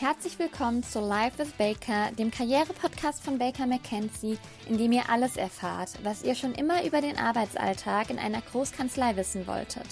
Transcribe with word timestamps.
Herzlich 0.00 0.38
willkommen 0.38 0.84
zu 0.84 1.00
Life 1.00 1.40
with 1.40 1.54
Baker, 1.54 2.12
dem 2.16 2.30
Karriere-Podcast 2.30 3.20
von 3.20 3.36
Baker 3.36 3.66
McKenzie, 3.66 4.38
in 4.68 4.78
dem 4.78 4.92
ihr 4.92 5.10
alles 5.10 5.36
erfahrt, 5.36 5.90
was 6.04 6.22
ihr 6.22 6.36
schon 6.36 6.54
immer 6.54 6.84
über 6.84 7.00
den 7.00 7.18
Arbeitsalltag 7.18 8.08
in 8.10 8.20
einer 8.20 8.40
Großkanzlei 8.40 9.16
wissen 9.16 9.48
wolltet. 9.48 9.88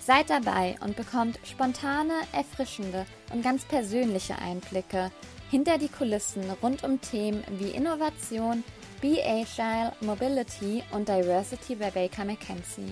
Seid 0.00 0.30
dabei 0.30 0.76
und 0.80 0.96
bekommt 0.96 1.38
spontane, 1.44 2.14
erfrischende 2.32 3.04
und 3.30 3.42
ganz 3.42 3.66
persönliche 3.66 4.38
Einblicke 4.38 5.12
hinter 5.50 5.76
die 5.76 5.90
Kulissen 5.90 6.42
rund 6.62 6.82
um 6.82 6.98
Themen 7.02 7.44
wie 7.58 7.72
Innovation, 7.72 8.64
Be 9.02 9.18
Agile, 9.22 9.92
Mobility 10.00 10.82
und 10.92 11.10
Diversity 11.10 11.74
bei 11.74 11.90
Baker 11.90 12.24
McKenzie. 12.24 12.90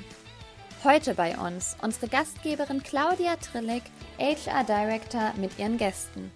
Heute 0.85 1.15
bei 1.15 1.39
uns 1.39 1.79
unsere 1.81 2.09
Gastgeberin 2.09 2.83
Claudia 2.83 3.37
Trillig, 3.37 3.83
HR 4.19 4.65
Director 4.65 5.33
mit 5.39 5.59
ihren 5.59 5.79
Gästen. 5.79 6.31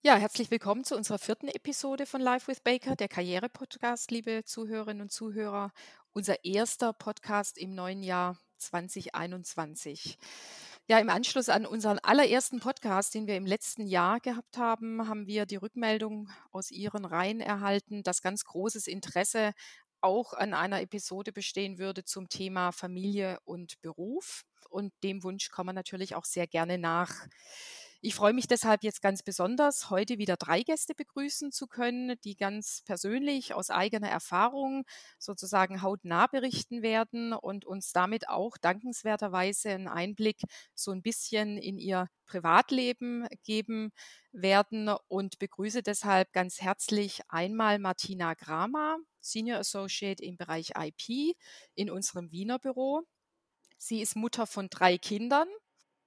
Ja, 0.00 0.16
herzlich 0.16 0.50
willkommen 0.50 0.84
zu 0.84 0.96
unserer 0.96 1.18
vierten 1.18 1.48
Episode 1.48 2.06
von 2.06 2.22
Live 2.22 2.48
with 2.48 2.60
Baker, 2.60 2.96
der 2.96 3.08
Karriere-Podcast, 3.08 4.10
liebe 4.10 4.42
Zuhörerinnen 4.46 5.02
und 5.02 5.12
Zuhörer. 5.12 5.70
Unser 6.14 6.46
erster 6.46 6.94
Podcast 6.94 7.58
im 7.58 7.74
neuen 7.74 8.02
Jahr 8.02 8.38
2021. 8.56 10.16
Ja, 10.86 10.98
im 10.98 11.10
Anschluss 11.10 11.50
an 11.50 11.66
unseren 11.66 11.98
allerersten 11.98 12.60
Podcast, 12.60 13.12
den 13.12 13.26
wir 13.26 13.36
im 13.36 13.44
letzten 13.44 13.86
Jahr 13.86 14.18
gehabt 14.18 14.56
haben, 14.56 15.06
haben 15.06 15.26
wir 15.26 15.44
die 15.44 15.56
Rückmeldung 15.56 16.30
aus 16.52 16.70
Ihren 16.70 17.04
Reihen 17.04 17.42
erhalten, 17.42 18.02
dass 18.02 18.22
ganz 18.22 18.46
großes 18.46 18.86
Interesse 18.86 19.52
auch 20.00 20.32
an 20.34 20.54
einer 20.54 20.80
Episode 20.80 21.32
bestehen 21.32 21.78
würde 21.78 22.04
zum 22.04 22.28
Thema 22.28 22.72
Familie 22.72 23.38
und 23.44 23.80
Beruf. 23.82 24.42
Und 24.70 24.92
dem 25.02 25.22
Wunsch 25.22 25.50
kommen 25.50 25.68
wir 25.70 25.72
natürlich 25.74 26.14
auch 26.14 26.24
sehr 26.24 26.46
gerne 26.46 26.78
nach. 26.78 27.26
Ich 28.00 28.14
freue 28.14 28.32
mich 28.32 28.46
deshalb 28.46 28.84
jetzt 28.84 29.02
ganz 29.02 29.24
besonders, 29.24 29.90
heute 29.90 30.18
wieder 30.18 30.36
drei 30.36 30.62
Gäste 30.62 30.94
begrüßen 30.94 31.50
zu 31.50 31.66
können, 31.66 32.14
die 32.22 32.36
ganz 32.36 32.82
persönlich 32.84 33.54
aus 33.54 33.70
eigener 33.70 34.08
Erfahrung 34.08 34.84
sozusagen 35.18 35.82
hautnah 35.82 36.28
berichten 36.28 36.82
werden 36.82 37.32
und 37.32 37.64
uns 37.64 37.92
damit 37.92 38.28
auch 38.28 38.56
dankenswerterweise 38.56 39.70
einen 39.70 39.88
Einblick 39.88 40.42
so 40.74 40.92
ein 40.92 41.02
bisschen 41.02 41.58
in 41.58 41.76
ihr 41.78 42.08
Privatleben 42.26 43.26
geben 43.42 43.90
werden 44.30 44.90
und 45.08 45.38
begrüße 45.40 45.82
deshalb 45.82 46.32
ganz 46.32 46.60
herzlich 46.60 47.22
einmal 47.28 47.80
Martina 47.80 48.34
Grama, 48.34 48.98
Senior 49.30 49.58
Associate 49.58 50.22
im 50.22 50.36
Bereich 50.36 50.72
IP 50.76 51.36
in 51.74 51.90
unserem 51.90 52.32
Wiener 52.32 52.58
Büro. 52.58 53.02
Sie 53.76 54.00
ist 54.00 54.16
Mutter 54.16 54.46
von 54.46 54.68
drei 54.70 54.98
Kindern 54.98 55.48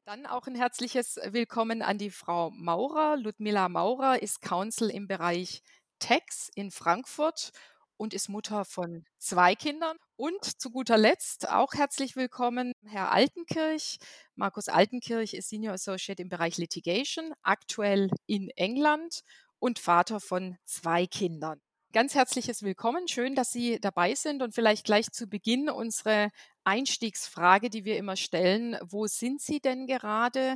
dann 0.06 0.26
auch 0.26 0.48
ein 0.48 0.56
herzliches 0.56 1.20
Willkommen 1.28 1.82
an 1.82 1.98
die 1.98 2.10
Frau 2.10 2.50
Maurer. 2.52 3.18
Ludmilla 3.18 3.70
Maurer 3.70 4.22
ist 4.22 4.42
Counsel 4.42 4.90
im 4.90 5.08
Bereich 5.08 5.62
Tax 6.00 6.50
in 6.56 6.72
Frankfurt 6.72 7.52
und 7.98 8.14
ist 8.16 8.28
Mutter 8.28 8.66
von 8.66 9.06
zwei 9.20 9.54
Kindern. 9.54 9.96
Und 10.16 10.44
zu 10.44 10.72
guter 10.72 10.98
Letzt 10.98 11.48
auch 11.50 11.74
herzlich 11.76 12.16
willkommen 12.16 12.74
Herr 12.84 13.12
Altenkirch. 13.12 14.00
Markus 14.36 14.70
Altenkirch 14.70 15.36
ist 15.36 15.50
Senior 15.50 15.76
Associate 15.76 16.22
im 16.22 16.30
Bereich 16.30 16.58
Litigation, 16.58 17.34
aktuell 17.44 18.10
in 18.26 18.50
England 18.56 19.22
und 19.60 19.78
Vater 19.78 20.20
von 20.20 20.58
zwei 20.66 21.06
Kindern. 21.06 21.62
Ganz 21.94 22.16
herzliches 22.16 22.64
Willkommen. 22.64 23.10
Schön, 23.10 23.36
dass 23.36 23.52
Sie 23.52 23.78
dabei 23.82 24.16
sind 24.16 24.42
und 24.42 24.56
vielleicht 24.56 24.86
gleich 24.86 25.12
zu 25.12 25.28
Beginn 25.28 25.70
unsere 25.70 26.30
Einstiegsfrage, 26.64 27.70
die 27.70 27.84
wir 27.84 27.98
immer 27.98 28.16
stellen. 28.16 28.78
Wo 28.82 29.08
sind 29.08 29.42
Sie 29.42 29.60
denn 29.60 29.88
gerade? 29.88 30.56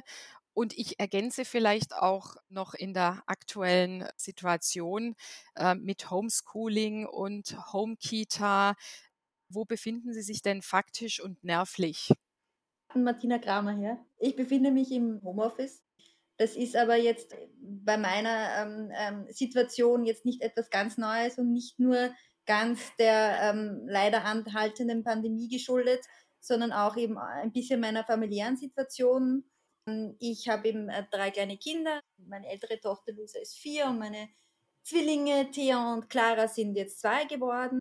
Und 0.54 0.78
ich 0.78 0.98
ergänze 0.98 1.44
vielleicht 1.44 1.94
auch 1.94 2.38
noch 2.48 2.74
in 2.74 2.94
der 2.94 3.22
aktuellen 3.26 4.08
Situation 4.16 5.16
äh, 5.58 5.76
mit 5.76 6.10
Homeschooling 6.10 7.06
und 7.06 7.58
Homekita. 7.74 8.76
Wo 9.50 9.66
befinden 9.66 10.14
Sie 10.14 10.22
sich 10.22 10.42
denn 10.42 10.62
faktisch 10.62 11.20
und 11.20 11.44
nervlich? 11.44 12.14
Martina 12.94 13.40
Kramer 13.40 13.76
hier. 13.76 13.98
Ich 14.20 14.38
befinde 14.38 14.72
mich 14.72 14.90
im 14.90 15.22
Homeoffice 15.22 15.84
das 16.38 16.56
ist 16.56 16.76
aber 16.76 16.96
jetzt 16.96 17.36
bei 17.60 17.98
meiner 17.98 18.62
ähm, 18.62 18.92
ähm, 18.94 19.26
Situation 19.30 20.06
jetzt 20.06 20.26
nicht 20.26 20.42
etwas 20.42 20.70
ganz 20.70 20.98
Neues 20.98 21.38
und 21.38 21.54
nicht 21.54 21.80
nur 21.80 22.14
ganz 22.46 22.80
der 22.98 23.40
ähm, 23.42 23.84
leider 23.88 24.24
anhaltenden 24.26 25.04
Pandemie 25.04 25.48
geschuldet, 25.48 26.06
sondern 26.40 26.72
auch 26.72 26.98
eben 26.98 27.18
ein 27.18 27.52
bisschen 27.52 27.80
meiner 27.80 28.04
familiären 28.04 28.58
Situation. 28.58 29.50
Ich 30.20 30.48
habe 30.50 30.68
eben 30.68 30.90
äh, 30.90 31.06
drei 31.10 31.32
kleine 31.32 31.58
Kinder. 31.58 32.02
Meine 32.18 32.50
ältere 32.50 32.80
Tochter 32.80 33.14
Luisa 33.14 33.40
ist 33.40 33.56
vier 33.56 33.86
und 33.88 34.00
meine 34.00 34.30
Zwillinge 34.84 35.50
Thea 35.50 35.94
und 35.94 36.10
Clara 36.10 36.48
sind 36.48 36.76
jetzt 36.76 37.00
zwei 37.00 37.26
geworden. 37.26 37.80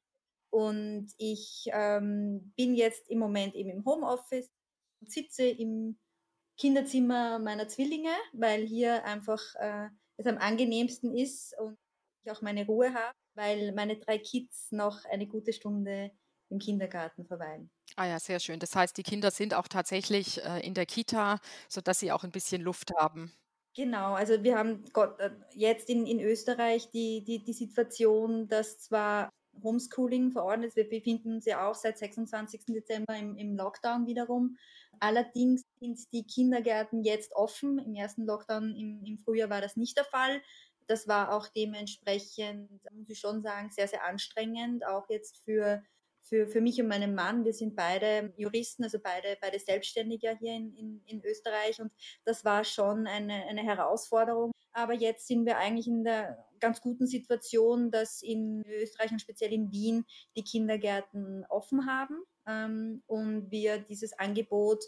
Und 0.51 1.13
ich 1.19 1.67
ähm, 1.73 2.53
bin 2.57 2.75
jetzt 2.75 3.11
im 3.11 3.19
Moment 3.19 3.55
eben 3.55 3.71
im 3.71 3.85
Homeoffice 3.85 4.49
und 5.01 5.11
sitze 5.11 5.45
im 5.45 5.99
Kinderzimmer 6.57 7.39
meiner 7.39 7.69
Zwillinge, 7.69 8.15
weil 8.33 8.65
hier 8.65 9.05
einfach 9.05 9.41
äh, 9.57 9.89
es 10.17 10.27
am 10.27 10.39
angenehmsten 10.39 11.15
ist 11.17 11.59
und 11.59 11.77
ich 12.25 12.31
auch 12.31 12.43
meine 12.43 12.67
Ruhe 12.67 12.95
habe, 12.95 13.15
weil 13.35 13.73
meine 13.73 13.97
drei 13.97 14.19
Kids 14.19 14.71
noch 14.71 15.05
eine 15.07 15.27
gute 15.27 15.53
Stunde 15.53 16.11
im 16.51 16.59
Kindergarten 16.59 17.25
verweilen. 17.27 17.71
Ah 17.97 18.07
ja, 18.07 18.19
sehr 18.19 18.41
schön. 18.41 18.61
Das 18.61 18.75
heißt, 18.75 18.97
die 18.97 19.03
Kinder 19.03 19.31
sind 19.31 19.55
auch 19.55 19.69
tatsächlich 19.69 20.43
äh, 20.45 20.61
in 20.61 20.75
der 20.75 20.87
Kita, 20.87 21.39
sodass 21.69 22.01
sie 22.01 22.13
auch 22.13 22.25
ein 22.25 22.33
bisschen 22.33 22.63
Luft 22.63 22.93
haben. 22.97 23.33
Genau, 23.77 24.15
also 24.15 24.43
wir 24.45 24.57
haben 24.57 24.85
Gott, 24.93 25.19
äh, 25.19 25.31
jetzt 25.53 25.89
in, 25.91 26.07
in 26.07 26.21
Österreich 26.21 26.91
die, 26.91 27.25
die, 27.25 27.43
die 27.43 27.53
Situation, 27.53 28.47
dass 28.49 28.79
zwar 28.79 29.31
Homeschooling 29.63 30.33
verordnet 30.33 30.69
ist, 30.69 30.77
wir 30.77 30.89
befinden 30.89 31.35
uns 31.35 31.45
ja 31.45 31.69
auch 31.69 31.75
seit 31.75 31.99
26. 31.99 32.67
Dezember 32.67 33.17
im, 33.17 33.37
im 33.37 33.57
Lockdown 33.57 34.07
wiederum, 34.07 34.57
Allerdings 35.01 35.65
sind 35.81 35.99
die 36.13 36.25
Kindergärten 36.27 37.03
jetzt 37.03 37.35
offen. 37.35 37.79
Im 37.79 37.95
ersten 37.95 38.25
Lockdown 38.27 38.75
im, 38.77 39.05
im 39.05 39.19
Frühjahr 39.19 39.51
war 39.51 39.61
das 39.61 39.77
nicht 39.77 39.97
der 39.97 40.05
Fall. 40.05 40.43
Das 40.87 41.09
war 41.09 41.33
auch 41.33 41.49
dementsprechend, 41.49 42.71
muss 42.93 43.09
ich 43.09 43.19
schon 43.19 43.43
sagen, 43.43 43.71
sehr, 43.71 43.89
sehr 43.89 44.05
anstrengend, 44.05 44.87
auch 44.87 45.09
jetzt 45.09 45.43
für, 45.45 45.83
für, 46.21 46.47
für 46.47 46.61
mich 46.61 46.81
und 46.81 46.89
meinen 46.89 47.15
Mann. 47.15 47.45
Wir 47.45 47.55
sind 47.55 47.75
beide 47.75 48.35
Juristen, 48.37 48.85
also 48.85 48.99
beide, 49.03 49.39
beide 49.41 49.59
Selbstständige 49.59 50.37
hier 50.39 50.55
in, 50.55 50.75
in, 50.75 51.03
in 51.07 51.25
Österreich 51.25 51.81
und 51.81 51.91
das 52.25 52.45
war 52.45 52.65
schon 52.65 53.07
eine, 53.07 53.47
eine 53.47 53.63
Herausforderung. 53.63 54.53
Aber 54.73 54.93
jetzt 54.93 55.27
sind 55.27 55.47
wir 55.47 55.57
eigentlich 55.57 55.87
in 55.87 56.05
der 56.05 56.45
ganz 56.61 56.81
guten 56.81 57.07
Situation, 57.07 57.91
dass 57.91 58.23
in 58.23 58.63
Österreich 58.67 59.13
und 59.13 59.21
speziell 59.21 59.53
in 59.53 59.71
Wien 59.71 60.05
die 60.37 60.45
Kindergärten 60.45 61.47
offen 61.49 61.87
haben 61.87 62.25
ähm, 62.47 63.03
und 63.07 63.51
wir 63.51 63.79
dieses 63.79 64.19
Angebot 64.19 64.85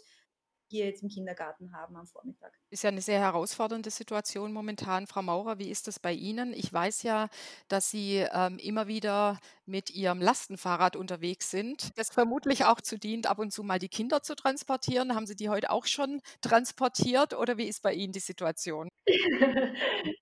hier 0.69 0.85
jetzt 0.85 1.03
im 1.03 1.09
Kindergarten 1.09 1.73
haben 1.73 1.95
am 1.95 2.05
Vormittag. 2.05 2.53
Ist 2.69 2.83
ja 2.83 2.89
eine 2.89 3.01
sehr 3.01 3.19
herausfordernde 3.19 3.89
Situation 3.89 4.51
momentan. 4.51 5.07
Frau 5.07 5.21
Maurer, 5.21 5.59
wie 5.59 5.69
ist 5.69 5.87
das 5.87 5.99
bei 5.99 6.13
Ihnen? 6.13 6.53
Ich 6.53 6.71
weiß 6.71 7.03
ja, 7.03 7.29
dass 7.67 7.89
Sie 7.89 8.25
ähm, 8.33 8.59
immer 8.59 8.87
wieder 8.87 9.39
mit 9.65 9.89
Ihrem 9.89 10.21
Lastenfahrrad 10.21 10.95
unterwegs 10.95 11.51
sind, 11.51 11.97
das 11.97 12.09
vermutlich 12.09 12.65
auch 12.65 12.81
zu 12.81 12.97
dient, 12.97 13.27
ab 13.27 13.39
und 13.39 13.51
zu 13.51 13.63
mal 13.63 13.79
die 13.79 13.89
Kinder 13.89 14.21
zu 14.21 14.35
transportieren. 14.35 15.15
Haben 15.15 15.27
Sie 15.27 15.35
die 15.35 15.49
heute 15.49 15.71
auch 15.71 15.85
schon 15.85 16.21
transportiert 16.41 17.33
oder 17.33 17.57
wie 17.57 17.67
ist 17.67 17.81
bei 17.81 17.93
Ihnen 17.93 18.13
die 18.13 18.19
Situation? 18.19 18.89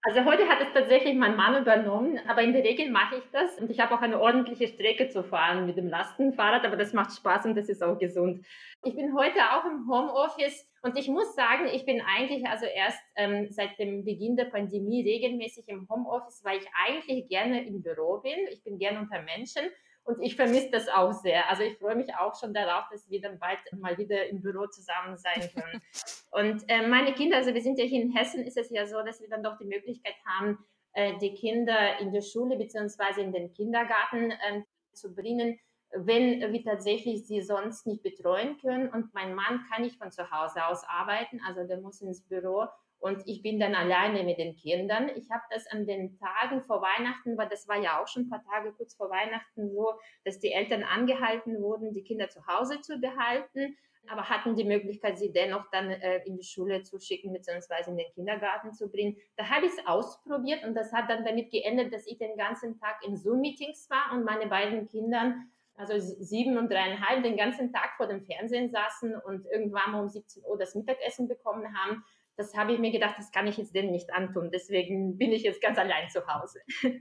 Also 0.07 0.23
heute 0.23 0.47
hat 0.47 0.61
es 0.61 0.71
tatsächlich 0.71 1.15
mein 1.15 1.35
Mann 1.35 1.59
übernommen, 1.59 2.19
aber 2.27 2.41
in 2.43 2.53
der 2.53 2.63
Regel 2.63 2.91
mache 2.91 3.17
ich 3.17 3.23
das 3.31 3.57
und 3.59 3.71
ich 3.71 3.79
habe 3.79 3.95
auch 3.95 4.01
eine 4.01 4.19
ordentliche 4.19 4.67
Strecke 4.67 5.09
zu 5.09 5.23
fahren 5.23 5.65
mit 5.65 5.77
dem 5.77 5.87
Lastenfahrrad, 5.87 6.63
aber 6.63 6.77
das 6.77 6.93
macht 6.93 7.15
Spaß 7.15 7.45
und 7.45 7.55
das 7.55 7.69
ist 7.69 7.83
auch 7.83 7.97
gesund. 7.97 8.45
Ich 8.85 8.95
bin 8.95 9.15
heute 9.15 9.39
auch 9.51 9.65
im 9.65 9.89
Homeoffice 9.89 10.69
und 10.83 10.95
ich 10.95 11.07
muss 11.07 11.33
sagen, 11.33 11.65
ich 11.65 11.85
bin 11.85 12.01
eigentlich 12.01 12.45
also 12.45 12.67
erst 12.67 12.99
ähm, 13.15 13.47
seit 13.49 13.79
dem 13.79 14.05
Beginn 14.05 14.35
der 14.35 14.45
Pandemie 14.45 15.01
regelmäßig 15.01 15.67
im 15.69 15.89
Homeoffice, 15.89 16.43
weil 16.43 16.59
ich 16.59 16.67
eigentlich 16.85 17.27
gerne 17.27 17.65
im 17.65 17.81
Büro 17.81 18.19
bin. 18.19 18.37
Ich 18.51 18.63
bin 18.63 18.77
gerne 18.77 18.99
unter 18.99 19.23
Menschen 19.23 19.63
und 20.03 20.21
ich 20.21 20.35
vermisse 20.35 20.69
das 20.69 20.87
auch 20.87 21.13
sehr. 21.13 21.49
Also 21.49 21.63
ich 21.63 21.79
freue 21.79 21.95
mich 21.95 22.13
auch 22.13 22.39
schon 22.39 22.53
darauf, 22.53 22.83
dass 22.91 23.09
wir 23.09 23.19
dann 23.21 23.39
bald 23.39 23.57
mal 23.75 23.97
wieder 23.97 24.27
im 24.27 24.39
Büro 24.43 24.67
zusammen 24.67 25.17
sein 25.17 25.49
können. 25.55 25.81
Und 26.31 26.63
äh, 26.67 26.85
meine 26.85 27.13
Kinder, 27.13 27.37
also 27.37 27.53
wir 27.53 27.61
sind 27.61 27.79
ja 27.79 27.85
hier 27.85 28.01
in 28.01 28.11
Hessen, 28.11 28.43
ist 28.43 28.57
es 28.57 28.69
ja 28.69 28.85
so, 28.85 29.01
dass 29.03 29.21
wir 29.21 29.29
dann 29.29 29.41
doch 29.41 29.57
die 29.57 29.65
Möglichkeit 29.65 30.15
haben, 30.27 30.59
äh, 30.93 31.17
die 31.17 31.33
Kinder 31.33 31.97
in 31.99 32.11
der 32.11 32.21
Schule 32.21 32.57
beziehungsweise 32.57 33.21
in 33.21 33.31
den 33.31 33.53
Kindergarten 33.53 34.31
äh, 34.31 34.61
zu 34.93 35.15
bringen 35.15 35.57
wenn 35.95 36.51
wir 36.51 36.63
tatsächlich 36.63 37.25
sie 37.25 37.41
sonst 37.41 37.87
nicht 37.87 38.03
betreuen 38.03 38.57
können. 38.57 38.89
Und 38.89 39.13
mein 39.13 39.33
Mann 39.33 39.65
kann 39.69 39.83
nicht 39.83 39.97
von 39.97 40.11
zu 40.11 40.29
Hause 40.31 40.65
aus 40.67 40.83
arbeiten, 40.87 41.39
also 41.47 41.65
der 41.67 41.79
muss 41.79 42.01
ins 42.01 42.21
Büro 42.21 42.65
und 43.05 43.21
ich 43.27 43.43
bin 43.43 43.59
dann 43.59 43.75
alleine 43.75 44.23
mit 44.23 44.39
den 44.39 44.55
Kindern. 44.55 45.11
Ich 45.15 45.29
habe 45.29 45.43
das 45.51 45.67
an 45.67 45.85
den 45.85 46.17
Tagen 46.17 46.63
vor 46.63 46.81
Weihnachten, 46.81 47.37
weil 47.37 47.47
das 47.49 47.67
war 47.67 47.77
ja 47.77 48.01
auch 48.01 48.07
schon 48.07 48.23
ein 48.23 48.29
paar 48.29 48.43
Tage 48.43 48.73
kurz 48.73 48.95
vor 48.95 49.11
Weihnachten 49.11 49.69
so, 49.69 49.93
dass 50.23 50.39
die 50.39 50.51
Eltern 50.51 50.81
angehalten 50.81 51.61
wurden, 51.61 51.93
die 51.93 52.03
Kinder 52.03 52.29
zu 52.29 52.45
Hause 52.47 52.81
zu 52.81 52.97
behalten. 52.99 53.77
aber 54.07 54.29
hatten 54.29 54.55
die 54.55 54.63
Möglichkeit, 54.63 55.17
sie 55.17 55.31
dennoch 55.31 55.65
dann 55.71 55.89
äh, 55.89 56.23
in 56.25 56.37
die 56.37 56.43
Schule 56.43 56.83
zu 56.83 56.99
schicken 56.99 57.33
bzw. 57.33 57.89
in 57.89 57.97
den 57.97 58.11
Kindergarten 58.13 58.71
zu 58.71 58.89
bringen. 58.89 59.17
Da 59.35 59.49
habe 59.49 59.65
ich 59.65 59.71
es 59.71 59.85
ausprobiert 59.87 60.63
und 60.63 60.75
das 60.75 60.93
hat 60.93 61.09
dann 61.09 61.25
damit 61.25 61.51
geendet, 61.51 61.91
dass 61.91 62.05
ich 62.05 62.17
den 62.19 62.37
ganzen 62.37 62.79
Tag 62.79 63.03
in 63.03 63.17
Zoom-Meetings 63.17 63.89
war 63.89 64.15
und 64.15 64.23
meine 64.23 64.47
beiden 64.47 64.87
Kindern, 64.87 65.51
also 65.75 65.99
sieben 65.99 66.57
und 66.57 66.71
dreieinhalb, 66.71 67.23
den 67.23 67.37
ganzen 67.37 67.71
Tag 67.71 67.91
vor 67.97 68.07
dem 68.07 68.23
Fernsehen 68.23 68.69
saßen 68.71 69.15
und 69.15 69.45
irgendwann 69.45 69.95
um 69.95 70.07
17 70.07 70.43
Uhr 70.45 70.57
das 70.57 70.75
Mittagessen 70.75 71.27
bekommen 71.27 71.77
haben 71.77 72.03
das 72.37 72.53
habe 72.55 72.73
ich 72.73 72.79
mir 72.79 72.91
gedacht, 72.91 73.15
das 73.17 73.31
kann 73.31 73.47
ich 73.47 73.57
jetzt 73.57 73.73
denen 73.73 73.91
nicht 73.91 74.13
antun. 74.13 74.51
Deswegen 74.51 75.17
bin 75.17 75.31
ich 75.31 75.43
jetzt 75.43 75.61
ganz 75.61 75.77
allein 75.77 76.09
zu 76.09 76.25
Hause. 76.27 76.59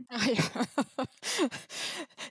Ach 0.09 0.26
ja. 0.29 0.44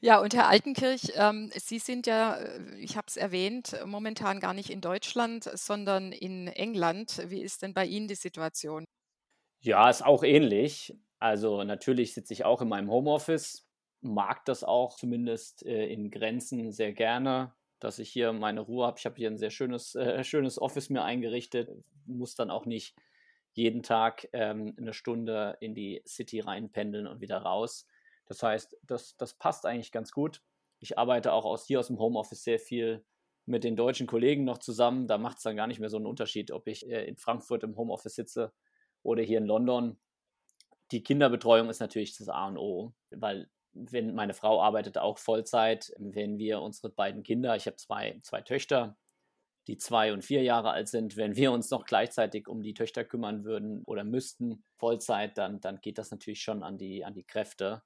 ja, 0.01 0.21
und 0.21 0.33
Herr 0.33 0.47
Altenkirch, 0.47 1.11
ähm, 1.15 1.51
Sie 1.53 1.79
sind 1.79 2.07
ja, 2.07 2.37
äh, 2.37 2.75
ich 2.77 2.95
habe 2.95 3.07
es 3.07 3.17
erwähnt, 3.17 3.77
momentan 3.85 4.39
gar 4.39 4.53
nicht 4.53 4.69
in 4.69 4.81
Deutschland, 4.81 5.43
sondern 5.43 6.11
in 6.11 6.47
England. 6.47 7.21
Wie 7.27 7.41
ist 7.41 7.61
denn 7.61 7.73
bei 7.73 7.85
Ihnen 7.85 8.07
die 8.07 8.15
Situation? 8.15 8.85
Ja, 9.61 9.89
ist 9.89 10.05
auch 10.05 10.23
ähnlich. 10.23 10.95
Also 11.19 11.63
natürlich 11.63 12.13
sitze 12.13 12.33
ich 12.33 12.45
auch 12.45 12.61
in 12.61 12.69
meinem 12.69 12.89
Homeoffice, 12.89 13.65
mag 14.03 14.45
das 14.45 14.63
auch 14.63 14.95
zumindest 14.95 15.65
äh, 15.65 15.87
in 15.87 16.11
Grenzen 16.11 16.71
sehr 16.71 16.93
gerne 16.93 17.53
dass 17.83 17.99
ich 17.99 18.09
hier 18.09 18.31
meine 18.31 18.61
Ruhe 18.61 18.87
habe. 18.87 18.97
Ich 18.97 19.05
habe 19.05 19.17
hier 19.17 19.29
ein 19.29 19.37
sehr 19.37 19.49
schönes, 19.49 19.93
äh, 19.95 20.23
schönes 20.23 20.59
Office 20.59 20.89
mir 20.89 21.03
eingerichtet, 21.03 21.69
muss 22.05 22.35
dann 22.35 22.49
auch 22.49 22.65
nicht 22.65 22.95
jeden 23.51 23.83
Tag 23.83 24.27
ähm, 24.31 24.73
eine 24.77 24.93
Stunde 24.93 25.57
in 25.59 25.75
die 25.75 26.01
City 26.07 26.39
reinpendeln 26.39 27.07
und 27.07 27.19
wieder 27.19 27.39
raus. 27.39 27.85
Das 28.25 28.41
heißt, 28.41 28.77
das, 28.83 29.17
das 29.17 29.33
passt 29.33 29.65
eigentlich 29.65 29.91
ganz 29.91 30.11
gut. 30.11 30.41
Ich 30.79 30.97
arbeite 30.97 31.33
auch 31.33 31.45
aus 31.45 31.67
hier 31.67 31.79
aus 31.79 31.87
dem 31.87 31.99
Homeoffice 31.99 32.43
sehr 32.43 32.57
viel 32.57 33.05
mit 33.45 33.65
den 33.65 33.75
deutschen 33.75 34.07
Kollegen 34.07 34.45
noch 34.45 34.59
zusammen. 34.59 35.07
Da 35.07 35.17
macht 35.17 35.37
es 35.37 35.43
dann 35.43 35.57
gar 35.57 35.67
nicht 35.67 35.79
mehr 35.79 35.89
so 35.89 35.97
einen 35.97 36.05
Unterschied, 36.05 36.51
ob 36.51 36.67
ich 36.67 36.89
äh, 36.89 37.05
in 37.05 37.17
Frankfurt 37.17 37.63
im 37.63 37.75
Homeoffice 37.75 38.15
sitze 38.15 38.53
oder 39.03 39.21
hier 39.21 39.39
in 39.39 39.45
London. 39.45 39.99
Die 40.91 41.03
Kinderbetreuung 41.03 41.69
ist 41.69 41.79
natürlich 41.79 42.17
das 42.17 42.29
A 42.29 42.47
und 42.47 42.57
O, 42.57 42.93
weil 43.11 43.49
wenn 43.73 44.13
meine 44.13 44.33
Frau 44.33 44.61
arbeitet 44.61 44.97
auch 44.97 45.17
Vollzeit, 45.17 45.93
wenn 45.97 46.37
wir 46.37 46.61
unsere 46.61 46.89
beiden 46.89 47.23
Kinder, 47.23 47.55
ich 47.55 47.65
habe 47.65 47.77
zwei, 47.77 48.19
zwei 48.21 48.41
Töchter, 48.41 48.97
die 49.67 49.77
zwei 49.77 50.11
und 50.11 50.23
vier 50.23 50.43
Jahre 50.43 50.71
alt 50.71 50.89
sind, 50.89 51.15
wenn 51.15 51.35
wir 51.35 51.51
uns 51.51 51.71
noch 51.71 51.85
gleichzeitig 51.85 52.47
um 52.47 52.61
die 52.61 52.73
Töchter 52.73 53.03
kümmern 53.03 53.45
würden 53.45 53.83
oder 53.85 54.03
müssten, 54.03 54.63
Vollzeit, 54.77 55.37
dann, 55.37 55.61
dann 55.61 55.79
geht 55.79 55.97
das 55.97 56.11
natürlich 56.11 56.41
schon 56.41 56.63
an 56.63 56.77
die, 56.77 57.05
an 57.05 57.13
die 57.13 57.23
Kräfte. 57.23 57.81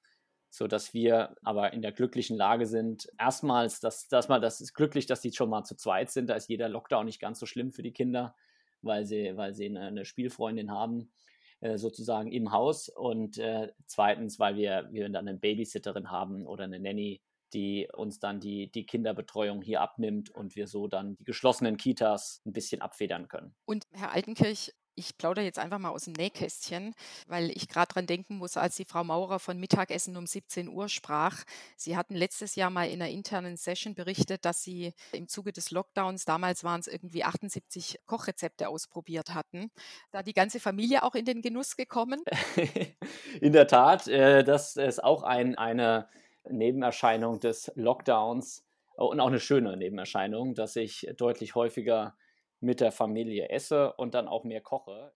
So 0.50 0.66
dass 0.66 0.94
wir 0.94 1.36
aber 1.42 1.74
in 1.74 1.82
der 1.82 1.92
glücklichen 1.92 2.34
Lage 2.36 2.66
sind. 2.66 3.06
Erstmals, 3.18 3.80
dass, 3.80 4.08
dass 4.08 4.28
man, 4.28 4.40
das 4.40 4.62
ist 4.62 4.72
glücklich, 4.72 5.04
dass 5.04 5.20
die 5.20 5.30
schon 5.30 5.50
mal 5.50 5.64
zu 5.64 5.76
zweit 5.76 6.10
sind. 6.10 6.30
Da 6.30 6.36
ist 6.36 6.48
jeder 6.48 6.70
Lockdown 6.70 7.04
nicht 7.04 7.20
ganz 7.20 7.38
so 7.38 7.44
schlimm 7.44 7.70
für 7.70 7.82
die 7.82 7.92
Kinder, 7.92 8.34
weil 8.80 9.04
sie, 9.04 9.36
weil 9.36 9.54
sie 9.54 9.66
eine, 9.66 9.88
eine 9.88 10.04
Spielfreundin 10.06 10.70
haben. 10.70 11.12
Äh, 11.60 11.76
sozusagen 11.76 12.30
im 12.30 12.52
Haus 12.52 12.88
und 12.88 13.36
äh, 13.38 13.72
zweitens, 13.86 14.38
weil 14.38 14.54
wir, 14.54 14.88
wir 14.92 15.08
dann 15.08 15.26
eine 15.26 15.36
Babysitterin 15.36 16.08
haben 16.08 16.46
oder 16.46 16.62
eine 16.62 16.78
Nanny, 16.78 17.20
die 17.52 17.88
uns 17.92 18.20
dann 18.20 18.38
die, 18.38 18.70
die 18.70 18.86
Kinderbetreuung 18.86 19.60
hier 19.60 19.80
abnimmt 19.80 20.30
und 20.30 20.54
wir 20.54 20.68
so 20.68 20.86
dann 20.86 21.16
die 21.16 21.24
geschlossenen 21.24 21.76
Kitas 21.76 22.42
ein 22.46 22.52
bisschen 22.52 22.80
abfedern 22.80 23.26
können. 23.26 23.56
Und 23.64 23.88
Herr 23.90 24.12
Altenkirch, 24.12 24.72
ich 24.98 25.16
plaudere 25.16 25.44
jetzt 25.44 25.58
einfach 25.58 25.78
mal 25.78 25.90
aus 25.90 26.04
dem 26.04 26.12
Nähkästchen, 26.14 26.94
weil 27.26 27.50
ich 27.50 27.68
gerade 27.68 27.92
dran 27.92 28.06
denken 28.06 28.36
muss, 28.36 28.56
als 28.56 28.76
die 28.76 28.84
Frau 28.84 29.04
Maurer 29.04 29.38
von 29.38 29.58
Mittagessen 29.58 30.16
um 30.16 30.26
17 30.26 30.68
Uhr 30.68 30.88
sprach. 30.88 31.44
Sie 31.76 31.96
hatten 31.96 32.14
letztes 32.14 32.56
Jahr 32.56 32.70
mal 32.70 32.88
in 32.88 33.00
einer 33.00 33.10
internen 33.10 33.56
Session 33.56 33.94
berichtet, 33.94 34.44
dass 34.44 34.62
Sie 34.62 34.92
im 35.12 35.28
Zuge 35.28 35.52
des 35.52 35.70
Lockdowns, 35.70 36.24
damals 36.24 36.64
waren 36.64 36.80
es 36.80 36.88
irgendwie 36.88 37.24
78 37.24 38.00
Kochrezepte 38.06 38.68
ausprobiert 38.68 39.34
hatten. 39.34 39.70
Da 40.10 40.22
die 40.22 40.32
ganze 40.34 40.60
Familie 40.60 41.04
auch 41.04 41.14
in 41.14 41.24
den 41.24 41.42
Genuss 41.42 41.76
gekommen? 41.76 42.22
in 43.40 43.52
der 43.52 43.68
Tat, 43.68 44.08
äh, 44.08 44.42
das 44.42 44.76
ist 44.76 45.02
auch 45.02 45.22
ein, 45.22 45.56
eine 45.56 46.08
Nebenerscheinung 46.50 47.40
des 47.40 47.70
Lockdowns 47.76 48.64
und 48.96 49.20
auch 49.20 49.28
eine 49.28 49.40
schöne 49.40 49.76
Nebenerscheinung, 49.76 50.54
dass 50.54 50.74
ich 50.74 51.08
deutlich 51.16 51.54
häufiger 51.54 52.16
mit 52.60 52.80
der 52.80 52.92
Familie 52.92 53.50
esse 53.50 53.92
und 53.94 54.14
dann 54.14 54.28
auch 54.28 54.44
mehr 54.44 54.60
koche. 54.60 55.12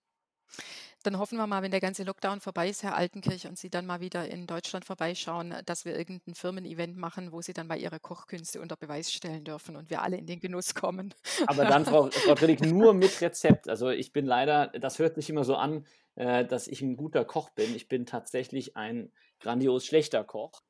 Dann 1.03 1.19
hoffen 1.19 1.37
wir 1.37 1.47
mal, 1.49 1.63
wenn 1.63 1.73
der 1.73 1.81
ganze 1.81 2.05
Lockdown 2.05 2.41
vorbei 2.41 2.69
ist, 2.69 2.85
Herr 2.85 2.97
Altenkirch, 2.97 3.49
und 3.49 3.59
Sie 3.59 3.71
dann 3.71 3.87
mal 3.87 4.01
wieder 4.01 4.29
in 4.29 4.47
Deutschland 4.47 4.85
vorbeischauen, 4.85 5.55
dass 5.67 5.85
wir 5.85 5.97
irgendein 5.99 6.35
Firmen-Event 6.35 6.97
machen, 6.97 7.33
wo 7.33 7.43
Sie 7.43 7.53
dann 7.53 7.67
mal 7.67 7.79
Ihre 7.79 7.99
Kochkünste 7.99 8.61
unter 8.61 8.77
Beweis 8.77 9.13
stellen 9.13 9.43
dürfen 9.43 9.75
und 9.75 9.91
wir 9.91 10.03
alle 10.03 10.17
in 10.17 10.27
den 10.27 10.39
Genuss 10.39 10.75
kommen. 10.75 11.13
Aber 11.47 11.65
dann, 11.65 11.85
Frau, 11.85 12.09
Frau 12.11 12.35
Trillig, 12.35 12.61
nur 12.61 12.95
mit 12.95 13.21
Rezept. 13.21 13.69
Also 13.69 13.91
ich 13.91 14.13
bin 14.13 14.27
leider, 14.27 14.69
das 14.69 15.01
hört 15.01 15.17
sich 15.17 15.29
immer 15.29 15.45
so 15.45 15.57
an, 15.57 15.87
äh, 16.15 16.45
dass 16.45 16.69
ich 16.69 16.83
ein 16.83 16.97
guter 16.97 17.25
Koch 17.25 17.51
bin. 17.51 17.75
Ich 17.75 17.89
bin 17.89 18.07
tatsächlich 18.07 18.77
ein 18.77 19.11
grandios 19.41 19.85
schlechter 19.85 20.23
Koch. 20.23 20.63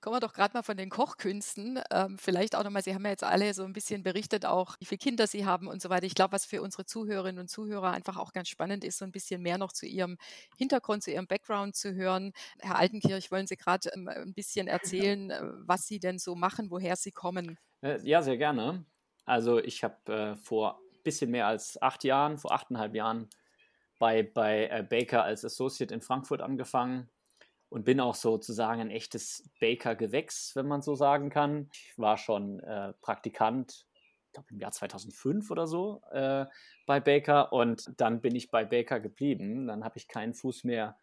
Kommen 0.00 0.16
wir 0.16 0.20
doch 0.20 0.32
gerade 0.32 0.54
mal 0.54 0.62
von 0.62 0.76
den 0.76 0.90
Kochkünsten. 0.90 1.80
Ähm, 1.90 2.18
vielleicht 2.18 2.56
auch 2.56 2.64
nochmal, 2.64 2.82
Sie 2.82 2.94
haben 2.94 3.04
ja 3.04 3.10
jetzt 3.10 3.24
alle 3.24 3.54
so 3.54 3.64
ein 3.64 3.72
bisschen 3.72 4.02
berichtet, 4.02 4.46
auch 4.46 4.76
wie 4.78 4.84
viele 4.84 4.98
Kinder 4.98 5.26
Sie 5.26 5.46
haben 5.46 5.68
und 5.68 5.82
so 5.82 5.90
weiter. 5.90 6.06
Ich 6.06 6.14
glaube, 6.14 6.32
was 6.32 6.44
für 6.44 6.62
unsere 6.62 6.84
Zuhörerinnen 6.84 7.40
und 7.40 7.48
Zuhörer 7.48 7.90
einfach 7.90 8.16
auch 8.16 8.32
ganz 8.32 8.48
spannend 8.48 8.84
ist, 8.84 8.98
so 8.98 9.04
ein 9.04 9.12
bisschen 9.12 9.42
mehr 9.42 9.58
noch 9.58 9.72
zu 9.72 9.86
Ihrem 9.86 10.16
Hintergrund, 10.56 11.02
zu 11.02 11.10
Ihrem 11.10 11.26
Background 11.26 11.76
zu 11.76 11.94
hören. 11.94 12.32
Herr 12.60 12.78
Altenkirch, 12.78 13.30
wollen 13.30 13.46
Sie 13.46 13.56
gerade 13.56 13.90
ähm, 13.94 14.08
ein 14.08 14.34
bisschen 14.34 14.68
erzählen, 14.68 15.30
äh, 15.30 15.40
was 15.66 15.86
Sie 15.86 16.00
denn 16.00 16.18
so 16.18 16.34
machen, 16.34 16.70
woher 16.70 16.96
Sie 16.96 17.12
kommen? 17.12 17.58
Äh, 17.82 18.00
ja, 18.02 18.22
sehr 18.22 18.36
gerne. 18.36 18.84
Also 19.24 19.58
ich 19.58 19.84
habe 19.84 20.12
äh, 20.12 20.36
vor 20.36 20.80
ein 20.92 21.02
bisschen 21.02 21.30
mehr 21.30 21.46
als 21.46 21.80
acht 21.80 22.04
Jahren, 22.04 22.38
vor 22.38 22.52
achteinhalb 22.52 22.94
Jahren 22.94 23.28
bei, 23.98 24.22
bei 24.22 24.66
äh, 24.66 24.82
Baker 24.82 25.22
als 25.22 25.44
Associate 25.44 25.92
in 25.92 26.00
Frankfurt 26.00 26.40
angefangen 26.40 27.08
und 27.70 27.84
bin 27.84 28.00
auch 28.00 28.16
sozusagen 28.16 28.80
ein 28.80 28.90
echtes 28.90 29.48
Baker-Gewächs, 29.60 30.54
wenn 30.56 30.66
man 30.66 30.82
so 30.82 30.94
sagen 30.94 31.30
kann. 31.30 31.70
Ich 31.72 31.94
war 31.96 32.18
schon 32.18 32.60
äh, 32.60 32.92
Praktikant, 33.00 33.86
ich 34.26 34.32
glaube 34.32 34.48
im 34.50 34.58
Jahr 34.58 34.72
2005 34.72 35.50
oder 35.50 35.66
so, 35.66 36.02
äh, 36.10 36.46
bei 36.86 37.00
Baker 37.00 37.52
und 37.52 37.88
dann 37.96 38.20
bin 38.20 38.34
ich 38.34 38.50
bei 38.50 38.64
Baker 38.64 39.00
geblieben. 39.00 39.66
Dann 39.66 39.84
habe 39.84 39.98
ich 39.98 40.08
keinen 40.08 40.34
Fuß 40.34 40.64
mehr 40.64 40.98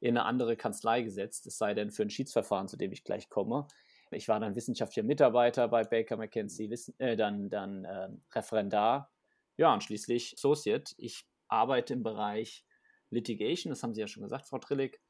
in 0.00 0.16
eine 0.16 0.24
andere 0.24 0.56
Kanzlei 0.56 1.02
gesetzt, 1.02 1.46
es 1.46 1.58
sei 1.58 1.74
denn 1.74 1.90
für 1.90 2.02
ein 2.02 2.10
Schiedsverfahren, 2.10 2.68
zu 2.68 2.76
dem 2.76 2.92
ich 2.92 3.04
gleich 3.04 3.28
komme. 3.28 3.66
Ich 4.10 4.28
war 4.28 4.38
dann 4.40 4.54
wissenschaftlicher 4.54 5.06
Mitarbeiter 5.06 5.68
bei 5.68 5.84
Baker 5.84 6.16
McKenzie, 6.16 6.72
äh, 6.98 7.16
dann, 7.16 7.50
dann 7.50 7.84
äh, 7.84 8.08
Referendar, 8.32 9.10
ja, 9.56 9.72
und 9.72 9.82
schließlich 9.82 10.34
Associate. 10.34 10.94
Ich 10.98 11.26
arbeite 11.48 11.94
im 11.94 12.02
Bereich 12.02 12.64
Litigation, 13.10 13.70
das 13.70 13.82
haben 13.82 13.94
Sie 13.94 14.00
ja 14.00 14.06
schon 14.06 14.22
gesagt, 14.22 14.46
Frau 14.46 14.58
Trillig. 14.58 15.00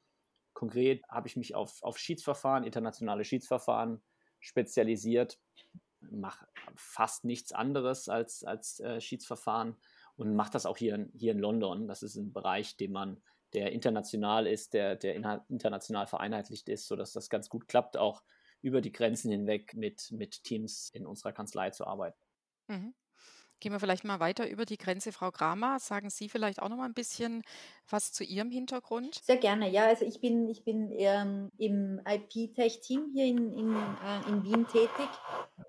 Konkret 0.52 1.02
habe 1.08 1.28
ich 1.28 1.36
mich 1.36 1.54
auf, 1.54 1.82
auf 1.82 1.98
Schiedsverfahren, 1.98 2.64
internationale 2.64 3.24
Schiedsverfahren 3.24 4.02
spezialisiert, 4.40 5.38
mache 6.00 6.46
fast 6.74 7.24
nichts 7.24 7.52
anderes 7.52 8.08
als, 8.08 8.44
als 8.44 8.80
äh, 8.80 9.00
Schiedsverfahren 9.00 9.76
und 10.16 10.34
mache 10.34 10.52
das 10.52 10.66
auch 10.66 10.76
hier, 10.76 11.08
hier 11.14 11.32
in 11.32 11.38
London. 11.38 11.88
Das 11.88 12.02
ist 12.02 12.16
ein 12.16 12.32
Bereich, 12.32 12.76
den 12.76 12.92
man, 12.92 13.22
der 13.52 13.72
international 13.72 14.46
ist, 14.46 14.74
der, 14.74 14.96
der 14.96 15.14
international 15.48 16.06
vereinheitlicht 16.06 16.68
ist, 16.68 16.86
sodass 16.86 17.12
das 17.12 17.30
ganz 17.30 17.48
gut 17.48 17.68
klappt, 17.68 17.96
auch 17.96 18.22
über 18.60 18.80
die 18.80 18.92
Grenzen 18.92 19.30
hinweg 19.30 19.74
mit, 19.74 20.10
mit 20.12 20.44
Teams 20.44 20.90
in 20.90 21.06
unserer 21.06 21.32
Kanzlei 21.32 21.70
zu 21.70 21.86
arbeiten. 21.86 22.20
Mhm. 22.68 22.94
Gehen 23.62 23.70
wir 23.70 23.78
vielleicht 23.78 24.02
mal 24.02 24.18
weiter 24.18 24.50
über 24.50 24.64
die 24.64 24.76
Grenze. 24.76 25.12
Frau 25.12 25.30
Kramer, 25.30 25.78
sagen 25.78 26.10
Sie 26.10 26.28
vielleicht 26.28 26.60
auch 26.60 26.68
noch 26.68 26.78
mal 26.78 26.86
ein 26.86 26.94
bisschen 26.94 27.44
was 27.88 28.10
zu 28.10 28.24
Ihrem 28.24 28.50
Hintergrund? 28.50 29.20
Sehr 29.22 29.36
gerne, 29.36 29.70
ja. 29.70 29.86
Also 29.86 30.04
ich 30.04 30.20
bin, 30.20 30.48
ich 30.48 30.64
bin 30.64 30.90
ähm, 30.90 31.48
im 31.58 32.00
IP-Tech-Team 32.04 33.12
hier 33.14 33.26
in, 33.26 33.56
in, 33.56 33.72
äh, 33.72 34.28
in 34.28 34.42
Wien 34.42 34.66
tätig, 34.66 35.08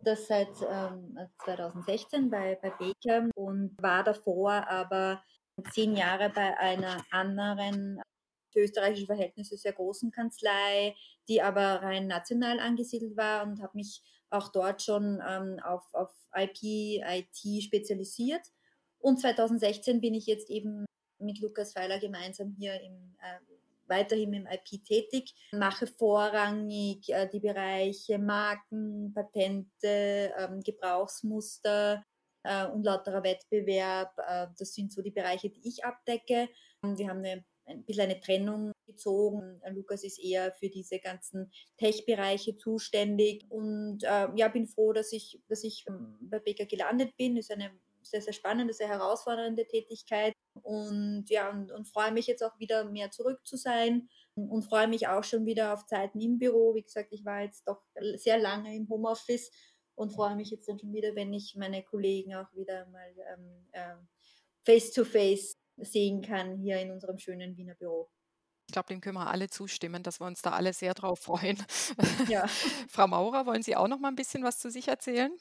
das 0.01 0.25
seit 0.25 0.50
ähm, 0.67 1.19
2016 1.45 2.31
bei, 2.31 2.57
bei 2.63 2.71
Baker 2.71 3.29
und 3.35 3.77
war 3.79 4.03
davor 4.03 4.67
aber 4.67 5.21
zehn 5.71 5.95
Jahre 5.95 6.31
bei 6.31 6.57
einer 6.57 7.05
anderen 7.12 8.01
für 8.51 8.62
österreichische 8.62 9.05
Verhältnisse 9.05 9.55
sehr 9.55 9.73
großen 9.73 10.09
Kanzlei, 10.09 10.95
die 11.27 11.43
aber 11.43 11.83
rein 11.83 12.07
national 12.07 12.59
angesiedelt 12.59 13.15
war 13.15 13.43
und 13.43 13.62
habe 13.62 13.77
mich 13.77 14.01
auch 14.33 14.49
dort 14.49 14.81
schon 14.81 15.21
ähm, 15.27 15.59
auf, 15.63 15.93
auf 15.93 16.11
IP, 16.35 16.63
IT 16.63 17.63
spezialisiert. 17.63 18.41
Und 18.99 19.19
2016 19.19 20.01
bin 20.01 20.13
ich 20.13 20.25
jetzt 20.25 20.49
eben 20.49 20.85
mit 21.19 21.39
Lukas 21.39 21.75
Weiler 21.75 21.99
gemeinsam 21.99 22.55
hier 22.57 22.79
im, 22.81 23.15
äh, 23.19 23.39
weiterhin 23.87 24.33
im 24.33 24.47
IP 24.47 24.83
tätig, 24.83 25.33
mache 25.51 25.87
vorrangig 25.87 27.09
äh, 27.09 27.27
die 27.27 27.39
Bereiche 27.39 28.17
Marken, 28.17 29.13
Patente, 29.13 30.33
ähm, 30.37 30.61
Gebrauchsmuster 30.61 32.03
äh, 32.43 32.67
und 32.67 32.83
lauterer 32.83 33.23
Wettbewerb. 33.23 34.17
Äh, 34.27 34.47
das 34.57 34.73
sind 34.73 34.91
so 34.91 35.01
die 35.01 35.11
Bereiche, 35.11 35.49
die 35.49 35.67
ich 35.67 35.83
abdecke. 35.83 36.49
Wir 36.81 37.09
haben 37.09 37.19
eine 37.19 37.45
ein 37.65 37.84
bisschen 37.84 38.03
eine 38.03 38.20
Trennung 38.20 38.72
gezogen. 38.86 39.62
Lukas 39.72 40.03
ist 40.03 40.20
eher 40.20 40.51
für 40.53 40.70
diese 40.70 41.00
ganzen 41.00 41.51
Tech-Bereiche 41.77 42.58
zuständig 42.58 43.46
und 43.50 44.03
äh, 44.03 44.27
ja, 44.36 44.48
bin 44.50 44.67
froh, 44.67 44.93
dass 44.93 45.12
ich, 45.13 45.41
dass 45.48 45.63
ich 45.63 45.86
ähm, 45.88 46.17
bei 46.22 46.39
Baker 46.39 46.65
gelandet 46.65 47.15
bin. 47.17 47.38
Ist 47.38 47.51
eine 47.51 47.72
sehr, 48.01 48.22
sehr 48.22 48.34
spannende, 48.34 48.74
sehr 48.74 48.89
herausfordernde 48.89 49.65
Tätigkeit 49.65 50.34
und 50.62 51.25
ja, 51.29 51.50
und, 51.50 51.72
und 51.72 51.88
freue 51.88 52.12
mich 52.12 52.27
jetzt 52.27 52.43
auch 52.43 52.58
wieder 52.60 52.86
mehr 52.86 53.12
zurück 53.12 53.39
zu 53.46 53.58
sein 53.58 54.10
und 54.36 54.63
freue 54.63 54.88
mich 54.88 55.08
auch 55.08 55.24
schon 55.24 55.46
wieder 55.46 55.74
auf 55.74 55.86
Zeiten 55.86 56.20
im 56.20 56.38
Büro. 56.38 56.75
Wie 56.75 56.84
gesagt, 56.84 57.10
ich 57.12 57.25
war 57.25 57.41
jetzt 57.41 57.67
doch 57.67 57.82
sehr 58.15 58.38
lange 58.38 58.75
im 58.75 58.89
Homeoffice 58.89 59.51
und 59.96 60.12
freue 60.12 60.36
mich 60.36 60.51
jetzt 60.51 60.67
dann 60.67 60.79
schon 60.79 60.93
wieder, 60.93 61.15
wenn 61.15 61.34
ich 61.34 61.55
meine 61.55 61.84
Kollegen 61.84 62.36
auch 62.36 62.51
wieder 62.53 62.88
mal 62.88 63.13
ähm, 63.34 63.67
äh, 63.72 63.96
face 64.65 64.91
to 64.91 65.05
face 65.05 65.55
sehen 65.77 66.22
kann 66.22 66.58
hier 66.58 66.80
in 66.80 66.92
unserem 66.92 67.18
schönen 67.18 67.58
Wiener 67.58 67.75
Büro. 67.75 68.10
Ich 68.68 68.74
glaube, 68.74 68.88
dem 68.88 69.01
können 69.01 69.15
wir 69.15 69.27
alle 69.27 69.50
zustimmen, 69.50 70.03
dass 70.03 70.20
wir 70.20 70.27
uns 70.27 70.42
da 70.42 70.51
alle 70.51 70.74
sehr 70.74 70.94
drauf 70.94 71.20
freuen. 71.20 71.58
Ja. 72.30 72.48
Frau 72.89 73.08
Maurer, 73.08 73.46
wollen 73.46 73.62
Sie 73.62 73.75
auch 73.75 73.88
noch 73.88 74.00
mal 74.00 74.08
ein 74.08 74.15
bisschen 74.15 74.44
was 74.44 74.60
zu 74.60 74.72
sich 74.72 74.88
erzählen? 74.88 75.32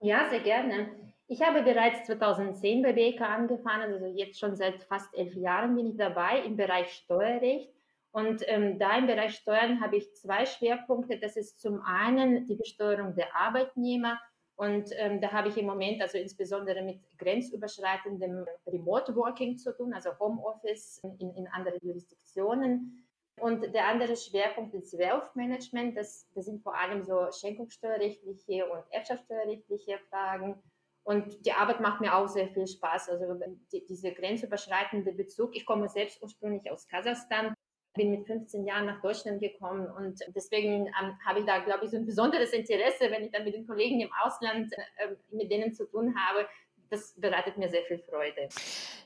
Ja, 0.00 0.28
sehr 0.30 0.40
gerne. 0.40 0.88
Ich 1.28 1.42
habe 1.42 1.62
bereits 1.62 2.06
2010 2.06 2.82
bei 2.82 2.92
BK 2.92 3.20
angefangen, 3.24 3.92
also 3.92 4.06
jetzt 4.06 4.38
schon 4.40 4.56
seit 4.56 4.82
fast 4.82 5.14
elf 5.14 5.34
Jahren 5.34 5.76
bin 5.76 5.86
ich 5.86 5.96
dabei 5.96 6.40
im 6.40 6.56
Bereich 6.56 6.92
Steuerrecht. 6.92 7.70
Und 8.10 8.42
ähm, 8.46 8.78
da 8.78 8.98
im 8.98 9.06
Bereich 9.06 9.36
Steuern 9.36 9.80
habe 9.80 9.96
ich 9.96 10.14
zwei 10.14 10.44
Schwerpunkte. 10.44 11.18
Das 11.18 11.36
ist 11.36 11.60
zum 11.60 11.80
einen 11.82 12.46
die 12.46 12.56
Besteuerung 12.56 13.14
der 13.14 13.34
Arbeitnehmer 13.34 14.20
und 14.56 14.90
ähm, 14.96 15.20
da 15.20 15.32
habe 15.32 15.48
ich 15.48 15.56
im 15.56 15.66
Moment 15.66 16.00
also 16.02 16.18
insbesondere 16.18 16.82
mit 16.82 17.00
grenzüberschreitendem 17.18 18.46
Remote 18.66 19.14
Working 19.16 19.58
zu 19.58 19.74
tun, 19.74 19.92
also 19.94 20.10
Homeoffice 20.18 21.00
in, 21.18 21.34
in 21.34 21.48
andere 21.48 21.78
Jurisdiktionen. 21.82 23.06
Und 23.40 23.74
der 23.74 23.88
andere 23.88 24.14
Schwerpunkt 24.14 24.74
ist 24.74 24.96
Wealth 24.98 25.34
Management. 25.34 25.96
Das, 25.96 26.28
das 26.34 26.44
sind 26.44 26.62
vor 26.62 26.78
allem 26.78 27.02
so 27.02 27.28
schenkungssteuerrechtliche 27.32 28.68
und 28.70 28.84
erbschaftssteuerrechtliche 28.90 29.98
Fragen. 30.10 30.62
Und 31.04 31.44
die 31.44 31.52
Arbeit 31.52 31.80
macht 31.80 32.00
mir 32.00 32.14
auch 32.14 32.28
sehr 32.28 32.48
viel 32.48 32.66
Spaß. 32.66 33.08
Also 33.08 33.40
die, 33.72 33.84
diese 33.86 34.12
grenzüberschreitende 34.12 35.12
Bezug. 35.12 35.56
Ich 35.56 35.66
komme 35.66 35.88
selbst 35.88 36.22
ursprünglich 36.22 36.70
aus 36.70 36.86
Kasachstan 36.86 37.54
bin 37.94 38.10
mit 38.10 38.26
15 38.26 38.64
Jahren 38.64 38.86
nach 38.86 39.00
Deutschland 39.02 39.40
gekommen 39.40 39.86
und 39.86 40.18
deswegen 40.34 40.86
ähm, 40.86 41.18
habe 41.24 41.40
ich 41.40 41.46
da, 41.46 41.58
glaube 41.58 41.84
ich, 41.84 41.90
so 41.90 41.96
ein 41.96 42.06
besonderes 42.06 42.52
Interesse, 42.52 43.10
wenn 43.10 43.24
ich 43.24 43.30
dann 43.30 43.44
mit 43.44 43.54
den 43.54 43.66
Kollegen 43.66 44.00
im 44.00 44.10
Ausland 44.24 44.72
äh, 44.72 45.14
mit 45.30 45.50
denen 45.50 45.72
zu 45.74 45.84
tun 45.86 46.14
habe. 46.16 46.46
Das 46.90 47.14
bereitet 47.18 47.56
mir 47.56 47.70
sehr 47.70 47.82
viel 47.84 47.98
Freude. 47.98 48.48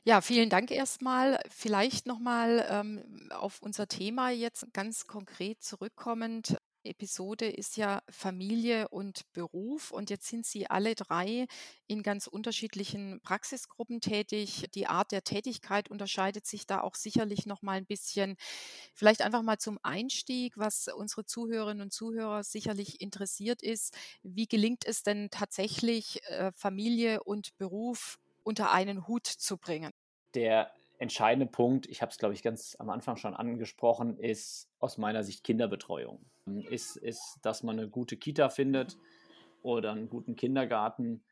Ja, 0.04 0.20
vielen 0.20 0.50
Dank 0.50 0.72
erstmal. 0.72 1.38
Vielleicht 1.48 2.06
nochmal 2.06 2.66
ähm, 2.68 3.30
auf 3.30 3.62
unser 3.62 3.86
Thema 3.86 4.30
jetzt 4.30 4.72
ganz 4.72 5.06
konkret 5.06 5.62
zurückkommend. 5.62 6.56
Episode 6.86 7.46
ist 7.48 7.76
ja 7.76 8.02
Familie 8.08 8.88
und 8.88 9.30
Beruf 9.32 9.90
und 9.90 10.10
jetzt 10.10 10.26
sind 10.26 10.46
Sie 10.46 10.68
alle 10.68 10.94
drei 10.94 11.46
in 11.86 12.02
ganz 12.02 12.26
unterschiedlichen 12.26 13.20
Praxisgruppen 13.22 14.00
tätig. 14.00 14.66
Die 14.74 14.86
Art 14.86 15.12
der 15.12 15.22
Tätigkeit 15.24 15.90
unterscheidet 15.90 16.46
sich 16.46 16.66
da 16.66 16.80
auch 16.80 16.94
sicherlich 16.94 17.46
noch 17.46 17.62
mal 17.62 17.78
ein 17.78 17.86
bisschen. 17.86 18.36
Vielleicht 18.94 19.22
einfach 19.22 19.42
mal 19.42 19.58
zum 19.58 19.78
Einstieg, 19.82 20.56
was 20.56 20.88
unsere 20.88 21.24
Zuhörerinnen 21.24 21.82
und 21.82 21.92
Zuhörer 21.92 22.44
sicherlich 22.44 23.00
interessiert 23.00 23.62
ist. 23.62 23.94
Wie 24.22 24.46
gelingt 24.46 24.84
es 24.86 25.02
denn 25.02 25.28
tatsächlich, 25.30 26.22
äh, 26.28 26.52
Familie 26.54 27.22
und 27.22 27.56
Beruf 27.58 28.18
unter 28.42 28.70
einen 28.72 29.06
Hut 29.06 29.26
zu 29.26 29.58
bringen? 29.58 29.92
Der 30.34 30.72
entscheidende 30.98 31.46
Punkt, 31.46 31.86
ich 31.86 32.02
habe 32.02 32.10
es, 32.10 32.18
glaube 32.18 32.34
ich, 32.34 32.42
ganz 32.42 32.76
am 32.78 32.90
Anfang 32.90 33.16
schon 33.16 33.34
angesprochen, 33.34 34.18
ist 34.18 34.70
aus 34.78 34.98
meiner 34.98 35.22
Sicht 35.22 35.44
Kinderbetreuung. 35.44 36.24
Ist, 36.70 36.96
ist, 36.96 37.38
dass 37.42 37.62
man 37.62 37.78
eine 37.78 37.88
gute 37.88 38.16
Kita 38.16 38.48
findet 38.48 38.96
oder 39.62 39.92
einen 39.92 40.08
guten 40.08 40.36
Kindergarten. 40.36 41.24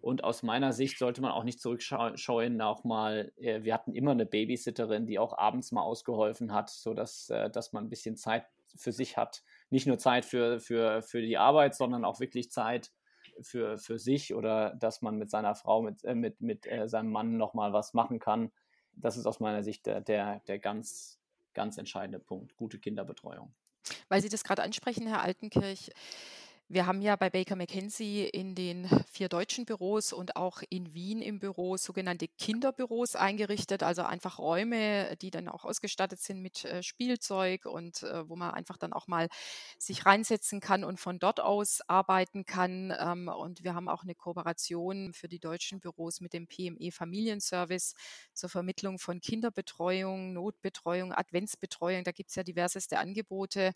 Und 0.00 0.22
aus 0.22 0.42
meiner 0.42 0.72
Sicht 0.72 0.98
sollte 0.98 1.20
man 1.20 1.32
auch 1.32 1.42
nicht 1.42 1.60
zurückscheuen, 1.60 2.60
auch 2.60 2.84
mal, 2.84 3.32
äh, 3.36 3.64
wir 3.64 3.74
hatten 3.74 3.94
immer 3.94 4.12
eine 4.12 4.26
Babysitterin, 4.26 5.06
die 5.06 5.18
auch 5.18 5.36
abends 5.36 5.72
mal 5.72 5.82
ausgeholfen 5.82 6.52
hat, 6.52 6.70
sodass 6.70 7.30
äh, 7.30 7.50
dass 7.50 7.72
man 7.72 7.86
ein 7.86 7.90
bisschen 7.90 8.16
Zeit 8.16 8.46
für 8.76 8.92
sich 8.92 9.16
hat. 9.16 9.42
Nicht 9.70 9.86
nur 9.88 9.98
Zeit 9.98 10.24
für, 10.24 10.60
für, 10.60 11.02
für 11.02 11.20
die 11.20 11.38
Arbeit, 11.38 11.74
sondern 11.74 12.04
auch 12.04 12.20
wirklich 12.20 12.52
Zeit 12.52 12.92
für, 13.40 13.78
für 13.78 13.98
sich 13.98 14.34
oder 14.34 14.76
dass 14.76 15.02
man 15.02 15.16
mit 15.16 15.30
seiner 15.30 15.56
Frau, 15.56 15.82
mit, 15.82 16.04
äh, 16.04 16.14
mit, 16.14 16.40
mit 16.40 16.68
seinem 16.84 17.10
Mann 17.10 17.36
nochmal 17.36 17.72
was 17.72 17.94
machen 17.94 18.20
kann 18.20 18.52
das 19.00 19.16
ist 19.16 19.26
aus 19.26 19.40
meiner 19.40 19.62
Sicht 19.62 19.86
der, 19.86 20.00
der, 20.00 20.40
der 20.46 20.58
ganz, 20.58 21.18
ganz 21.54 21.78
entscheidende 21.78 22.18
Punkt, 22.18 22.56
gute 22.56 22.78
Kinderbetreuung. 22.78 23.52
Weil 24.08 24.22
Sie 24.22 24.28
das 24.28 24.44
gerade 24.44 24.62
ansprechen, 24.62 25.06
Herr 25.06 25.22
Altenkirch, 25.22 25.90
wir 26.70 26.84
haben 26.84 27.00
ja 27.00 27.16
bei 27.16 27.30
Baker 27.30 27.56
McKenzie 27.56 28.24
in 28.24 28.54
den 28.54 28.86
vier 29.10 29.30
deutschen 29.30 29.64
Büros 29.64 30.12
und 30.12 30.36
auch 30.36 30.60
in 30.68 30.92
Wien 30.92 31.22
im 31.22 31.38
Büro 31.38 31.78
sogenannte 31.78 32.28
Kinderbüros 32.28 33.16
eingerichtet, 33.16 33.82
also 33.82 34.02
einfach 34.02 34.38
Räume, 34.38 35.16
die 35.16 35.30
dann 35.30 35.48
auch 35.48 35.64
ausgestattet 35.64 36.20
sind 36.20 36.42
mit 36.42 36.66
äh, 36.66 36.82
Spielzeug 36.82 37.64
und 37.64 38.02
äh, 38.02 38.28
wo 38.28 38.36
man 38.36 38.50
einfach 38.50 38.76
dann 38.76 38.92
auch 38.92 39.06
mal 39.06 39.28
sich 39.78 40.04
reinsetzen 40.04 40.60
kann 40.60 40.84
und 40.84 41.00
von 41.00 41.18
dort 41.18 41.40
aus 41.40 41.80
arbeiten 41.88 42.44
kann. 42.44 42.94
Ähm, 42.98 43.28
und 43.28 43.64
wir 43.64 43.74
haben 43.74 43.88
auch 43.88 44.02
eine 44.02 44.14
Kooperation 44.14 45.14
für 45.14 45.28
die 45.28 45.40
deutschen 45.40 45.80
Büros 45.80 46.20
mit 46.20 46.34
dem 46.34 46.46
PME 46.46 46.92
Familienservice 46.92 47.94
zur 48.34 48.50
Vermittlung 48.50 48.98
von 48.98 49.22
Kinderbetreuung, 49.22 50.34
Notbetreuung, 50.34 51.14
Adventsbetreuung. 51.14 52.04
Da 52.04 52.12
gibt 52.12 52.28
es 52.28 52.36
ja 52.36 52.42
diverseste 52.42 52.98
Angebote. 52.98 53.72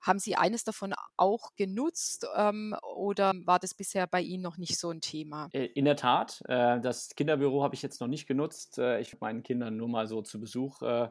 Haben 0.00 0.18
Sie 0.18 0.36
eines 0.36 0.64
davon 0.64 0.94
auch 1.16 1.54
genutzt 1.56 2.26
ähm, 2.36 2.74
oder 2.94 3.32
war 3.44 3.58
das 3.58 3.74
bisher 3.74 4.06
bei 4.06 4.20
Ihnen 4.20 4.42
noch 4.42 4.58
nicht 4.58 4.78
so 4.78 4.90
ein 4.90 5.00
Thema? 5.00 5.48
Äh, 5.52 5.66
in 5.66 5.84
der 5.84 5.96
Tat. 5.96 6.42
Äh, 6.48 6.80
das 6.80 7.14
Kinderbüro 7.14 7.62
habe 7.62 7.74
ich 7.74 7.82
jetzt 7.82 8.00
noch 8.00 8.08
nicht 8.08 8.26
genutzt. 8.26 8.78
Äh, 8.78 9.00
ich 9.00 9.20
meinen 9.20 9.42
Kindern 9.42 9.76
nur 9.76 9.88
mal 9.88 10.06
so 10.06 10.22
zu 10.22 10.40
Besuch 10.40 10.82
äh, 10.82 11.08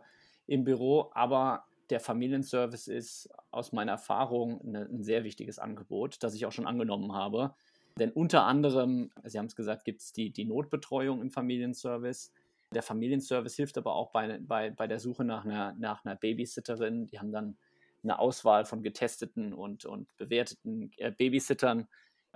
im 0.48 0.64
Büro, 0.64 1.12
aber 1.14 1.66
der 1.90 2.00
Familienservice 2.00 2.88
ist 2.88 3.30
aus 3.52 3.72
meiner 3.72 3.94
Erfahrung 3.94 4.62
eine, 4.62 4.82
ein 4.86 5.04
sehr 5.04 5.24
wichtiges 5.24 5.60
Angebot, 5.60 6.18
das 6.24 6.34
ich 6.34 6.46
auch 6.46 6.52
schon 6.52 6.68
angenommen 6.68 7.14
habe. 7.14 7.54
Denn 7.98 8.12
unter 8.12 8.44
anderem, 8.44 9.12
Sie 9.24 9.38
haben 9.38 9.46
es 9.46 9.56
gesagt, 9.56 9.86
gibt 9.86 10.02
es 10.02 10.12
die, 10.12 10.32
die 10.32 10.46
Notbetreuung 10.46 11.22
im 11.22 11.32
Familienservice. 11.32 12.32
Der 12.74 12.84
Familienservice 12.84 13.56
hilft 13.56 13.78
aber 13.78 13.96
auch 13.96 14.12
bei, 14.12 14.40
bei, 14.42 14.72
bei 14.72 14.88
der 14.88 15.00
Suche 15.00 15.24
nach 15.24 15.46
einer, 15.46 15.74
nach 15.78 16.04
einer 16.04 16.16
Babysitterin. 16.16 17.08
Die 17.08 17.20
haben 17.20 17.32
dann 17.32 17.56
eine 18.06 18.20
Auswahl 18.20 18.66
von 18.66 18.84
getesteten 18.84 19.54
und, 19.54 19.86
und 19.86 20.16
bewerteten 20.18 20.92
äh, 20.98 21.12
Babysittern. 21.12 21.88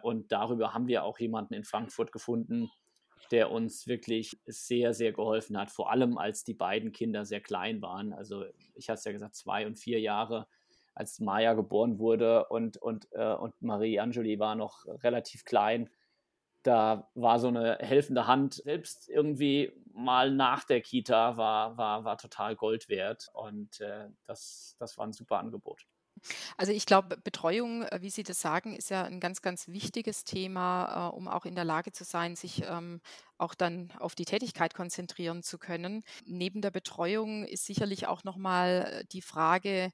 Und 0.02 0.32
darüber 0.32 0.74
haben 0.74 0.88
wir 0.88 1.04
auch 1.04 1.20
jemanden 1.20 1.54
in 1.54 1.64
Frankfurt 1.64 2.12
gefunden, 2.12 2.70
der 3.32 3.52
uns 3.52 3.88
wirklich 3.88 4.40
sehr, 4.46 4.94
sehr 4.94 5.12
geholfen 5.12 5.58
hat, 5.58 5.70
vor 5.72 5.92
allem 5.92 6.18
als 6.18 6.44
die 6.44 6.54
beiden 6.54 6.92
Kinder 6.92 7.26
sehr 7.26 7.42
klein 7.42 7.82
waren. 7.82 8.14
Also 8.14 8.46
ich 8.76 8.90
hatte 8.90 9.00
es 9.00 9.06
ja 9.06 9.12
gesagt, 9.12 9.36
zwei 9.36 9.68
und 9.68 9.78
vier 9.78 10.00
Jahre, 10.00 10.48
als 10.96 11.20
Maya 11.20 11.54
geboren 11.54 12.00
wurde 12.00 12.48
und, 12.48 12.78
und, 12.78 13.08
äh, 13.12 13.34
und 13.34 13.62
Marie 13.62 14.00
Angeli 14.00 14.40
war 14.40 14.56
noch 14.56 14.86
relativ 15.04 15.46
klein 15.46 15.90
da 16.64 17.10
war 17.16 17.40
so 17.40 17.48
eine 17.48 17.78
helfende 17.80 18.28
Hand, 18.28 18.56
selbst 18.56 19.10
irgendwie 19.10 19.72
mal 19.94 20.32
nach 20.32 20.64
der 20.64 20.82
Kita, 20.82 21.38
war, 21.38 21.78
war, 21.78 22.04
war 22.04 22.18
total 22.18 22.56
Gold 22.56 22.90
wert. 22.90 23.30
Und 23.34 23.80
äh, 23.82 24.10
das, 24.26 24.76
das 24.80 24.98
war 24.98 25.06
ein 25.06 25.14
super 25.14 25.40
Angebot. 25.40 25.86
Also 26.58 26.72
ich 26.72 26.86
glaube, 26.86 27.18
Betreuung, 27.18 27.84
äh, 27.84 28.00
wie 28.02 28.10
Sie 28.10 28.24
das 28.24 28.42
sagen, 28.42 28.76
ist 28.76 28.90
ja 28.90 29.04
ein 29.04 29.20
ganz, 29.20 29.42
ganz 29.42 29.68
wichtiges 29.68 30.24
Thema, 30.24 31.10
äh, 31.10 31.16
um 31.16 31.28
auch 31.28 31.46
in 31.46 31.56
der 31.56 31.64
Lage 31.64 31.92
zu 31.92 32.04
sein, 32.04 32.36
sich 32.36 32.64
ähm, 32.66 33.02
auch 33.38 33.56
dann 33.56 33.92
auf 34.00 34.16
die 34.16 34.26
Tätigkeit 34.26 34.74
konzentrieren 34.74 35.44
zu 35.44 35.58
können. 35.58 36.04
Neben 36.26 36.62
der 36.62 36.72
Betreuung 36.72 37.46
ist 37.46 37.66
sicherlich 37.66 38.08
auch 38.08 38.24
nochmal 38.24 39.06
die 39.12 39.22
Frage, 39.22 39.70
äh, 39.70 39.92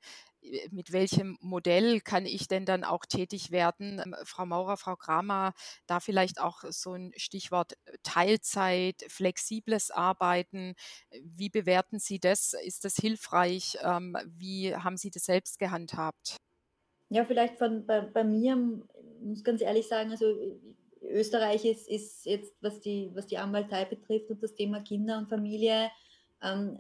mit 0.72 0.92
welchem 0.92 1.38
Modell 1.42 2.02
kann 2.02 2.26
ich 2.26 2.48
denn 2.48 2.66
dann 2.66 2.84
auch 2.84 3.06
tätig 3.06 3.52
werden? 3.52 4.02
Ähm, 4.04 4.16
Frau 4.24 4.46
Maurer, 4.46 4.78
Frau 4.78 4.96
Kramer, 4.96 5.54
da 5.88 6.00
vielleicht 6.00 6.40
auch 6.40 6.64
so 6.70 6.94
ein 6.94 7.12
Stichwort 7.18 7.74
äh, 7.86 7.98
Teilzeit, 8.04 9.04
flexibles 9.08 9.92
Arbeiten. 9.92 10.76
Wie 11.22 11.50
bewerten 11.50 12.00
Sie 12.00 12.20
das? 12.20 12.54
Ist 12.54 12.86
das 12.86 12.96
hilfreich? 12.96 13.78
Ähm, 13.84 14.18
wie 14.26 14.76
haben 14.76 14.98
Sie 14.98 15.12
das 15.12 15.26
selbst 15.26 15.60
gehandhabt? 15.60 16.38
Ja, 17.10 17.24
vielleicht 17.26 17.58
von, 17.58 17.86
bei, 17.86 18.02
bei 18.02 18.24
mir, 18.24 18.56
muss 19.22 19.44
ganz 19.44 19.62
ehrlich 19.62 19.88
sagen, 19.88 20.12
also 20.12 20.26
Österreich 21.02 21.66
ist, 21.66 21.88
ist 21.88 22.26
jetzt, 22.26 22.54
was 22.62 22.80
die, 22.80 23.12
was 23.14 23.28
die 23.28 23.38
Anwaltei 23.38 23.86
betrifft 23.86 24.30
und 24.32 24.42
das 24.42 24.56
Thema 24.56 24.82
Kinder 24.82 25.18
und 25.18 25.30
Familie, 25.30 25.92
ähm, 26.42 26.80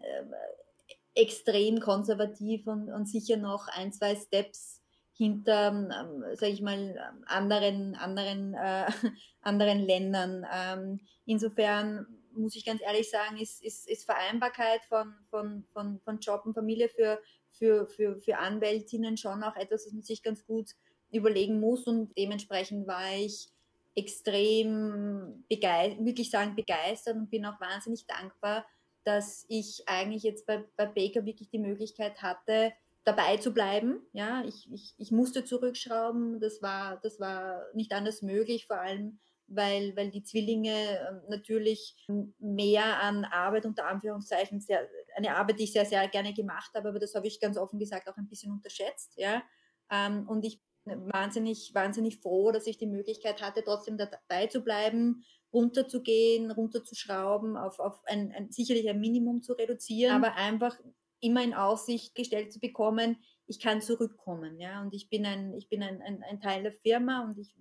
extrem 1.15 1.79
konservativ 1.79 2.67
und, 2.67 2.91
und 2.91 3.07
sicher 3.07 3.37
noch 3.37 3.67
ein, 3.69 3.91
zwei 3.91 4.15
Steps 4.15 4.81
hinter, 5.13 5.69
ähm, 5.69 6.23
sage 6.35 6.51
ich 6.51 6.61
mal, 6.61 6.99
anderen, 7.25 7.95
anderen, 7.95 8.53
äh, 8.53 8.85
anderen 9.41 9.79
Ländern. 9.79 10.45
Ähm, 10.53 10.99
insofern 11.25 12.05
muss 12.33 12.55
ich 12.55 12.65
ganz 12.65 12.81
ehrlich 12.81 13.09
sagen, 13.09 13.37
ist, 13.37 13.63
ist, 13.63 13.87
ist 13.87 14.05
Vereinbarkeit 14.05 14.83
von, 14.89 15.13
von, 15.29 15.63
von, 15.71 16.01
von 16.01 16.19
Job 16.19 16.45
und 16.45 16.53
Familie 16.53 16.89
für, 16.89 17.21
für, 17.51 17.87
für, 17.87 18.19
für 18.19 18.37
Anwältinnen 18.37 19.15
schon 19.15 19.41
auch 19.43 19.55
etwas, 19.55 19.85
das 19.85 19.93
man 19.93 20.03
sich 20.03 20.21
ganz 20.21 20.45
gut 20.45 20.71
überlegen 21.11 21.61
muss 21.61 21.87
und 21.87 22.15
dementsprechend 22.17 22.87
war 22.87 23.15
ich 23.15 23.47
extrem 23.95 25.45
begeistert, 25.47 26.05
wirklich 26.05 26.29
sagen 26.29 26.55
begeistert 26.55 27.15
und 27.15 27.29
bin 27.29 27.45
auch 27.45 27.59
wahnsinnig 27.61 28.05
dankbar, 28.05 28.65
dass 29.05 29.45
ich 29.47 29.83
eigentlich 29.87 30.23
jetzt 30.23 30.45
bei, 30.45 30.63
bei 30.75 30.85
Baker 30.85 31.25
wirklich 31.25 31.49
die 31.49 31.59
Möglichkeit 31.59 32.21
hatte, 32.21 32.73
dabei 33.03 33.37
zu 33.37 33.53
bleiben. 33.53 34.01
Ja, 34.13 34.43
ich, 34.45 34.67
ich, 34.71 34.95
ich 34.97 35.11
musste 35.11 35.45
zurückschrauben, 35.45 36.39
das 36.39 36.61
war, 36.61 36.99
das 37.01 37.19
war 37.19 37.63
nicht 37.73 37.93
anders 37.93 38.21
möglich, 38.21 38.67
vor 38.67 38.79
allem 38.79 39.19
weil, 39.47 39.95
weil 39.95 40.09
die 40.09 40.23
Zwillinge 40.23 40.73
ähm, 41.07 41.21
natürlich 41.29 41.95
mehr 42.39 43.01
an 43.01 43.25
Arbeit 43.25 43.65
unter 43.65 43.85
Anführungszeichen, 43.85 44.59
sehr, 44.59 44.87
eine 45.15 45.35
Arbeit, 45.35 45.59
die 45.59 45.65
ich 45.65 45.73
sehr, 45.73 45.85
sehr 45.85 46.07
gerne 46.07 46.33
gemacht 46.33 46.71
habe, 46.73 46.89
aber 46.89 46.99
das 46.99 47.13
habe 47.13 47.27
ich 47.27 47.39
ganz 47.39 47.57
offen 47.57 47.79
gesagt 47.79 48.09
auch 48.09 48.17
ein 48.17 48.27
bisschen 48.27 48.51
unterschätzt. 48.51 49.13
Ja? 49.17 49.43
Ähm, 49.91 50.27
und 50.27 50.43
ich 50.45 50.61
bin 50.83 51.11
wahnsinnig, 51.11 51.71
wahnsinnig 51.73 52.19
froh, 52.19 52.51
dass 52.51 52.67
ich 52.67 52.77
die 52.77 52.87
Möglichkeit 52.87 53.41
hatte, 53.41 53.63
trotzdem 53.63 53.97
dabei 53.97 54.47
zu 54.47 54.61
bleiben, 54.61 55.23
runterzugehen, 55.55 56.51
runterzuschrauben, 56.51 57.57
auf, 57.57 57.79
auf 57.79 57.99
ein, 58.05 58.31
ein, 58.33 58.51
sicherlich 58.51 58.89
ein 58.89 58.99
Minimum 58.99 59.41
zu 59.41 59.53
reduzieren, 59.53 60.15
aber 60.15 60.35
einfach 60.35 60.77
immer 61.21 61.43
in 61.43 61.53
Aussicht 61.53 62.13
gestellt 62.13 62.51
zu 62.51 62.59
bekommen, 62.59 63.17
ich 63.47 63.59
kann 63.59 63.81
zurückkommen. 63.81 64.59
Ja? 64.59 64.81
Und 64.81 64.93
ich 64.93 65.09
bin 65.09 65.25
ein, 65.25 65.53
ich 65.53 65.69
bin 65.69 65.81
ein, 65.81 66.01
ein, 66.01 66.21
ein 66.23 66.41
Teil 66.41 66.63
der 66.63 66.73
Firma 66.73 67.23
und 67.23 67.37
ich 67.39 67.55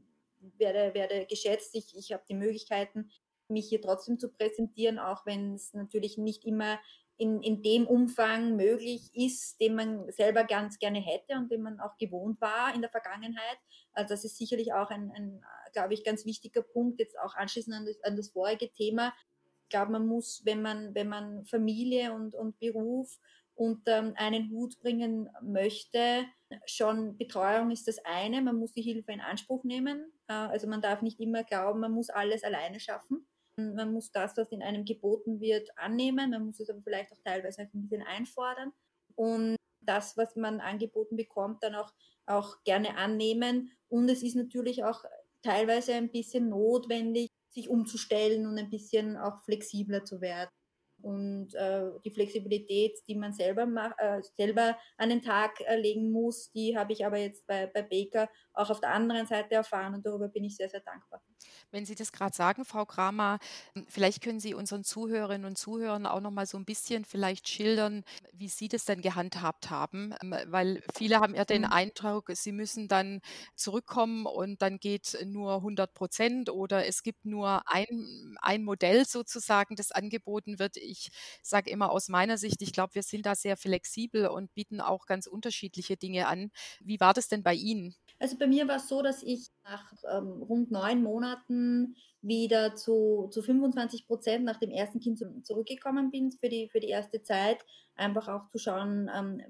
werde, 0.58 0.92
werde 0.94 1.26
geschätzt. 1.26 1.74
Ich, 1.74 1.96
ich 1.96 2.12
habe 2.12 2.24
die 2.28 2.34
Möglichkeiten, 2.34 3.10
mich 3.48 3.68
hier 3.68 3.80
trotzdem 3.80 4.18
zu 4.18 4.30
präsentieren, 4.30 4.98
auch 4.98 5.24
wenn 5.26 5.54
es 5.54 5.72
natürlich 5.72 6.18
nicht 6.18 6.44
immer 6.44 6.78
in, 7.16 7.42
in 7.42 7.62
dem 7.62 7.86
Umfang 7.86 8.56
möglich 8.56 9.10
ist, 9.14 9.60
den 9.60 9.76
man 9.76 10.10
selber 10.10 10.44
ganz 10.44 10.78
gerne 10.78 11.00
hätte 11.00 11.34
und 11.34 11.50
den 11.50 11.62
man 11.62 11.78
auch 11.78 11.96
gewohnt 11.96 12.40
war 12.40 12.74
in 12.74 12.80
der 12.80 12.90
Vergangenheit. 12.90 13.58
Also 13.92 14.14
das 14.14 14.24
ist 14.24 14.36
sicherlich 14.36 14.72
auch 14.72 14.90
ein, 14.90 15.12
ein 15.12 15.44
glaube 15.75 15.93
ich, 15.95 16.04
ganz 16.04 16.25
wichtiger 16.25 16.62
Punkt, 16.62 16.99
jetzt 17.00 17.19
auch 17.19 17.35
anschließend 17.35 17.76
an 17.76 17.87
das, 17.87 18.02
an 18.02 18.16
das 18.16 18.31
vorige 18.31 18.73
Thema. 18.73 19.12
Ich 19.64 19.69
glaube, 19.69 19.93
man 19.93 20.07
muss, 20.07 20.43
wenn 20.45 20.62
man, 20.62 20.95
wenn 20.95 21.09
man 21.09 21.45
Familie 21.45 22.14
und, 22.14 22.35
und 22.35 22.59
Beruf 22.59 23.19
unter 23.54 23.99
ähm, 23.99 24.14
einen 24.16 24.50
Hut 24.50 24.78
bringen 24.81 25.28
möchte, 25.43 26.25
schon 26.66 27.16
Betreuung 27.16 27.71
ist 27.71 27.88
das 27.88 27.99
eine, 28.04 28.43
man 28.43 28.57
muss 28.57 28.73
die 28.73 28.83
Hilfe 28.83 29.12
in 29.12 29.21
Anspruch 29.21 29.64
nehmen. 29.64 30.12
Äh, 30.28 30.33
also 30.33 30.66
man 30.66 30.81
darf 30.81 31.02
nicht 31.02 31.21
immer 31.21 31.45
glauben, 31.45 31.81
man 31.81 31.93
muss 31.93 32.11
alles 32.11 32.45
alleine 32.45 32.81
schaffen. 32.81 33.26
Man 33.57 33.93
muss 33.93 34.11
das, 34.11 34.37
was 34.37 34.50
in 34.50 34.62
einem 34.62 34.85
geboten 34.85 35.40
wird, 35.40 35.71
annehmen. 35.78 36.31
Man 36.31 36.47
muss 36.47 36.59
es 36.59 36.69
aber 36.69 36.83
vielleicht 36.83 37.12
auch 37.12 37.21
teilweise 37.25 37.62
ein 37.62 37.71
bisschen 37.73 38.02
einfordern. 38.02 38.73
Und 39.14 39.57
das, 39.81 40.16
was 40.16 40.35
man 40.35 40.61
angeboten 40.61 41.16
bekommt, 41.16 41.62
dann 41.62 41.76
auch, 41.76 41.93
auch 42.26 42.64
gerne 42.64 42.97
annehmen. 42.97 43.71
Und 43.88 44.09
es 44.09 44.25
ist 44.25 44.35
natürlich 44.35 44.83
auch 44.83 45.04
teilweise 45.44 45.94
ein 45.94 46.10
bisschen 46.10 46.48
notwendig, 46.48 47.30
sich 47.50 47.68
umzustellen 47.68 48.46
und 48.46 48.58
ein 48.58 48.70
bisschen 48.70 49.16
auch 49.16 49.42
flexibler 49.44 50.04
zu 50.04 50.20
werden. 50.20 50.50
Und 51.02 51.54
äh, 51.54 51.90
die 52.04 52.10
Flexibilität, 52.10 52.98
die 53.06 53.14
man 53.14 53.34
selber, 53.34 53.66
mach, 53.66 53.92
äh, 53.98 54.22
selber 54.36 54.78
an 54.96 55.10
den 55.10 55.20
Tag 55.22 55.60
äh, 55.60 55.76
legen 55.76 56.10
muss, 56.10 56.50
die 56.52 56.76
habe 56.78 56.92
ich 56.94 57.04
aber 57.04 57.18
jetzt 57.18 57.46
bei, 57.46 57.66
bei 57.66 57.82
Baker 57.82 58.30
auch 58.54 58.70
auf 58.70 58.80
der 58.80 58.92
anderen 58.94 59.26
Seite 59.26 59.56
erfahren 59.56 59.94
und 59.94 60.06
darüber 60.06 60.28
bin 60.28 60.44
ich 60.44 60.56
sehr, 60.56 60.70
sehr 60.70 60.80
dankbar. 60.80 61.22
Wenn 61.70 61.86
Sie 61.86 61.94
das 61.94 62.12
gerade 62.12 62.34
sagen, 62.34 62.64
Frau 62.64 62.84
Kramer, 62.84 63.38
vielleicht 63.88 64.22
können 64.22 64.40
Sie 64.40 64.54
unseren 64.54 64.84
Zuhörerinnen 64.84 65.46
und 65.46 65.58
Zuhörern 65.58 66.06
auch 66.06 66.20
noch 66.20 66.30
mal 66.30 66.46
so 66.46 66.56
ein 66.58 66.64
bisschen 66.64 67.04
vielleicht 67.04 67.48
schildern, 67.48 68.04
wie 68.32 68.48
Sie 68.48 68.68
das 68.68 68.84
denn 68.84 69.00
gehandhabt 69.00 69.70
haben, 69.70 70.14
ähm, 70.22 70.34
weil 70.46 70.82
viele 70.94 71.20
haben 71.20 71.34
ja 71.34 71.44
den 71.44 71.62
mhm. 71.62 71.72
Eindruck, 71.72 72.30
sie 72.34 72.52
müssen 72.52 72.88
dann 72.88 73.20
zurückkommen 73.56 74.26
und 74.26 74.62
dann 74.62 74.78
geht 74.78 75.18
nur 75.24 75.56
100 75.56 75.94
Prozent 75.94 76.50
oder 76.50 76.86
es 76.86 77.02
gibt 77.02 77.25
nur 77.25 77.62
ein, 77.68 78.36
ein 78.40 78.62
Modell 78.64 79.04
sozusagen, 79.06 79.76
das 79.76 79.92
angeboten 79.92 80.58
wird. 80.58 80.76
Ich 80.76 81.10
sage 81.42 81.70
immer 81.70 81.90
aus 81.90 82.08
meiner 82.08 82.38
Sicht, 82.38 82.62
ich 82.62 82.73
glaube, 82.73 82.94
wir 82.94 83.02
sind 83.02 83.26
da 83.26 83.34
sehr 83.34 83.56
flexibel 83.56 84.26
und 84.28 84.54
bieten 84.54 84.80
auch 84.80 85.06
ganz 85.06 85.26
unterschiedliche 85.26 85.97
Dinge 85.97 86.26
an. 86.28 86.50
Wie 86.80 87.00
war 87.00 87.14
das 87.14 87.28
denn 87.28 87.42
bei 87.42 87.54
Ihnen? 87.54 87.94
Also 88.25 88.39
bei 88.39 88.47
mir 88.47 88.67
war 88.67 88.76
es 88.76 88.89
so, 88.89 89.02
dass 89.02 89.23
ich 89.23 89.50
nach 89.65 89.84
ähm, 90.10 90.41
rund 90.41 90.71
neun 90.71 91.02
Monaten 91.02 91.95
wieder 92.23 92.75
zu, 92.75 93.28
zu 93.30 93.43
25 93.43 94.06
Prozent 94.06 94.47
nach 94.47 94.58
dem 94.58 94.71
ersten 94.71 94.99
Kind 94.99 95.19
zu, 95.19 95.43
zurückgekommen 95.43 96.10
bin 96.10 96.32
für 96.32 96.49
die, 96.49 96.71
für 96.71 96.80
die 96.80 96.89
erste 96.89 97.23
Zeit. 97.23 97.58
Einfach 97.97 98.28
auch 98.28 98.49
zu 98.49 98.56
schauen, 98.56 99.10
ähm, 99.15 99.43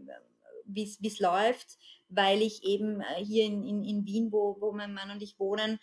wie 0.65 0.99
es 1.01 1.21
läuft, 1.21 1.79
weil 2.09 2.43
ich 2.43 2.65
eben 2.65 3.01
äh, 3.01 3.25
hier 3.25 3.45
in, 3.45 3.63
in, 3.63 3.85
in 3.85 4.07
Wien, 4.07 4.33
wo, 4.33 4.57
wo 4.59 4.73
mein 4.73 4.93
Mann 4.93 5.13
und 5.13 5.23
ich 5.23 5.39
wohnen, 5.39 5.79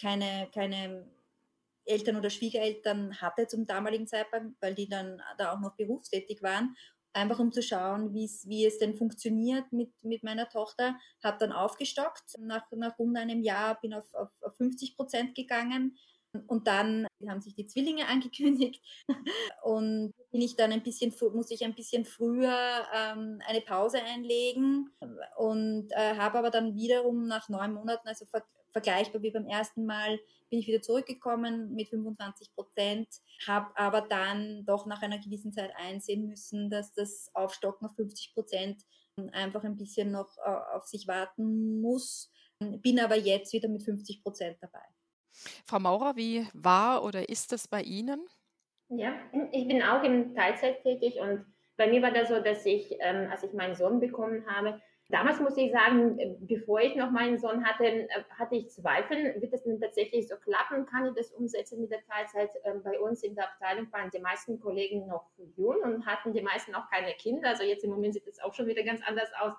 keine, 0.00 0.48
keine 0.52 1.06
Eltern 1.84 2.16
oder 2.16 2.30
Schwiegereltern 2.30 3.20
hatte 3.20 3.46
zum 3.46 3.68
damaligen 3.68 4.08
Zeitpunkt, 4.08 4.60
weil 4.60 4.74
die 4.74 4.88
dann 4.88 5.22
da 5.38 5.52
auch 5.52 5.60
noch 5.60 5.76
berufstätig 5.76 6.42
waren 6.42 6.74
einfach 7.12 7.38
um 7.38 7.52
zu 7.52 7.62
schauen, 7.62 8.14
wie 8.14 8.66
es 8.66 8.78
denn 8.78 8.96
funktioniert 8.96 9.72
mit, 9.72 9.92
mit 10.02 10.22
meiner 10.22 10.48
Tochter. 10.48 10.96
Habe 11.22 11.38
dann 11.38 11.52
aufgestockt 11.52 12.38
nach, 12.38 12.70
nach 12.72 12.98
rund 12.98 13.16
einem 13.16 13.42
Jahr, 13.42 13.80
bin 13.80 13.94
auf, 13.94 14.12
auf, 14.14 14.30
auf 14.40 14.56
50 14.56 14.96
Prozent 14.96 15.34
gegangen. 15.34 15.96
Und 16.46 16.66
dann 16.66 17.06
haben 17.28 17.42
sich 17.42 17.54
die 17.54 17.66
Zwillinge 17.66 18.06
angekündigt 18.08 18.82
und 19.62 20.12
bin 20.30 20.40
ich 20.40 20.56
dann 20.56 20.72
ein 20.72 20.82
bisschen, 20.82 21.14
muss 21.34 21.50
ich 21.50 21.64
ein 21.64 21.74
bisschen 21.74 22.04
früher 22.04 22.86
ähm, 22.94 23.40
eine 23.46 23.60
Pause 23.60 24.02
einlegen 24.02 24.90
und 25.36 25.88
äh, 25.90 26.16
habe 26.16 26.38
aber 26.38 26.50
dann 26.50 26.74
wiederum 26.74 27.26
nach 27.26 27.48
neun 27.50 27.74
Monaten, 27.74 28.08
also 28.08 28.24
ver 28.26 28.44
vergleichbar 28.72 29.22
wie 29.22 29.30
beim 29.30 29.46
ersten 29.46 29.86
Mal, 29.86 30.18
bin 30.50 30.58
ich 30.58 30.66
wieder 30.66 30.82
zurückgekommen 30.82 31.74
mit 31.74 31.88
25 31.88 32.54
Prozent, 32.54 33.08
habe 33.46 33.70
aber 33.76 34.02
dann 34.02 34.64
doch 34.66 34.86
nach 34.86 35.02
einer 35.02 35.18
gewissen 35.18 35.52
Zeit 35.52 35.72
einsehen 35.76 36.26
müssen, 36.26 36.70
dass 36.70 36.92
das 36.92 37.30
Aufstocken 37.34 37.88
auf 37.88 37.94
50 37.96 38.34
Prozent 38.34 38.82
einfach 39.32 39.64
ein 39.64 39.76
bisschen 39.76 40.10
noch 40.10 40.36
äh, 40.38 40.76
auf 40.76 40.86
sich 40.86 41.06
warten 41.06 41.80
muss. 41.80 42.30
Bin 42.58 43.00
aber 43.00 43.16
jetzt 43.16 43.52
wieder 43.52 43.68
mit 43.68 43.82
50 43.82 44.22
Prozent 44.22 44.58
dabei. 44.60 44.84
Frau 45.66 45.78
Maurer, 45.78 46.16
wie 46.16 46.46
war 46.52 47.04
oder 47.04 47.28
ist 47.28 47.52
das 47.52 47.66
bei 47.68 47.82
Ihnen? 47.82 48.20
Ja, 48.88 49.14
ich 49.52 49.66
bin 49.66 49.82
auch 49.82 50.02
in 50.02 50.34
Teilzeit 50.34 50.82
tätig 50.82 51.18
und 51.18 51.46
bei 51.76 51.88
mir 51.88 52.02
war 52.02 52.12
das 52.12 52.28
so, 52.28 52.40
dass 52.40 52.66
ich, 52.66 52.94
ähm, 53.00 53.28
als 53.30 53.42
ich 53.42 53.52
meinen 53.54 53.74
Sohn 53.74 54.00
bekommen 54.00 54.46
habe, 54.46 54.80
Damals 55.12 55.40
muss 55.40 55.58
ich 55.58 55.70
sagen, 55.70 56.18
äh, 56.18 56.34
bevor 56.40 56.80
ich 56.80 56.96
noch 56.96 57.10
meinen 57.10 57.38
Sohn 57.38 57.66
hatte, 57.66 57.84
äh, 57.84 58.08
hatte 58.30 58.56
ich 58.56 58.70
Zweifel, 58.70 59.38
wird 59.42 59.52
das 59.52 59.62
denn 59.62 59.78
tatsächlich 59.78 60.26
so 60.26 60.36
klappen? 60.36 60.86
Kann 60.86 61.06
ich 61.06 61.12
das 61.14 61.30
umsetzen 61.32 61.82
mit 61.82 61.90
der 61.90 62.02
Teilzeit? 62.06 62.48
Ähm, 62.64 62.82
bei 62.82 62.98
uns 62.98 63.22
in 63.22 63.34
der 63.34 63.44
Abteilung 63.44 63.92
waren 63.92 64.08
die 64.10 64.20
meisten 64.20 64.58
Kollegen 64.58 65.06
noch 65.06 65.26
jung 65.54 65.76
und 65.82 66.06
hatten 66.06 66.32
die 66.32 66.40
meisten 66.40 66.74
auch 66.74 66.88
keine 66.90 67.12
Kinder. 67.12 67.50
Also 67.50 67.62
jetzt 67.62 67.84
im 67.84 67.90
Moment 67.90 68.14
sieht 68.14 68.26
es 68.26 68.40
auch 68.40 68.54
schon 68.54 68.66
wieder 68.66 68.82
ganz 68.84 69.02
anders 69.06 69.28
aus. 69.38 69.52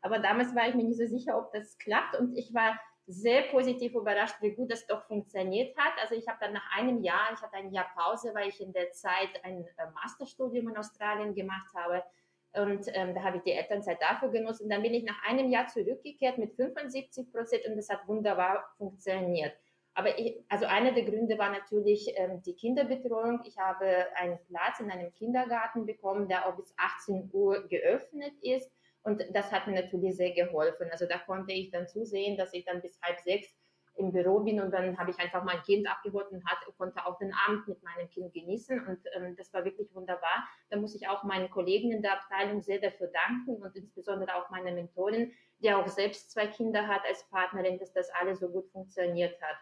Aber 0.00 0.20
damals 0.20 0.54
war 0.54 0.68
ich 0.68 0.76
mir 0.76 0.84
nicht 0.84 0.98
so 0.98 1.06
sicher, 1.06 1.36
ob 1.36 1.52
das 1.52 1.76
klappt. 1.78 2.14
Und 2.14 2.38
ich 2.38 2.54
war 2.54 2.78
sehr 3.08 3.42
positiv 3.50 3.96
überrascht, 3.96 4.36
wie 4.40 4.54
gut 4.54 4.70
das 4.70 4.86
doch 4.86 5.02
funktioniert 5.08 5.76
hat. 5.76 5.94
Also 6.00 6.14
ich 6.14 6.28
habe 6.28 6.38
dann 6.40 6.52
nach 6.52 6.70
einem 6.78 7.02
Jahr, 7.02 7.32
ich 7.34 7.42
hatte 7.42 7.56
ein 7.56 7.72
Jahr 7.72 7.90
Pause, 7.96 8.32
weil 8.32 8.48
ich 8.48 8.60
in 8.60 8.72
der 8.72 8.92
Zeit 8.92 9.42
ein 9.42 9.66
äh, 9.76 9.90
Masterstudium 9.92 10.68
in 10.68 10.76
Australien 10.76 11.34
gemacht 11.34 11.74
habe 11.74 12.04
und 12.52 12.86
ähm, 12.94 13.14
da 13.14 13.22
habe 13.22 13.36
ich 13.36 13.42
die 13.44 13.52
Elternzeit 13.52 13.98
dafür 14.00 14.30
genutzt. 14.30 14.60
Und 14.60 14.70
dann 14.70 14.82
bin 14.82 14.92
ich 14.92 15.04
nach 15.04 15.22
einem 15.24 15.50
Jahr 15.50 15.68
zurückgekehrt 15.68 16.38
mit 16.38 16.54
75 16.54 17.30
Prozent 17.32 17.64
und 17.66 17.76
das 17.76 17.88
hat 17.88 18.06
wunderbar 18.08 18.64
funktioniert. 18.76 19.52
Aber 19.94 20.18
ich, 20.18 20.42
also 20.48 20.66
einer 20.66 20.92
der 20.92 21.04
Gründe 21.04 21.38
war 21.38 21.50
natürlich 21.50 22.12
ähm, 22.16 22.42
die 22.42 22.54
Kinderbetreuung. 22.54 23.42
Ich 23.44 23.56
habe 23.58 24.06
einen 24.16 24.38
Platz 24.48 24.80
in 24.80 24.90
einem 24.90 25.12
Kindergarten 25.12 25.86
bekommen, 25.86 26.28
der 26.28 26.46
auch 26.46 26.56
bis 26.56 26.74
18 26.76 27.30
Uhr 27.32 27.66
geöffnet 27.68 28.32
ist. 28.42 28.70
Und 29.02 29.24
das 29.32 29.50
hat 29.50 29.66
mir 29.66 29.80
natürlich 29.80 30.16
sehr 30.16 30.32
geholfen. 30.32 30.88
Also 30.90 31.06
da 31.06 31.18
konnte 31.18 31.52
ich 31.52 31.70
dann 31.70 31.88
zusehen, 31.88 32.36
dass 32.36 32.52
ich 32.52 32.64
dann 32.64 32.82
bis 32.82 33.00
halb 33.02 33.20
sechs 33.20 33.54
im 34.00 34.12
Büro 34.12 34.40
bin 34.40 34.60
und 34.60 34.72
dann 34.72 34.98
habe 34.98 35.10
ich 35.10 35.18
einfach 35.18 35.44
mein 35.44 35.62
Kind 35.62 35.88
abgeholt 35.88 36.30
und 36.30 36.44
hat, 36.44 36.58
konnte 36.76 37.06
auch 37.06 37.18
den 37.18 37.32
Abend 37.46 37.68
mit 37.68 37.82
meinem 37.82 38.08
Kind 38.08 38.32
genießen 38.32 38.86
und 38.86 38.98
ähm, 39.14 39.36
das 39.36 39.52
war 39.52 39.64
wirklich 39.64 39.94
wunderbar. 39.94 40.48
Da 40.70 40.78
muss 40.78 40.94
ich 40.94 41.06
auch 41.08 41.22
meinen 41.22 41.50
Kollegen 41.50 41.92
in 41.92 42.02
der 42.02 42.14
Abteilung 42.14 42.60
sehr 42.60 42.80
dafür 42.80 43.08
danken 43.08 43.62
und 43.62 43.76
insbesondere 43.76 44.34
auch 44.34 44.50
meiner 44.50 44.72
Mentorin, 44.72 45.32
die 45.60 45.72
auch 45.72 45.86
selbst 45.86 46.32
zwei 46.32 46.46
Kinder 46.46 46.88
hat 46.88 47.02
als 47.06 47.28
Partnerin, 47.28 47.78
dass 47.78 47.92
das 47.92 48.10
alles 48.20 48.40
so 48.40 48.48
gut 48.48 48.68
funktioniert 48.72 49.40
hat. 49.40 49.56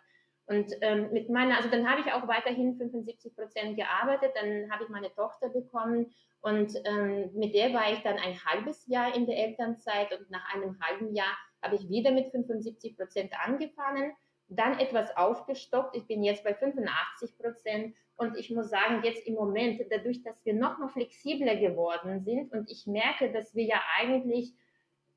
Und 0.46 0.72
ähm, 0.80 1.12
mit 1.12 1.28
meiner, 1.28 1.58
also 1.58 1.68
dann 1.68 1.88
habe 1.88 2.00
ich 2.00 2.10
auch 2.10 2.26
weiterhin 2.26 2.74
75 2.78 3.36
Prozent 3.36 3.76
gearbeitet, 3.76 4.32
dann 4.34 4.70
habe 4.70 4.84
ich 4.84 4.88
meine 4.88 5.12
Tochter 5.12 5.50
bekommen 5.50 6.10
und 6.40 6.72
ähm, 6.84 7.30
mit 7.34 7.54
der 7.54 7.74
war 7.74 7.92
ich 7.92 7.98
dann 8.00 8.16
ein 8.16 8.42
halbes 8.46 8.86
Jahr 8.86 9.14
in 9.14 9.26
der 9.26 9.36
Elternzeit 9.36 10.18
und 10.18 10.30
nach 10.30 10.54
einem 10.54 10.80
halben 10.80 11.14
Jahr 11.14 11.36
habe 11.62 11.74
ich 11.74 11.88
wieder 11.90 12.12
mit 12.12 12.30
75 12.30 12.96
Prozent 12.96 13.32
angefangen 13.44 14.12
dann 14.48 14.78
etwas 14.78 15.16
aufgestockt. 15.16 15.96
Ich 15.96 16.06
bin 16.06 16.22
jetzt 16.22 16.44
bei 16.44 16.54
85 16.54 17.36
Prozent 17.38 17.94
und 18.16 18.36
ich 18.36 18.50
muss 18.50 18.70
sagen, 18.70 19.02
jetzt 19.04 19.26
im 19.26 19.34
Moment, 19.34 19.80
dadurch, 19.90 20.22
dass 20.22 20.44
wir 20.44 20.54
noch 20.54 20.78
mal 20.78 20.88
flexibler 20.88 21.56
geworden 21.56 22.20
sind 22.20 22.52
und 22.52 22.70
ich 22.70 22.86
merke, 22.86 23.30
dass 23.32 23.54
wir 23.54 23.64
ja 23.64 23.80
eigentlich 23.98 24.54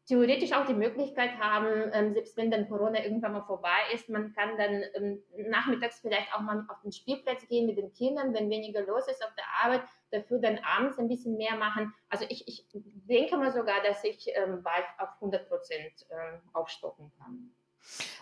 theoretisch 0.07 0.51
auch 0.51 0.65
die 0.65 0.73
Möglichkeit 0.73 1.31
haben, 1.39 1.89
ähm, 1.93 2.13
selbst 2.13 2.35
wenn 2.35 2.51
dann 2.51 2.67
Corona 2.67 3.03
irgendwann 3.03 3.33
mal 3.33 3.43
vorbei 3.43 3.79
ist, 3.93 4.09
man 4.09 4.33
kann 4.33 4.57
dann 4.57 4.83
ähm, 4.95 5.23
nachmittags 5.49 5.99
vielleicht 6.01 6.33
auch 6.33 6.41
mal 6.41 6.65
auf 6.67 6.81
den 6.81 6.91
Spielplatz 6.91 7.47
gehen 7.47 7.67
mit 7.67 7.77
den 7.77 7.93
Kindern, 7.93 8.33
wenn 8.33 8.49
weniger 8.49 8.81
los 8.81 9.07
ist 9.07 9.23
auf 9.23 9.33
der 9.35 9.45
Arbeit, 9.63 9.83
dafür 10.11 10.39
dann 10.39 10.59
abends 10.59 10.97
ein 10.99 11.07
bisschen 11.07 11.37
mehr 11.37 11.55
machen. 11.55 11.93
Also 12.09 12.25
ich, 12.27 12.47
ich 12.47 12.67
denke 12.73 13.37
mal 13.37 13.51
sogar, 13.51 13.81
dass 13.83 14.03
ich 14.03 14.27
ähm, 14.35 14.61
bald 14.63 14.85
auf 14.97 15.09
100 15.15 15.47
Prozent 15.47 16.05
aufstocken 16.53 17.11
kann. 17.17 17.51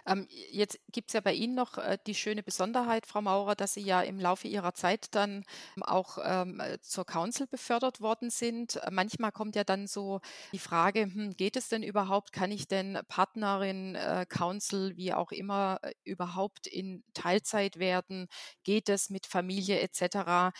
Ähm, 0.05 0.27
jetzt 0.51 0.79
gibt 0.91 1.09
es 1.09 1.13
ja 1.13 1.21
bei 1.21 1.33
Ihnen 1.33 1.55
noch 1.55 1.77
äh, 1.77 1.97
die 2.07 2.15
schöne 2.15 2.43
Besonderheit, 2.43 3.05
Frau 3.05 3.21
Maurer, 3.21 3.55
dass 3.55 3.73
Sie 3.73 3.81
ja 3.81 4.01
im 4.01 4.19
Laufe 4.19 4.47
Ihrer 4.47 4.73
Zeit 4.73 5.07
dann 5.15 5.43
auch 5.81 6.17
ähm, 6.23 6.59
äh, 6.59 6.79
zur 6.81 7.05
Council 7.05 7.47
befördert 7.47 8.01
worden 8.01 8.29
sind. 8.29 8.77
Äh, 8.77 8.89
manchmal 8.91 9.31
kommt 9.31 9.55
ja 9.55 9.63
dann 9.63 9.87
so 9.87 10.21
die 10.51 10.59
Frage, 10.59 11.01
hm, 11.03 11.31
geht 11.37 11.55
es 11.55 11.69
denn 11.69 11.83
überhaupt? 11.83 12.31
Kann 12.33 12.51
ich 12.51 12.67
denn 12.67 12.99
Partnerin, 13.07 13.95
äh, 13.95 14.25
Council, 14.27 14.95
wie 14.97 15.13
auch 15.13 15.31
immer, 15.31 15.79
äh, 15.83 15.93
überhaupt 16.03 16.67
in 16.67 17.03
Teilzeit 17.13 17.77
werden? 17.79 18.27
Geht 18.63 18.89
es 18.89 19.09
mit 19.09 19.25
Familie 19.27 19.79
etc.? 19.79 20.53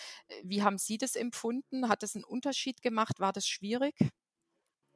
Wie 0.43 0.63
haben 0.63 0.77
Sie 0.77 0.97
das 0.97 1.15
empfunden? 1.15 1.89
Hat 1.89 2.03
es 2.03 2.15
einen 2.15 2.23
Unterschied 2.23 2.81
gemacht? 2.81 3.19
War 3.19 3.33
das 3.33 3.47
schwierig? 3.47 3.95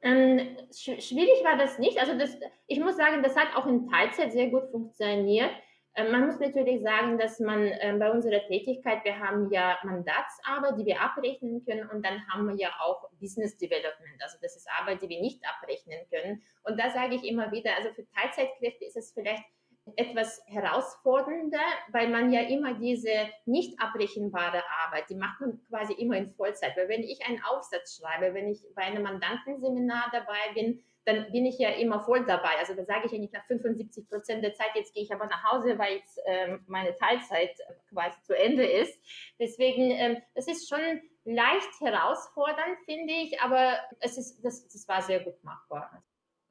Ähm, 0.04 0.58
sch 0.70 1.00
schwierig 1.00 1.42
war 1.42 1.56
das 1.56 1.78
nicht. 1.78 1.98
Also 1.98 2.16
das, 2.16 2.36
ich 2.66 2.78
muss 2.78 2.96
sagen, 2.96 3.22
das 3.22 3.36
hat 3.36 3.56
auch 3.56 3.66
in 3.66 3.88
Teilzeit 3.88 4.32
sehr 4.32 4.48
gut 4.50 4.70
funktioniert. 4.70 5.50
Ähm, 5.96 6.12
man 6.12 6.26
muss 6.26 6.38
natürlich 6.38 6.82
sagen, 6.82 7.16
dass 7.18 7.40
man 7.40 7.70
ähm, 7.80 7.98
bei 7.98 8.10
unserer 8.10 8.44
Tätigkeit, 8.46 9.02
wir 9.04 9.18
haben 9.18 9.50
ja 9.50 9.78
Mandatsarbeit, 9.82 10.78
die 10.78 10.84
wir 10.84 11.00
abrechnen 11.00 11.64
können 11.64 11.88
und 11.88 12.04
dann 12.04 12.20
haben 12.28 12.46
wir 12.48 12.56
ja 12.56 12.70
auch 12.80 13.08
Business 13.18 13.56
Development. 13.56 14.22
Also 14.22 14.36
das 14.42 14.56
ist 14.56 14.68
Arbeit, 14.78 15.00
die 15.00 15.08
wir 15.08 15.20
nicht 15.20 15.40
abrechnen 15.46 16.00
können. 16.10 16.42
Und 16.64 16.78
da 16.78 16.90
sage 16.90 17.14
ich 17.14 17.24
immer 17.24 17.50
wieder, 17.50 17.74
also 17.76 17.90
für 17.94 18.06
Teilzeitkräfte 18.10 18.84
ist 18.84 18.96
es 18.96 19.12
vielleicht 19.12 19.44
etwas 19.96 20.42
herausfordernder, 20.46 21.60
weil 21.88 22.08
man 22.08 22.32
ja 22.32 22.40
immer 22.40 22.74
diese 22.74 23.28
nicht 23.44 23.78
abbrechenbare 23.80 24.62
Arbeit, 24.84 25.10
die 25.10 25.14
macht 25.14 25.40
man 25.40 25.60
quasi 25.68 25.92
immer 25.94 26.16
in 26.16 26.32
Vollzeit. 26.34 26.76
Weil 26.76 26.88
wenn 26.88 27.02
ich 27.02 27.24
einen 27.26 27.42
Aufsatz 27.44 27.96
schreibe, 27.96 28.34
wenn 28.34 28.48
ich 28.48 28.62
bei 28.74 28.82
einem 28.82 29.02
Mandantenseminar 29.02 30.10
dabei 30.10 30.54
bin, 30.54 30.82
dann 31.04 31.30
bin 31.30 31.44
ich 31.44 31.58
ja 31.58 31.68
immer 31.68 32.00
voll 32.00 32.24
dabei. 32.24 32.56
Also 32.58 32.74
da 32.74 32.84
sage 32.84 33.06
ich 33.06 33.12
ja 33.12 33.18
nicht 33.18 33.34
nach 33.34 33.44
75 33.44 34.08
Prozent 34.08 34.42
der 34.42 34.54
Zeit, 34.54 34.70
jetzt 34.74 34.94
gehe 34.94 35.02
ich 35.02 35.12
aber 35.12 35.26
nach 35.26 35.44
Hause, 35.52 35.78
weil 35.78 35.96
jetzt 35.96 36.18
ähm, 36.24 36.64
meine 36.66 36.96
Teilzeit 36.96 37.54
quasi 37.90 38.16
zu 38.22 38.36
Ende 38.36 38.64
ist. 38.64 38.98
Deswegen, 39.38 39.90
ähm, 39.90 40.22
es 40.32 40.48
ist 40.48 40.66
schon 40.66 41.02
leicht 41.24 41.80
herausfordernd, 41.80 42.78
finde 42.86 43.12
ich, 43.12 43.38
aber 43.40 43.78
es 44.00 44.16
ist, 44.16 44.42
das, 44.42 44.66
das 44.66 44.88
war 44.88 45.02
sehr 45.02 45.20
gut 45.20 45.42
machbar 45.44 46.02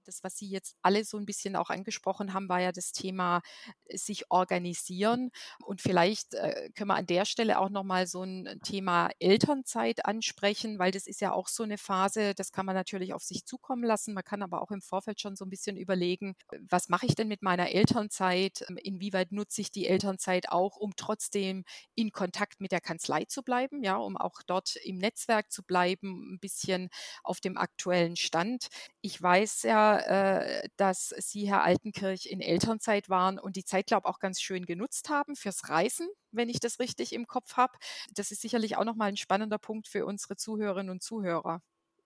das, 0.07 0.23
was 0.23 0.37
Sie 0.37 0.47
jetzt 0.47 0.75
alle 0.81 1.03
so 1.05 1.17
ein 1.17 1.25
bisschen 1.25 1.55
auch 1.55 1.69
angesprochen 1.69 2.33
haben, 2.33 2.49
war 2.49 2.59
ja 2.61 2.71
das 2.71 2.91
Thema 2.91 3.41
äh, 3.85 3.97
sich 3.97 4.31
organisieren. 4.31 5.31
Und 5.65 5.81
vielleicht 5.81 6.33
äh, 6.33 6.69
können 6.75 6.89
wir 6.89 6.95
an 6.95 7.05
der 7.07 7.25
Stelle 7.25 7.59
auch 7.59 7.69
nochmal 7.69 8.07
so 8.07 8.23
ein 8.23 8.59
Thema 8.63 9.09
Elternzeit 9.19 10.05
ansprechen, 10.05 10.79
weil 10.79 10.91
das 10.91 11.07
ist 11.07 11.21
ja 11.21 11.31
auch 11.31 11.47
so 11.47 11.63
eine 11.63 11.77
Phase, 11.77 12.33
das 12.35 12.51
kann 12.51 12.65
man 12.65 12.75
natürlich 12.75 13.13
auf 13.13 13.23
sich 13.23 13.45
zukommen 13.45 13.83
lassen. 13.83 14.13
Man 14.13 14.23
kann 14.23 14.41
aber 14.43 14.61
auch 14.61 14.71
im 14.71 14.81
Vorfeld 14.81 15.21
schon 15.21 15.35
so 15.35 15.45
ein 15.45 15.49
bisschen 15.49 15.77
überlegen, 15.77 16.35
was 16.69 16.89
mache 16.89 17.05
ich 17.05 17.15
denn 17.15 17.27
mit 17.27 17.41
meiner 17.41 17.71
Elternzeit? 17.71 18.65
Ähm, 18.69 18.77
inwieweit 18.77 19.31
nutze 19.31 19.61
ich 19.61 19.71
die 19.71 19.87
Elternzeit 19.87 20.49
auch, 20.49 20.77
um 20.77 20.95
trotzdem 20.95 21.63
in 21.95 22.11
Kontakt 22.11 22.61
mit 22.61 22.71
der 22.71 22.81
Kanzlei 22.81 23.25
zu 23.25 23.43
bleiben, 23.43 23.83
ja, 23.83 23.97
um 23.97 24.17
auch 24.17 24.41
dort 24.45 24.75
im 24.77 24.97
Netzwerk 24.97 25.51
zu 25.51 25.63
bleiben, 25.63 26.33
ein 26.33 26.39
bisschen 26.39 26.89
auf 27.23 27.39
dem 27.39 27.57
aktuellen 27.57 28.15
Stand. 28.15 28.67
Ich 29.01 29.21
weiß 29.21 29.63
ja, 29.63 29.92
äh, 29.99 30.67
dass 30.77 31.09
Sie, 31.09 31.47
Herr 31.47 31.63
Altenkirch, 31.63 32.25
in 32.25 32.41
Elternzeit 32.41 33.09
waren 33.09 33.39
und 33.39 33.55
die 33.55 33.65
Zeit, 33.65 33.87
glaube 33.87 34.07
ich, 34.07 34.13
auch 34.13 34.19
ganz 34.19 34.41
schön 34.41 34.65
genutzt 34.65 35.09
haben 35.09 35.35
fürs 35.35 35.69
Reisen, 35.69 36.07
wenn 36.31 36.49
ich 36.49 36.59
das 36.59 36.79
richtig 36.79 37.13
im 37.13 37.27
Kopf 37.27 37.57
habe. 37.57 37.73
Das 38.15 38.31
ist 38.31 38.41
sicherlich 38.41 38.77
auch 38.77 38.85
nochmal 38.85 39.09
ein 39.09 39.17
spannender 39.17 39.57
Punkt 39.57 39.87
für 39.87 40.05
unsere 40.05 40.35
Zuhörerinnen 40.35 40.89
und 40.89 41.03
Zuhörer. 41.03 41.61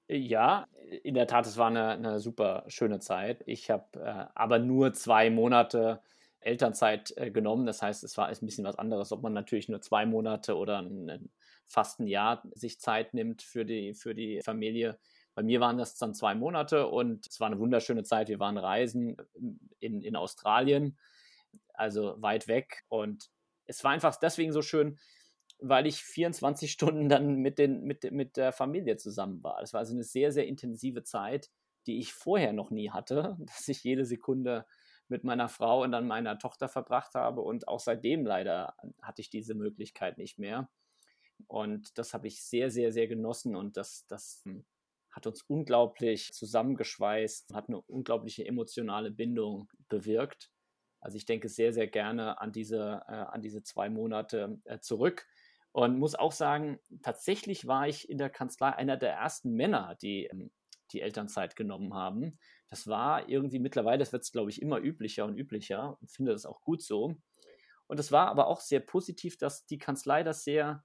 Ja, 0.10 0.68
in 1.04 1.16
der 1.16 1.28
Tat, 1.28 1.46
es 1.46 1.58
war 1.58 1.68
eine, 1.68 1.90
eine 1.90 2.20
super 2.20 2.64
schöne 2.68 3.00
Zeit. 3.00 3.44
Ich 3.46 3.70
habe 3.70 4.00
äh, 4.00 4.26
aber 4.36 4.60
nur 4.60 4.94
zwei 4.94 5.30
Monate 5.30 6.02
Elternzeit 6.40 7.14
äh, 7.18 7.30
genommen. 7.30 7.66
Das 7.66 7.82
heißt, 7.82 8.04
es 8.04 8.18
war 8.18 8.28
ein 8.28 8.38
bisschen 8.42 8.64
was 8.64 8.78
anderes, 8.78 9.12
ob 9.12 9.22
man 9.22 9.34
natürlich 9.34 9.70
nur 9.70 9.82
zwei 9.82 10.06
Monate 10.06 10.56
oder 10.56 10.80
ein, 10.80 11.10
ein, 11.10 11.30
fast 11.66 12.00
ein 12.00 12.08
Jahr 12.08 12.42
sich 12.54 12.80
Zeit 12.80 13.14
nimmt 13.14 13.42
für 13.42 13.66
die, 13.66 13.94
für 13.94 14.16
die 14.16 14.42
Familie. 14.44 14.98
Bei 15.38 15.44
mir 15.44 15.60
waren 15.60 15.78
das 15.78 15.96
dann 15.96 16.16
zwei 16.16 16.34
Monate 16.34 16.88
und 16.88 17.28
es 17.28 17.40
war 17.40 17.46
eine 17.46 17.60
wunderschöne 17.60 18.02
Zeit. 18.02 18.28
Wir 18.28 18.40
waren 18.40 18.58
reisen 18.58 19.18
in, 19.78 20.02
in 20.02 20.16
Australien, 20.16 20.98
also 21.76 22.20
weit 22.20 22.48
weg. 22.48 22.86
Und 22.88 23.30
es 23.66 23.84
war 23.84 23.92
einfach 23.92 24.16
deswegen 24.16 24.52
so 24.52 24.64
schön, 24.64 24.98
weil 25.60 25.86
ich 25.86 26.02
24 26.02 26.72
Stunden 26.72 27.08
dann 27.08 27.36
mit, 27.36 27.60
den, 27.60 27.84
mit, 27.84 28.12
mit 28.12 28.36
der 28.36 28.52
Familie 28.52 28.98
zusammen 28.98 29.44
war. 29.44 29.62
Es 29.62 29.74
war 29.74 29.82
also 29.82 29.94
eine 29.94 30.04
sehr, 30.04 30.32
sehr 30.32 30.48
intensive 30.48 31.04
Zeit, 31.04 31.52
die 31.86 32.00
ich 32.00 32.14
vorher 32.14 32.52
noch 32.52 32.72
nie 32.72 32.90
hatte, 32.90 33.38
dass 33.46 33.68
ich 33.68 33.84
jede 33.84 34.06
Sekunde 34.06 34.66
mit 35.08 35.24
meiner 35.24 35.50
Frau 35.50 35.84
und 35.84 35.92
dann 35.92 36.08
meiner 36.08 36.40
Tochter 36.40 36.68
verbracht 36.68 37.14
habe. 37.14 37.42
Und 37.42 37.68
auch 37.68 37.80
seitdem 37.80 38.26
leider 38.26 38.74
hatte 39.04 39.22
ich 39.22 39.30
diese 39.30 39.54
Möglichkeit 39.54 40.18
nicht 40.18 40.40
mehr. 40.40 40.68
Und 41.46 41.96
das 42.00 42.16
habe 42.16 42.26
ich 42.26 42.42
sehr, 42.42 42.72
sehr, 42.72 42.92
sehr 42.92 43.08
genossen. 43.08 43.56
Und 43.56 43.78
das, 43.78 44.08
das 44.08 44.42
hm, 44.44 44.66
hat 45.18 45.26
uns 45.26 45.42
unglaublich 45.48 46.32
zusammengeschweißt, 46.32 47.56
hat 47.56 47.70
eine 47.70 47.82
unglaubliche 47.82 48.46
emotionale 48.46 49.10
Bindung 49.10 49.68
bewirkt. 49.90 50.52
Also 51.02 51.18
ich 51.18 51.26
denke 51.26 51.50
sehr, 51.50 51.74
sehr 51.74 51.88
gerne 51.88 52.40
an 52.40 52.52
diese, 52.52 53.02
äh, 53.08 53.14
an 53.14 53.42
diese 53.42 53.64
zwei 53.64 53.90
Monate 53.90 54.62
äh, 54.66 54.80
zurück. 54.80 55.26
Und 55.72 55.98
muss 55.98 56.14
auch 56.14 56.32
sagen, 56.32 56.80
tatsächlich 57.02 57.66
war 57.66 57.88
ich 57.88 58.08
in 58.08 58.20
der 58.20 58.30
Kanzlei 58.30 58.70
einer 58.70 58.96
der 58.96 59.14
ersten 59.14 59.54
Männer, 59.54 59.96
die 60.02 60.26
ähm, 60.26 60.52
die 60.92 61.02
Elternzeit 61.02 61.56
genommen 61.56 61.96
haben. 61.96 62.38
Das 62.70 62.88
war 62.88 63.28
irgendwie 63.28 63.60
mittlerweile, 63.60 63.98
das 63.98 64.14
wird 64.14 64.24
es, 64.24 64.32
glaube 64.32 64.52
ich, 64.52 64.62
immer 64.62 64.80
üblicher 64.80 65.26
und 65.26 65.36
üblicher 65.36 65.98
und 66.00 66.12
finde 66.12 66.32
das 66.32 66.46
auch 66.46 66.62
gut 66.62 66.84
so. 66.84 67.16
Und 67.88 68.00
es 68.00 68.12
war 68.12 68.28
aber 68.28 68.48
auch 68.48 68.62
sehr 68.62 68.82
positiv, 68.82 69.38
dass 69.38 69.66
die 69.66 69.80
Kanzlei 69.80 70.24
das 70.24 70.44
sehr 70.44 70.84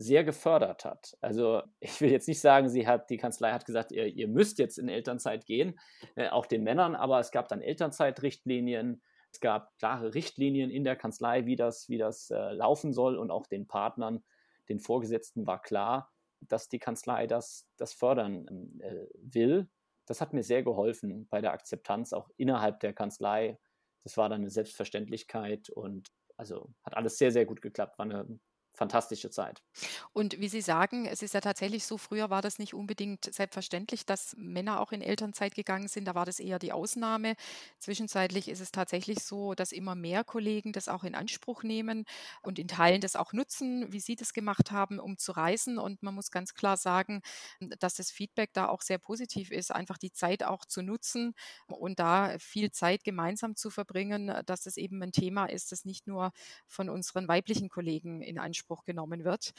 sehr 0.00 0.24
gefördert 0.24 0.86
hat. 0.86 1.18
Also 1.20 1.62
ich 1.78 2.00
will 2.00 2.10
jetzt 2.10 2.26
nicht 2.26 2.40
sagen, 2.40 2.70
sie 2.70 2.86
hat, 2.86 3.10
die 3.10 3.18
Kanzlei 3.18 3.52
hat 3.52 3.66
gesagt, 3.66 3.92
ihr, 3.92 4.06
ihr 4.06 4.28
müsst 4.28 4.58
jetzt 4.58 4.78
in 4.78 4.88
Elternzeit 4.88 5.44
gehen, 5.44 5.78
äh, 6.14 6.30
auch 6.30 6.46
den 6.46 6.62
Männern, 6.62 6.94
aber 6.94 7.20
es 7.20 7.30
gab 7.30 7.48
dann 7.48 7.60
Elternzeitrichtlinien, 7.60 9.02
es 9.30 9.40
gab 9.40 9.76
klare 9.78 10.14
Richtlinien 10.14 10.70
in 10.70 10.84
der 10.84 10.96
Kanzlei, 10.96 11.44
wie 11.44 11.54
das, 11.54 11.90
wie 11.90 11.98
das 11.98 12.30
äh, 12.30 12.52
laufen 12.52 12.94
soll 12.94 13.18
und 13.18 13.30
auch 13.30 13.46
den 13.46 13.68
Partnern, 13.68 14.24
den 14.70 14.80
Vorgesetzten 14.80 15.46
war 15.46 15.60
klar, 15.60 16.10
dass 16.40 16.70
die 16.70 16.78
Kanzlei 16.78 17.26
das, 17.26 17.68
das 17.76 17.92
fördern 17.92 18.80
äh, 18.80 19.06
will. 19.18 19.68
Das 20.06 20.22
hat 20.22 20.32
mir 20.32 20.42
sehr 20.42 20.62
geholfen 20.62 21.28
bei 21.28 21.42
der 21.42 21.52
Akzeptanz 21.52 22.14
auch 22.14 22.30
innerhalb 22.38 22.80
der 22.80 22.94
Kanzlei. 22.94 23.58
Das 24.02 24.16
war 24.16 24.30
dann 24.30 24.40
eine 24.40 24.50
Selbstverständlichkeit 24.50 25.68
und 25.68 26.08
also 26.38 26.72
hat 26.84 26.96
alles 26.96 27.18
sehr, 27.18 27.32
sehr 27.32 27.44
gut 27.44 27.60
geklappt. 27.60 27.98
War 27.98 28.06
eine 28.06 28.40
fantastische 28.72 29.30
Zeit. 29.30 29.62
Und 30.12 30.40
wie 30.40 30.48
Sie 30.48 30.60
sagen, 30.60 31.06
es 31.06 31.22
ist 31.22 31.34
ja 31.34 31.40
tatsächlich 31.40 31.84
so, 31.84 31.98
früher 31.98 32.30
war 32.30 32.42
das 32.42 32.58
nicht 32.58 32.74
unbedingt 32.74 33.32
selbstverständlich, 33.32 34.06
dass 34.06 34.34
Männer 34.36 34.80
auch 34.80 34.92
in 34.92 35.02
Elternzeit 35.02 35.54
gegangen 35.54 35.88
sind. 35.88 36.06
Da 36.06 36.14
war 36.14 36.26
das 36.26 36.40
eher 36.40 36.58
die 36.58 36.72
Ausnahme. 36.72 37.34
Zwischenzeitlich 37.78 38.48
ist 38.48 38.60
es 38.60 38.72
tatsächlich 38.72 39.20
so, 39.22 39.54
dass 39.54 39.72
immer 39.72 39.94
mehr 39.94 40.24
Kollegen 40.24 40.72
das 40.72 40.88
auch 40.88 41.04
in 41.04 41.14
Anspruch 41.14 41.62
nehmen 41.62 42.04
und 42.42 42.58
in 42.58 42.68
Teilen 42.68 43.00
das 43.00 43.16
auch 43.16 43.32
nutzen, 43.32 43.92
wie 43.92 44.00
Sie 44.00 44.16
das 44.16 44.32
gemacht 44.32 44.70
haben, 44.70 44.98
um 44.98 45.18
zu 45.18 45.32
reisen. 45.32 45.78
Und 45.78 46.02
man 46.02 46.14
muss 46.14 46.30
ganz 46.30 46.54
klar 46.54 46.76
sagen, 46.76 47.20
dass 47.78 47.94
das 47.94 48.10
Feedback 48.10 48.52
da 48.52 48.68
auch 48.68 48.82
sehr 48.82 48.98
positiv 48.98 49.50
ist, 49.50 49.70
einfach 49.72 49.98
die 49.98 50.12
Zeit 50.12 50.42
auch 50.42 50.64
zu 50.64 50.82
nutzen 50.82 51.34
und 51.66 51.98
da 51.98 52.36
viel 52.38 52.70
Zeit 52.70 53.04
gemeinsam 53.04 53.56
zu 53.56 53.70
verbringen, 53.70 54.32
dass 54.46 54.62
das 54.62 54.76
eben 54.76 55.02
ein 55.02 55.12
Thema 55.12 55.46
ist, 55.46 55.72
das 55.72 55.84
nicht 55.84 56.06
nur 56.06 56.32
von 56.66 56.88
unseren 56.90 57.28
weiblichen 57.28 57.68
Kollegen 57.68 58.22
in 58.22 58.38
Anspruch 58.38 58.59
Anspruch 58.60 58.84
genommen 58.84 59.24
wird. 59.24 59.52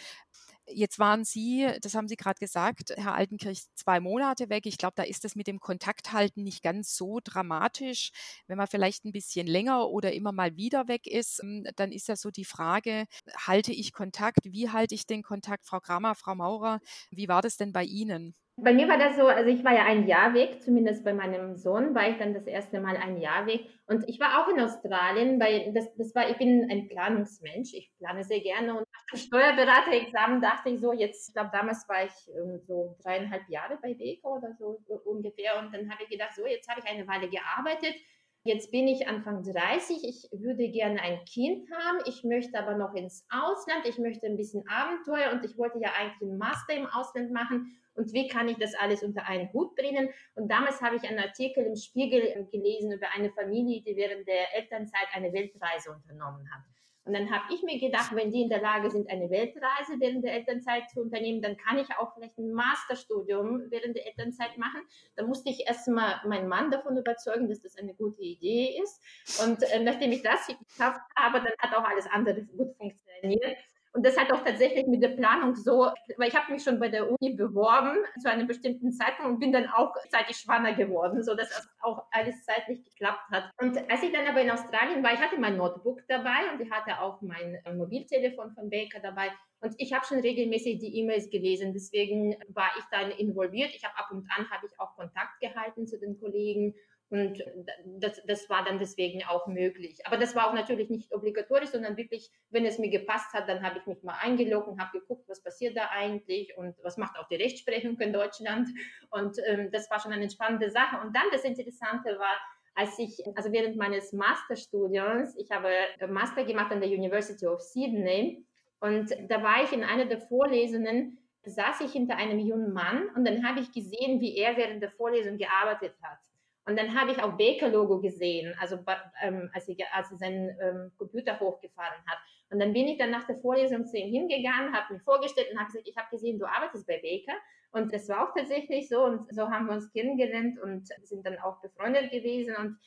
Jetzt 0.68 1.00
waren 1.00 1.26
Sie, 1.26 1.68
das 1.82 1.96
haben 1.96 2.08
Sie 2.08 2.16
gerade 2.16 2.40
gesagt, 2.40 2.92
Herr 2.96 3.16
Altenkirch, 3.16 3.64
zwei 3.76 4.00
Monate 4.00 4.50
weg. 4.50 4.66
Ich 4.66 4.78
glaube, 4.78 4.94
da 4.96 5.04
ist 5.04 5.26
es 5.26 5.36
mit 5.36 5.48
dem 5.48 5.60
Kontakthalten 5.60 6.44
nicht 6.44 6.62
ganz 6.64 6.96
so 6.96 7.20
dramatisch. 7.24 8.12
Wenn 8.48 8.58
man 8.58 8.68
vielleicht 8.68 9.04
ein 9.06 9.12
bisschen 9.12 9.48
länger 9.48 9.90
oder 9.90 10.14
immer 10.14 10.32
mal 10.32 10.56
wieder 10.56 10.88
weg 10.88 11.08
ist, 11.08 11.42
ähm, 11.44 11.66
dann 11.76 11.92
ist 11.92 12.08
ja 12.08 12.16
so 12.16 12.30
die 12.32 12.46
Frage, 12.46 13.06
halte 13.36 13.74
ich 13.74 13.92
Kontakt? 13.92 14.40
Wie 14.46 14.70
halte 14.70 14.96
ich 14.96 15.06
den 15.08 15.24
Kontakt? 15.24 15.66
Frau 15.66 15.80
Kramer, 15.80 16.16
Frau 16.16 16.36
Maurer, 16.36 16.80
wie 17.10 17.28
war 17.28 17.42
das 17.42 17.58
denn 17.58 17.74
bei 17.74 17.84
Ihnen? 17.84 18.36
Bei 18.58 18.74
mir 18.74 18.88
war 18.88 18.98
das 18.98 19.16
so, 19.16 19.26
also 19.28 19.50
ich 19.50 19.64
war 19.64 19.74
ja 19.74 19.86
ein 19.86 20.06
Jahr 20.08 20.34
weg, 20.34 20.62
zumindest 20.62 21.04
bei 21.04 21.14
meinem 21.14 21.56
Sohn 21.56 21.96
war 21.96 22.10
ich 22.10 22.18
dann 22.18 22.34
das 22.34 22.46
erste 22.46 22.80
Mal 22.80 22.98
ein 22.98 23.18
Jahr 23.18 23.48
weg. 23.48 23.62
Und 23.88 24.08
ich 24.08 24.20
war 24.20 24.44
auch 24.44 24.50
in 24.50 24.60
Australien, 24.60 25.40
weil 25.40 25.74
das, 25.74 25.96
das 25.96 26.14
war, 26.14 26.30
ich 26.30 26.38
bin 26.38 26.70
ein 26.70 26.88
Planungsmensch, 26.88 27.74
ich 27.74 27.92
plane 27.98 28.24
sehr 28.24 28.42
gerne. 28.42 28.72
Und 28.72 28.86
nach 28.94 29.06
dem 29.12 29.20
Steuerberaterexamen 29.20 30.42
dachte 30.42 30.70
ich 30.70 30.80
so, 30.80 30.92
jetzt, 30.94 31.30
ich 31.30 31.34
glaube, 31.34 31.50
damals 31.54 31.88
war 31.88 32.06
ich 32.06 32.12
ähm, 32.36 32.60
so 32.60 32.96
dreieinhalb 33.02 33.50
Jahre 33.50 33.80
bei 33.82 33.94
Beko 33.94 34.38
oder 34.38 34.54
so 34.54 34.80
ungefähr. 35.06 35.58
Und 35.58 35.74
dann 35.74 35.90
habe 35.90 36.04
ich 36.04 36.10
gedacht, 36.10 36.36
so, 36.36 36.46
jetzt 36.46 36.70
habe 36.70 36.82
ich 36.82 36.92
eine 36.92 37.08
Weile 37.08 37.30
gearbeitet. 37.30 37.96
Jetzt 38.44 38.72
bin 38.72 38.88
ich 38.88 39.08
Anfang 39.08 39.44
30. 39.44 40.04
Ich 40.04 40.30
würde 40.32 40.70
gerne 40.70 41.02
ein 41.02 41.24
Kind 41.26 41.70
haben. 41.72 42.00
Ich 42.06 42.24
möchte 42.24 42.60
aber 42.60 42.76
noch 42.76 42.96
ins 42.96 43.26
Ausland. 43.30 43.86
Ich 43.86 43.98
möchte 43.98 44.26
ein 44.26 44.36
bisschen 44.36 44.64
Abenteuer 44.68 45.32
und 45.32 45.46
ich 45.46 45.58
wollte 45.58 45.80
ja 45.80 45.90
eigentlich 45.98 46.22
einen 46.22 46.38
Master 46.38 46.74
im 46.74 46.88
Ausland 46.88 47.32
machen 47.32 47.78
und 48.02 48.14
wie 48.14 48.28
kann 48.28 48.50
ich 48.50 48.58
das 48.58 48.74
alles 48.74 49.04
unter 49.04 49.28
einen 49.28 49.54
Hut 49.54 49.76
bringen. 49.76 50.10
Und 50.34 50.50
damals 50.50 50.82
habe 50.82 50.96
ich 50.96 51.04
einen 51.04 51.20
Artikel 51.20 51.64
im 51.66 51.76
Spiegel 51.76 52.48
gelesen 52.52 52.92
über 52.92 53.08
eine 53.14 53.30
Familie, 53.32 53.82
die 53.82 53.96
während 53.96 54.28
der 54.28 54.56
Elternzeit 54.56 55.08
eine 55.14 55.32
Weltreise 55.32 55.92
unternommen 55.92 56.50
hat. 56.52 56.64
Und 57.04 57.14
dann 57.14 57.32
habe 57.32 57.52
ich 57.52 57.64
mir 57.64 57.80
gedacht, 57.80 58.16
wenn 58.16 58.32
die 58.32 58.44
in 58.44 58.50
der 58.50 58.62
Lage 58.62 58.92
sind, 58.92 59.10
eine 59.10 59.30
Weltreise 59.30 60.00
während 60.00 60.24
der 60.24 60.34
Elternzeit 60.34 60.90
zu 60.90 61.02
unternehmen, 61.02 61.42
dann 61.42 61.58
kann 61.58 61.80
ich 61.80 61.90
auch 61.98 62.14
vielleicht 62.14 62.38
ein 62.38 62.54
Masterstudium 62.54 63.66
während 63.70 63.96
der 63.96 64.06
Elternzeit 64.06 64.58
machen. 64.58 64.82
Da 65.16 65.26
musste 65.26 65.50
ich 65.50 65.68
erstmal 65.68 66.22
meinen 66.28 66.48
Mann 66.48 66.70
davon 66.70 66.98
überzeugen, 66.98 67.50
dass 67.50 67.62
das 67.62 67.76
eine 67.76 67.96
gute 67.96 68.22
Idee 68.22 68.80
ist. 68.82 69.02
Und 69.44 69.64
äh, 69.64 69.80
nachdem 69.84 70.12
ich 70.12 70.22
das 70.22 70.46
geschafft 70.46 71.02
habe, 71.16 71.40
dann 71.40 71.54
hat 71.58 71.76
auch 71.76 71.84
alles 71.84 72.06
andere 72.08 72.44
gut 72.44 72.76
funktioniert. 72.78 73.58
Und 73.94 74.06
das 74.06 74.18
hat 74.18 74.32
auch 74.32 74.44
tatsächlich 74.44 74.88
mit 74.88 75.04
der 75.04 75.10
Planung 75.10 75.56
so, 75.56 75.92
weil 76.18 76.30
ich 76.30 76.36
habe 76.36 76.52
mich 76.52 76.64
schon 76.64 76.80
bei 76.80 76.88
der 76.88 77.10
Uni 77.10 77.34
beworben 77.36 77.98
zu 78.22 78.30
einem 78.30 78.48
bestimmten 78.48 78.92
Zeitpunkt 78.94 79.34
und 79.34 79.40
bin 79.40 79.52
dann 79.52 79.68
auch 79.68 79.94
zeitig 80.10 80.38
schwanger 80.38 80.74
geworden, 80.74 81.24
so 81.24 81.36
dass 81.36 81.50
das 81.50 81.70
auch 81.82 82.06
alles 82.12 82.44
zeitlich 82.46 82.84
geklappt 82.84 83.30
hat. 83.32 83.52
Und 83.62 83.78
als 83.92 84.02
ich 84.04 84.14
dann 84.14 84.28
aber 84.28 84.42
in 84.42 84.50
Australien 84.50 85.04
war, 85.04 85.14
ich 85.14 85.20
hatte 85.20 85.38
mein 85.40 85.58
Notebook 85.58 86.02
dabei 86.08 86.52
und 86.54 86.62
ich 86.62 86.72
hatte 86.72 87.02
auch 87.02 87.22
mein 87.22 87.56
äh, 87.66 87.74
Mobiltelefon 87.74 88.54
von 88.54 88.70
Baker 88.70 89.02
dabei. 89.02 89.30
Und 89.60 89.76
ich 89.78 89.94
habe 89.94 90.06
schon 90.06 90.20
regelmäßig 90.20 90.80
die 90.80 90.98
E-Mails 91.00 91.30
gelesen, 91.30 91.74
deswegen 91.74 92.36
war 92.48 92.72
ich 92.80 92.86
dann 92.92 93.12
involviert. 93.12 93.76
Ich 93.76 93.84
habe 93.84 93.96
ab 93.98 94.10
und 94.12 94.28
an 94.36 94.50
habe 94.50 94.66
ich 94.66 94.80
auch 94.80 94.96
Kontakt 94.96 95.40
gehalten 95.40 95.86
zu 95.86 96.00
den 96.00 96.20
Kollegen 96.20 96.74
und 97.12 97.44
das, 97.86 98.22
das 98.26 98.50
war 98.50 98.64
dann 98.64 98.80
deswegen 98.80 99.24
auch 99.26 99.46
möglich. 99.46 100.00
Aber 100.06 100.18
das 100.18 100.34
war 100.34 100.48
auch 100.48 100.54
natürlich 100.54 100.90
nicht 100.90 101.14
obligatorisch, 101.14 101.70
sondern 101.70 101.98
wirklich, 101.98 102.32
wenn 102.50 102.66
es 102.66 102.80
mir 102.80 102.90
gepasst 102.90 103.34
hat, 103.34 103.50
dann 103.50 103.62
habe 103.64 103.80
ich 103.80 103.86
mich 103.86 104.02
mal 104.02 104.16
eingeloggt 104.22 104.70
und 104.70 104.82
habe 104.82 104.98
geguckt, 104.98 105.28
was 105.28 105.44
passiert 105.44 105.76
da 105.76 105.90
eigentlich 105.92 106.56
und 106.58 106.74
was 106.84 106.96
macht 106.96 107.20
auch 107.20 107.28
die 107.28 107.36
Rechtsprechung 107.36 108.00
in 108.00 108.14
Deutschland. 108.14 108.70
Und 109.10 109.38
ähm, 109.46 109.70
das 109.72 109.92
war 109.92 110.00
schon 110.00 110.14
eine 110.14 110.30
spannende 110.30 110.70
Sache. 110.70 111.06
Und 111.06 111.14
dann 111.14 111.26
das 111.34 111.44
Interessante 111.44 112.18
war, 112.18 112.38
als 112.76 112.98
ich, 112.98 113.22
also 113.36 113.52
während 113.52 113.76
meines 113.76 114.14
Masterstudiums, 114.14 115.36
ich 115.36 115.52
habe 115.52 115.70
Master 116.08 116.46
gemacht 116.46 116.72
an 116.72 116.80
der 116.80 116.90
University 116.90 117.46
of 117.46 117.60
Sydney 117.62 118.46
und 118.80 119.12
da 119.28 119.44
war 119.44 119.64
ich 119.64 119.74
in 119.74 119.84
einer 119.84 120.06
der 120.06 120.22
Vorlesungen, 120.22 121.18
saß 121.44 121.82
ich 121.82 121.92
hinter 121.92 122.16
einem 122.16 122.40
jungen 122.40 122.72
Mann 122.72 123.10
und 123.16 123.26
dann 123.26 123.46
habe 123.46 123.60
ich 123.60 123.74
gesehen, 123.74 124.22
wie 124.22 124.38
er 124.38 124.56
während 124.56 124.82
der 124.82 124.92
Vorlesung 124.92 125.38
gearbeitet 125.38 125.96
hat. 126.02 126.20
Und 126.66 126.78
dann 126.78 127.00
habe 127.00 127.12
ich 127.12 127.22
auch 127.22 127.38
Baker-Logo 127.38 128.02
gesehen, 128.02 128.56
also 128.60 128.78
ähm, 129.22 129.50
als, 129.54 129.68
ich, 129.68 129.84
als 129.94 130.10
seinen 130.10 130.56
ähm, 130.62 130.92
Computer 130.98 131.40
hochgefahren 131.40 132.04
hat. 132.06 132.20
Und 132.52 132.60
dann 132.60 132.74
bin 132.74 132.88
ich 132.88 132.98
dann 132.98 133.12
nach 133.12 133.26
der 133.26 133.38
Vorlesung 133.38 133.86
zu 133.86 133.98
ihm 133.98 134.10
hingegangen, 134.10 134.76
habe 134.76 134.94
mir 134.94 135.00
vorgestellt 135.00 135.48
und 135.52 135.58
habe 135.58 135.68
gesagt, 135.68 135.88
ich 135.88 135.98
habe 135.98 136.10
gesehen, 136.12 136.38
du 136.38 136.46
arbeitest 136.46 136.86
bei 136.86 137.00
Baker. 137.02 137.38
Und 137.72 137.94
das 137.94 138.10
war 138.10 138.28
auch 138.28 138.36
tatsächlich 138.36 138.90
so. 138.90 139.04
Und 139.04 139.34
so 139.34 139.50
haben 139.50 139.68
wir 139.68 139.74
uns 139.74 139.92
kennengelernt 139.92 140.60
und 140.60 140.88
sind 141.04 141.26
dann 141.26 141.40
auch 141.40 141.62
befreundet 141.62 142.12
gewesen. 142.12 142.56
Und 142.58 142.78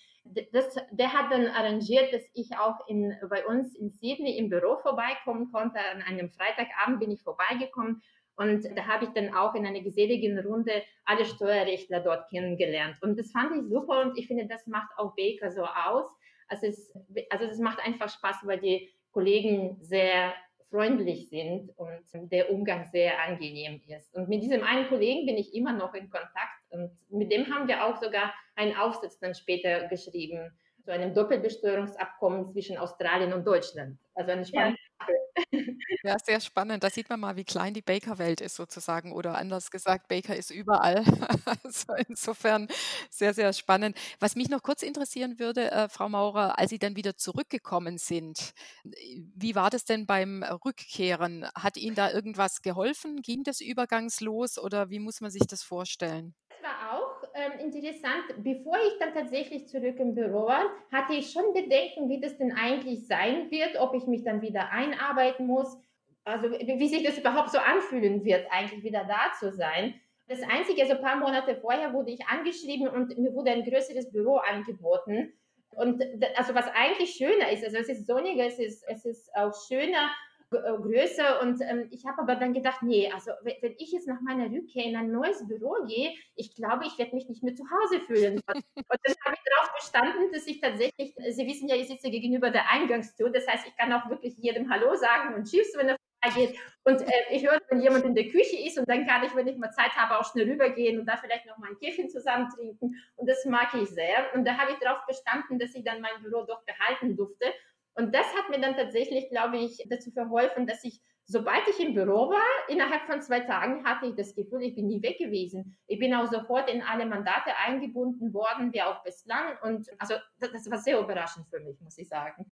das, 0.53 0.77
der 0.91 1.13
hat 1.13 1.33
dann 1.33 1.49
arrangiert, 1.49 2.13
dass 2.13 2.23
ich 2.35 2.57
auch 2.59 2.87
in, 2.87 3.15
bei 3.29 3.47
uns 3.47 3.75
in 3.75 3.91
Sydney 3.91 4.37
im 4.39 4.51
Büro 4.51 4.77
vorbeikommen 4.83 5.51
konnte. 5.51 5.79
An 5.81 6.03
einem 6.03 6.31
Freitagabend 6.31 7.01
bin 7.01 7.11
ich 7.11 7.23
vorbeigekommen 7.23 8.03
und 8.37 8.65
da 8.77 8.87
habe 8.87 9.05
ich 9.05 9.11
dann 9.11 9.33
auch 9.33 9.55
in 9.55 9.67
einer 9.67 9.81
geselligen 9.81 10.39
Runde 10.39 10.83
alle 11.05 11.25
Steuerrechtler 11.25 12.01
dort 12.01 12.29
kennengelernt. 12.31 12.97
Und 13.01 13.19
das 13.19 13.31
fand 13.31 13.57
ich 13.57 13.69
super 13.69 14.03
und 14.03 14.19
ich 14.19 14.27
finde, 14.27 14.47
das 14.47 14.67
macht 14.67 14.91
auch 14.97 15.15
Baker 15.15 15.51
so 15.51 15.65
aus. 15.65 16.07
Also 16.49 16.67
es, 16.67 16.93
also 17.31 17.45
es 17.45 17.59
macht 17.59 17.79
einfach 17.85 18.09
Spaß, 18.09 18.39
weil 18.45 18.61
die 18.61 18.91
Kollegen 19.13 19.77
sehr 19.81 20.35
freundlich 20.71 21.29
sind 21.29 21.71
und 21.77 22.33
der 22.33 22.51
Umgang 22.51 22.87
sehr 22.87 23.23
angenehm 23.23 23.81
ist. 23.87 24.13
Und 24.15 24.29
mit 24.29 24.43
diesem 24.43 24.65
einen 24.65 24.89
Kollegen 24.89 25.27
bin 25.27 25.37
ich 25.37 25.55
immer 25.55 25.73
noch 25.73 25.95
in 25.95 26.11
Kontakt 26.11 26.61
und 26.71 26.91
mit 27.11 27.31
dem 27.31 27.47
haben 27.55 27.69
wir 27.69 27.85
auch 27.85 28.03
sogar 28.03 28.35
einen 28.57 28.77
Aufsatz 28.77 29.21
dann 29.21 29.37
später 29.37 29.87
geschrieben 29.87 30.51
zu 30.85 30.91
einem 30.91 31.15
Doppelbesteuerungsabkommen 31.15 32.51
zwischen 32.51 32.77
Australien 32.77 33.33
und 33.33 33.47
Deutschland. 33.47 33.99
Also 34.15 34.33
eine 34.33 34.45
spannende 34.45 34.79
ja, 36.03 36.17
sehr 36.19 36.41
spannend. 36.41 36.85
Da 36.85 36.91
sieht 36.91 37.09
man 37.09 37.21
mal, 37.21 37.37
wie 37.37 37.45
klein 37.45 37.75
die 37.75 37.83
Baker-Welt 37.83 38.41
ist 38.41 38.57
sozusagen 38.57 39.13
oder 39.13 39.37
anders 39.37 39.71
gesagt, 39.71 40.09
Baker 40.09 40.37
ist 40.37 40.51
überall. 40.51 41.05
also 41.65 41.93
insofern 42.09 42.69
sehr, 43.11 43.35
sehr 43.35 43.53
spannend. 43.53 43.97
Was 44.21 44.37
mich 44.37 44.49
noch 44.49 44.63
kurz 44.63 44.83
interessieren 44.83 45.39
würde, 45.39 45.71
äh, 45.71 45.89
Frau 45.89 46.09
Maurer, 46.09 46.59
als 46.59 46.71
Sie 46.71 46.79
dann 46.79 46.97
wieder 46.97 47.17
zurückgekommen 47.17 47.99
sind, 47.99 48.55
wie 48.85 49.55
war 49.55 49.71
das 49.71 49.85
denn 49.85 50.07
beim 50.07 50.43
Rückkehren? 50.43 51.49
Hat 51.55 51.77
Ihnen 51.77 51.95
da 51.95 52.11
irgendwas 52.11 52.63
geholfen? 52.63 53.23
Ging 53.23 53.43
das 53.43 53.61
übergangslos 53.61 54.59
oder 54.59 54.91
wie 54.91 54.99
muss 54.99 55.21
man 55.21 55.31
sich 55.31 55.47
das 55.47 55.63
vorstellen? 55.63 56.35
war 56.65 56.95
auch 56.95 57.04
ähm, 57.35 57.59
interessant. 57.59 58.25
Bevor 58.39 58.77
ich 58.77 58.99
dann 58.99 59.13
tatsächlich 59.13 59.69
zurück 59.69 59.99
im 59.99 60.15
Büro 60.15 60.47
war, 60.47 60.71
hatte 60.93 61.15
ich 61.15 61.31
schon 61.31 61.53
Bedenken, 61.53 62.09
wie 62.09 62.21
das 62.21 62.37
denn 62.39 62.53
eigentlich 62.53 63.07
sein 63.07 63.51
wird, 63.51 63.77
ob 63.79 63.95
ich 63.95 64.07
mich 64.07 64.23
dann 64.23 64.41
wieder 64.41 64.71
einarbeiten 64.71 65.47
muss. 65.47 65.77
Also 66.25 66.51
wie 66.51 66.89
sich 66.89 67.03
das 67.03 67.19
überhaupt 67.19 67.51
so 67.51 67.59
anfühlen 67.59 68.25
wird, 68.25 68.47
eigentlich 68.51 68.83
wieder 68.83 69.05
da 69.05 69.33
zu 69.39 69.53
sein. 69.53 69.95
Das 70.27 70.41
Einzige, 70.43 70.83
also 70.83 70.95
ein 70.95 71.03
paar 71.03 71.17
Monate 71.17 71.57
vorher 71.57 71.93
wurde 71.93 72.13
ich 72.13 72.27
angeschrieben 72.27 72.89
und 72.89 73.19
mir 73.19 73.35
wurde 73.35 73.51
ein 73.51 73.65
größeres 73.65 74.11
Büro 74.11 74.37
angeboten. 74.37 75.35
Und 75.77 76.03
also 76.37 76.55
was 76.55 76.67
eigentlich 76.73 77.11
schöner 77.11 77.51
ist, 77.51 77.65
also 77.65 77.77
es 77.77 77.89
ist 77.89 78.07
sonniger, 78.07 78.47
es 78.47 78.59
ist, 78.59 78.85
es 78.89 79.05
ist 79.05 79.35
auch 79.35 79.53
schöner 79.69 80.09
äh, 80.51 80.57
größer. 80.57 81.41
Und 81.43 81.61
ähm, 81.63 81.89
ich 81.91 82.05
habe 82.07 82.23
aber 82.23 82.37
dann 82.37 82.53
gedacht, 82.53 82.83
nee, 82.83 83.11
also 83.13 83.33
wenn, 83.43 83.75
ich 83.79 83.93
jetzt 83.93 84.09
nach 84.09 84.21
meiner 84.21 84.47
Rückkehr 84.47 84.85
in 84.85 84.97
ein 84.97 85.11
neues 85.11 85.47
Büro 85.47 85.75
gehe, 85.87 86.13
ich 86.35 86.55
glaube, 86.55 86.87
ich 86.87 86.99
werde 86.99 87.15
mich 87.15 87.29
nicht 87.29 87.43
mehr 87.43 87.55
zu 87.55 87.65
Hause 87.71 88.01
fühlen. 88.01 88.35
und 88.35 88.45
dann 88.47 89.15
habe 89.25 89.35
ich 89.35 89.43
darauf 89.51 89.75
bestanden, 89.77 90.33
dass 90.33 90.47
ich 90.47 90.61
tatsächlich, 90.61 91.15
Sie 91.31 91.47
wissen 91.47 91.69
ja, 91.69 91.77
ich 91.77 91.89
sitze 91.89 92.11
gegenüber 92.11 92.51
der 92.51 92.71
Eingangstür, 92.71 93.31
das 93.31 93.47
heißt, 93.47 93.67
ich 93.67 93.77
kann 93.77 93.93
auch 93.93 94.09
wirklich 94.09 94.37
jedem 94.39 94.71
Hallo 94.71 94.95
sagen 94.95 95.35
und 95.35 95.45
Tschüss, 95.45 95.73
wenn 95.77 95.89
er 95.89 95.97
vorbeigeht. 96.25 96.59
Und 96.85 97.01
äh, 97.01 97.11
ich 97.31 97.47
höre, 97.47 97.61
wenn 97.69 97.81
jemand 97.81 98.05
in 98.05 98.15
der 98.15 98.29
Küche 98.29 98.57
ist 98.57 98.79
und 98.79 98.89
dann 98.89 99.07
kann 99.07 99.25
ich, 99.25 99.35
wenn 99.35 99.47
ich 99.47 99.57
mal 99.57 99.71
Zeit 99.71 99.93
habe, 99.93 100.19
auch 100.19 100.31
schnell 100.31 100.51
rübergehen 100.51 100.99
und 100.99 101.07
da 101.07 101.17
vielleicht 101.17 101.47
noch 101.47 101.59
mal 101.59 101.71
ein 101.71 101.79
Käffchen 101.79 102.09
zusammen 102.11 102.49
trinken. 102.55 102.95
Und 103.17 103.29
das 103.29 103.45
mag 103.45 103.75
ich 103.75 103.89
sehr. 103.89 104.33
Und 104.35 104.45
da 104.45 104.57
habe 104.57 104.73
ich 104.73 104.79
darauf 104.79 105.05
bestanden, 105.07 105.59
dass 105.59 105.75
ich 105.75 105.85
dann 105.85 106.01
mein 106.01 106.23
Büro 106.23 106.45
doch 106.45 106.63
behalten 106.65 107.17
durfte. 107.17 107.47
Und 107.95 108.15
das 108.15 108.27
hat 108.35 108.51
mir 108.51 108.61
dann 108.61 108.77
tatsächlich, 108.77 109.29
glaube 109.31 109.59
ich, 109.59 109.85
dazu 109.89 110.11
verholfen, 110.11 110.67
dass 110.67 110.83
ich, 110.85 111.01
sobald 111.27 111.67
ich 111.69 111.79
im 111.79 111.95
Büro 111.95 112.31
war, 112.31 112.69
innerhalb 112.69 113.07
von 113.07 113.23
zwei 113.23 113.41
Tagen 113.41 113.85
hatte 113.85 114.07
ich 114.07 114.15
das 114.17 114.35
Gefühl, 114.35 114.63
ich 114.63 114.75
bin 114.75 114.89
nie 114.89 115.03
weg 115.03 115.19
gewesen. 115.19 115.77
Ich 115.87 115.99
bin 115.99 116.15
auch 116.15 116.31
sofort 116.31 116.69
in 116.71 116.83
alle 116.83 117.07
Mandate 117.07 117.57
eingebunden 117.57 118.35
worden, 118.35 118.73
wie 118.73 118.83
auch 118.83 119.03
bislang. 119.03 119.57
Und 119.63 119.89
also 119.99 120.15
das 120.39 120.71
war 120.71 120.79
sehr 120.79 120.99
überraschend 120.99 121.49
für 121.49 121.61
mich, 121.61 121.81
muss 121.81 121.99
ich 121.99 122.09
sagen. 122.09 122.51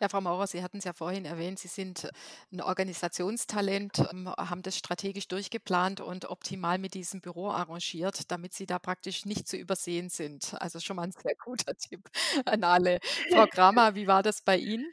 Ja, 0.00 0.08
Frau 0.08 0.20
Maurer, 0.20 0.46
Sie 0.46 0.62
hatten 0.62 0.78
es 0.78 0.84
ja 0.84 0.92
vorhin 0.92 1.24
erwähnt, 1.24 1.58
Sie 1.58 1.68
sind 1.68 2.10
ein 2.52 2.60
Organisationstalent, 2.60 4.08
ähm, 4.12 4.28
haben 4.28 4.62
das 4.62 4.76
strategisch 4.76 5.28
durchgeplant 5.28 6.00
und 6.00 6.28
optimal 6.28 6.78
mit 6.78 6.94
diesem 6.94 7.20
Büro 7.20 7.50
arrangiert, 7.50 8.30
damit 8.30 8.54
Sie 8.54 8.66
da 8.66 8.78
praktisch 8.78 9.24
nicht 9.26 9.48
zu 9.48 9.56
übersehen 9.56 10.08
sind. 10.08 10.54
Also 10.60 10.80
schon 10.80 10.96
mal 10.96 11.04
ein 11.04 11.12
sehr 11.12 11.34
guter 11.44 11.74
Tipp 11.78 12.08
an 12.44 12.64
alle. 12.64 12.98
Frau 13.30 13.46
Kramer, 13.46 13.94
wie 13.94 14.06
war 14.06 14.22
das 14.22 14.42
bei 14.42 14.56
Ihnen? 14.56 14.92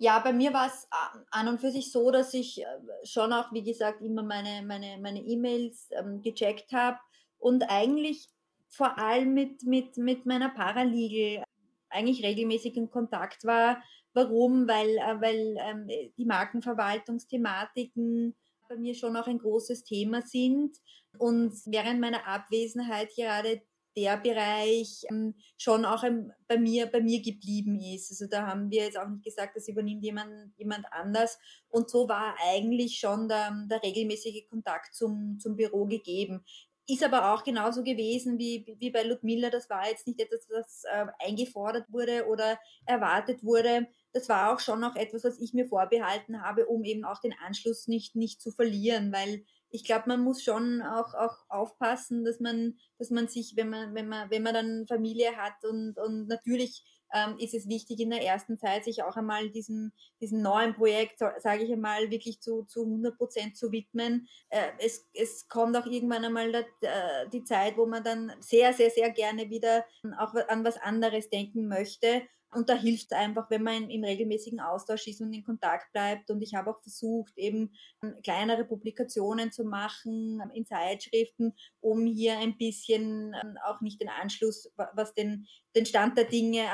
Ja, 0.00 0.20
bei 0.20 0.32
mir 0.32 0.52
war 0.52 0.68
es 0.68 0.86
an 1.30 1.48
und 1.48 1.60
für 1.60 1.72
sich 1.72 1.90
so, 1.90 2.12
dass 2.12 2.32
ich 2.32 2.62
äh, 2.62 2.64
schon 3.04 3.32
auch, 3.32 3.52
wie 3.52 3.64
gesagt, 3.64 4.00
immer 4.00 4.22
meine 4.22 4.62
meine 4.64 4.96
meine 4.98 5.20
E-Mails 5.20 5.88
ähm, 5.90 6.22
gecheckt 6.22 6.72
habe 6.72 6.98
und 7.38 7.64
eigentlich 7.68 8.28
vor 8.68 8.96
allem 8.98 9.34
mit 9.34 9.64
mit 9.64 9.96
mit 9.96 10.24
meiner 10.24 10.50
Paralegal 10.50 11.44
eigentlich 11.90 12.22
regelmäßig 12.22 12.76
in 12.76 12.90
Kontakt 12.90 13.44
war, 13.44 13.82
Warum? 14.18 14.66
Weil, 14.66 14.96
äh, 14.96 15.20
weil 15.20 15.56
ähm, 15.60 15.86
die 16.16 16.24
Markenverwaltungsthematiken 16.24 18.34
bei 18.68 18.76
mir 18.76 18.96
schon 18.96 19.16
auch 19.16 19.28
ein 19.28 19.38
großes 19.38 19.84
Thema 19.84 20.22
sind 20.22 20.76
und 21.18 21.52
während 21.66 22.00
meiner 22.00 22.26
Abwesenheit 22.26 23.14
gerade 23.14 23.62
der 23.96 24.16
Bereich 24.16 25.04
ähm, 25.10 25.36
schon 25.56 25.84
auch 25.84 26.02
ähm, 26.02 26.32
bei 26.48 26.58
mir 26.58 26.86
bei 26.86 27.00
mir 27.00 27.22
geblieben 27.22 27.78
ist. 27.80 28.10
Also 28.10 28.26
da 28.26 28.44
haben 28.46 28.72
wir 28.72 28.82
jetzt 28.84 28.98
auch 28.98 29.08
nicht 29.08 29.24
gesagt, 29.24 29.56
das 29.56 29.68
übernimmt 29.68 30.02
jemand 30.04 30.52
jemand 30.56 30.84
anders. 30.90 31.38
Und 31.68 31.88
so 31.88 32.08
war 32.08 32.34
eigentlich 32.50 32.98
schon 32.98 33.28
der, 33.28 33.52
der 33.70 33.80
regelmäßige 33.82 34.48
Kontakt 34.48 34.94
zum 34.94 35.38
zum 35.40 35.54
Büro 35.54 35.86
gegeben. 35.86 36.44
ist 36.88 37.04
aber 37.04 37.34
auch 37.34 37.44
genauso 37.44 37.84
gewesen 37.84 38.38
wie, 38.38 38.66
wie 38.78 38.90
bei 38.90 39.04
Ludmilla. 39.04 39.50
Das 39.50 39.70
war 39.70 39.88
jetzt 39.88 40.06
nicht 40.06 40.20
etwas, 40.20 40.46
das 40.48 40.84
äh, 40.84 41.06
eingefordert 41.18 41.92
wurde 41.92 42.26
oder 42.26 42.58
erwartet 42.86 43.44
wurde. 43.44 43.86
Das 44.12 44.28
war 44.28 44.52
auch 44.52 44.60
schon 44.60 44.80
noch 44.80 44.96
etwas, 44.96 45.24
was 45.24 45.38
ich 45.38 45.52
mir 45.52 45.66
vorbehalten 45.66 46.42
habe, 46.42 46.66
um 46.66 46.84
eben 46.84 47.04
auch 47.04 47.20
den 47.20 47.34
Anschluss 47.44 47.88
nicht, 47.88 48.16
nicht 48.16 48.40
zu 48.40 48.50
verlieren, 48.50 49.12
weil 49.12 49.44
ich 49.70 49.84
glaube, 49.84 50.04
man 50.08 50.22
muss 50.22 50.42
schon 50.42 50.80
auch, 50.82 51.14
auch 51.14 51.36
aufpassen, 51.48 52.24
dass 52.24 52.40
man, 52.40 52.78
dass 52.98 53.10
man 53.10 53.28
sich, 53.28 53.54
wenn 53.56 53.68
man, 53.68 53.94
wenn 53.94 54.08
man, 54.08 54.30
wenn 54.30 54.42
man 54.42 54.54
dann 54.54 54.86
Familie 54.86 55.36
hat 55.36 55.64
und, 55.64 55.98
und 55.98 56.26
natürlich 56.26 56.84
ähm, 57.12 57.36
ist 57.38 57.54
es 57.54 57.68
wichtig 57.68 58.00
in 58.00 58.10
der 58.10 58.22
ersten 58.22 58.58
Zeit, 58.58 58.84
sich 58.84 59.02
auch 59.02 59.16
einmal 59.16 59.50
diesem, 59.50 59.92
diesem 60.20 60.42
neuen 60.42 60.74
Projekt, 60.74 61.18
sage 61.18 61.64
ich 61.64 61.72
einmal, 61.72 62.10
wirklich 62.10 62.40
zu, 62.40 62.64
zu 62.64 62.84
100 62.84 63.16
Prozent 63.16 63.56
zu 63.56 63.72
widmen. 63.72 64.28
Äh, 64.50 64.68
es, 64.78 65.08
es 65.14 65.48
kommt 65.48 65.76
auch 65.76 65.86
irgendwann 65.86 66.24
einmal 66.24 66.52
da, 66.52 66.60
äh, 66.60 67.28
die 67.30 67.44
Zeit, 67.44 67.76
wo 67.76 67.86
man 67.86 68.04
dann 68.04 68.32
sehr, 68.40 68.72
sehr, 68.72 68.90
sehr 68.90 69.10
gerne 69.10 69.48
wieder 69.50 69.84
auch 70.18 70.34
an 70.48 70.64
was 70.64 70.76
anderes 70.78 71.30
denken 71.30 71.68
möchte. 71.68 72.22
Und 72.54 72.70
da 72.70 72.74
hilft 72.74 73.12
es 73.12 73.18
einfach, 73.18 73.50
wenn 73.50 73.62
man 73.62 73.90
im 73.90 74.04
regelmäßigen 74.04 74.60
Austausch 74.60 75.06
ist 75.06 75.20
und 75.20 75.32
in 75.32 75.44
Kontakt 75.44 75.92
bleibt. 75.92 76.30
Und 76.30 76.40
ich 76.40 76.54
habe 76.54 76.70
auch 76.70 76.80
versucht, 76.80 77.36
eben 77.36 77.74
ähm, 78.02 78.14
kleinere 78.22 78.64
Publikationen 78.64 79.52
zu 79.52 79.64
machen 79.64 80.40
ähm, 80.42 80.50
in 80.54 80.64
Zeitschriften, 80.64 81.54
um 81.80 82.06
hier 82.06 82.38
ein 82.38 82.56
bisschen 82.56 83.34
ähm, 83.34 83.58
auch 83.66 83.82
nicht 83.82 84.00
den 84.00 84.08
Anschluss, 84.08 84.72
was 84.94 85.12
den, 85.12 85.46
den 85.76 85.84
Stand 85.84 86.16
der 86.16 86.24
Dinge 86.24 86.64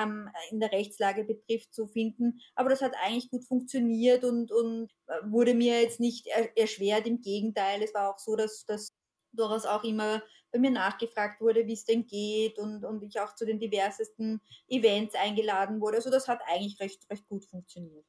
in 0.51 0.61
der 0.61 0.71
Rechtslage 0.71 1.25
betrifft, 1.25 1.75
zu 1.75 1.89
finden. 1.89 2.41
Aber 2.55 2.71
das 2.71 2.81
hat 2.81 2.93
eigentlich 3.03 3.31
gut 3.31 3.45
funktioniert 3.45 4.25
und, 4.25 4.53
und 4.53 4.91
äh, 5.09 5.15
wurde 5.25 5.55
mir 5.55 5.81
jetzt 5.81 5.99
nicht 5.99 6.29
erschwert. 6.55 7.07
Im 7.07 7.21
Gegenteil, 7.21 7.83
es 7.83 7.95
war 7.95 8.15
auch 8.15 8.19
so, 8.19 8.37
dass, 8.37 8.65
dass 8.65 8.89
durchaus 9.37 9.67
auch 9.67 9.85
immer 9.85 10.23
bei 10.53 10.59
mir 10.59 10.71
nachgefragt 10.71 11.41
wurde, 11.41 11.67
wie 11.67 11.73
es 11.73 11.85
denn 11.85 12.07
geht 12.07 12.59
und, 12.59 12.85
und 12.85 13.03
ich 13.03 13.19
auch 13.21 13.35
zu 13.35 13.45
den 13.45 13.59
diversesten 13.59 14.41
Events 14.69 15.15
eingeladen 15.15 15.81
wurde. 15.81 15.97
Also 15.97 16.11
das 16.11 16.29
hat 16.29 16.41
eigentlich 16.47 16.79
recht, 16.81 17.11
recht 17.11 17.27
gut 17.27 17.45
funktioniert. 17.45 18.07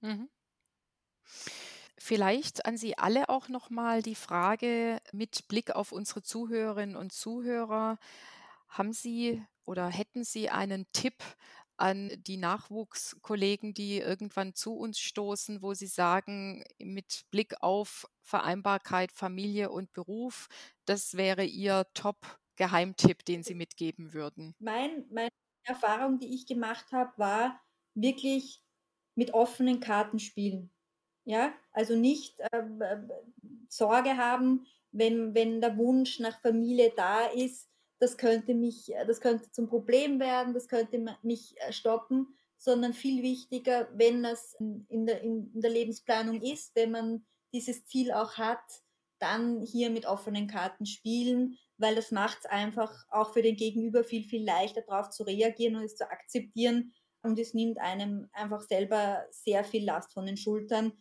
Mhm. 0.00 0.28
Vielleicht 1.98 2.66
an 2.66 2.76
Sie 2.76 2.98
alle 2.98 3.28
auch 3.30 3.48
nochmal 3.48 4.02
die 4.02 4.14
Frage 4.14 5.00
mit 5.12 5.48
Blick 5.48 5.70
auf 5.70 5.90
unsere 5.90 6.22
Zuhörerinnen 6.22 6.96
und 6.96 7.12
Zuhörer. 7.12 7.98
Haben 8.68 8.92
Sie 8.92 9.42
oder 9.64 9.88
hätten 9.88 10.22
Sie 10.22 10.50
einen 10.50 10.86
Tipp 10.92 11.14
an 11.76 12.10
die 12.26 12.36
Nachwuchskollegen, 12.36 13.74
die 13.74 13.98
irgendwann 13.98 14.54
zu 14.54 14.74
uns 14.74 14.98
stoßen, 14.98 15.62
wo 15.62 15.74
sie 15.74 15.86
sagen, 15.86 16.64
mit 16.78 17.24
Blick 17.30 17.62
auf 17.62 18.06
Vereinbarkeit, 18.22 19.12
Familie 19.12 19.70
und 19.70 19.92
Beruf, 19.92 20.48
das 20.84 21.16
wäre 21.16 21.44
Ihr 21.44 21.86
Top-Geheimtipp, 21.94 23.24
den 23.24 23.42
Sie 23.42 23.54
mitgeben 23.54 24.12
würden? 24.12 24.54
Mein, 24.58 25.06
meine 25.10 25.30
Erfahrung, 25.64 26.18
die 26.18 26.34
ich 26.34 26.46
gemacht 26.46 26.92
habe, 26.92 27.12
war 27.18 27.60
wirklich 27.94 28.62
mit 29.14 29.34
offenen 29.34 29.80
Karten 29.80 30.18
spielen. 30.18 30.70
Ja, 31.24 31.54
also 31.72 31.96
nicht 31.96 32.40
ähm, 32.52 32.80
äh, 32.80 32.98
Sorge 33.68 34.16
haben, 34.16 34.66
wenn, 34.92 35.34
wenn 35.34 35.60
der 35.60 35.76
Wunsch 35.76 36.20
nach 36.20 36.40
Familie 36.40 36.92
da 36.96 37.26
ist, 37.26 37.68
das 37.98 38.16
könnte 38.16 38.54
mich, 38.54 38.94
äh, 38.94 39.06
das 39.06 39.20
könnte 39.20 39.50
zum 39.50 39.68
Problem 39.68 40.20
werden, 40.20 40.54
das 40.54 40.68
könnte 40.68 41.04
mich 41.22 41.54
äh, 41.60 41.72
stoppen, 41.72 42.28
sondern 42.58 42.92
viel 42.92 43.22
wichtiger, 43.22 43.88
wenn 43.94 44.22
das 44.22 44.54
in 44.88 45.06
der, 45.06 45.20
in 45.22 45.50
der 45.60 45.70
Lebensplanung 45.70 46.40
ist, 46.42 46.74
wenn 46.74 46.90
man 46.90 47.26
dieses 47.52 47.84
Ziel 47.86 48.12
auch 48.12 48.38
hat, 48.38 48.82
dann 49.18 49.62
hier 49.62 49.90
mit 49.90 50.06
offenen 50.06 50.46
Karten 50.46 50.86
spielen, 50.86 51.58
weil 51.78 51.94
das 51.94 52.10
macht 52.10 52.38
es 52.40 52.46
einfach 52.46 52.92
auch 53.10 53.32
für 53.32 53.42
den 53.42 53.56
Gegenüber 53.56 54.04
viel, 54.04 54.24
viel 54.24 54.44
leichter 54.44 54.82
darauf 54.82 55.10
zu 55.10 55.22
reagieren 55.24 55.76
und 55.76 55.84
es 55.84 55.96
zu 55.96 56.10
akzeptieren. 56.10 56.92
Und 57.22 57.38
es 57.38 57.54
nimmt 57.54 57.78
einem 57.78 58.28
einfach 58.32 58.60
selber 58.60 59.26
sehr 59.30 59.64
viel 59.64 59.84
Last 59.84 60.12
von 60.12 60.26
den 60.26 60.36
Schultern. 60.36 60.92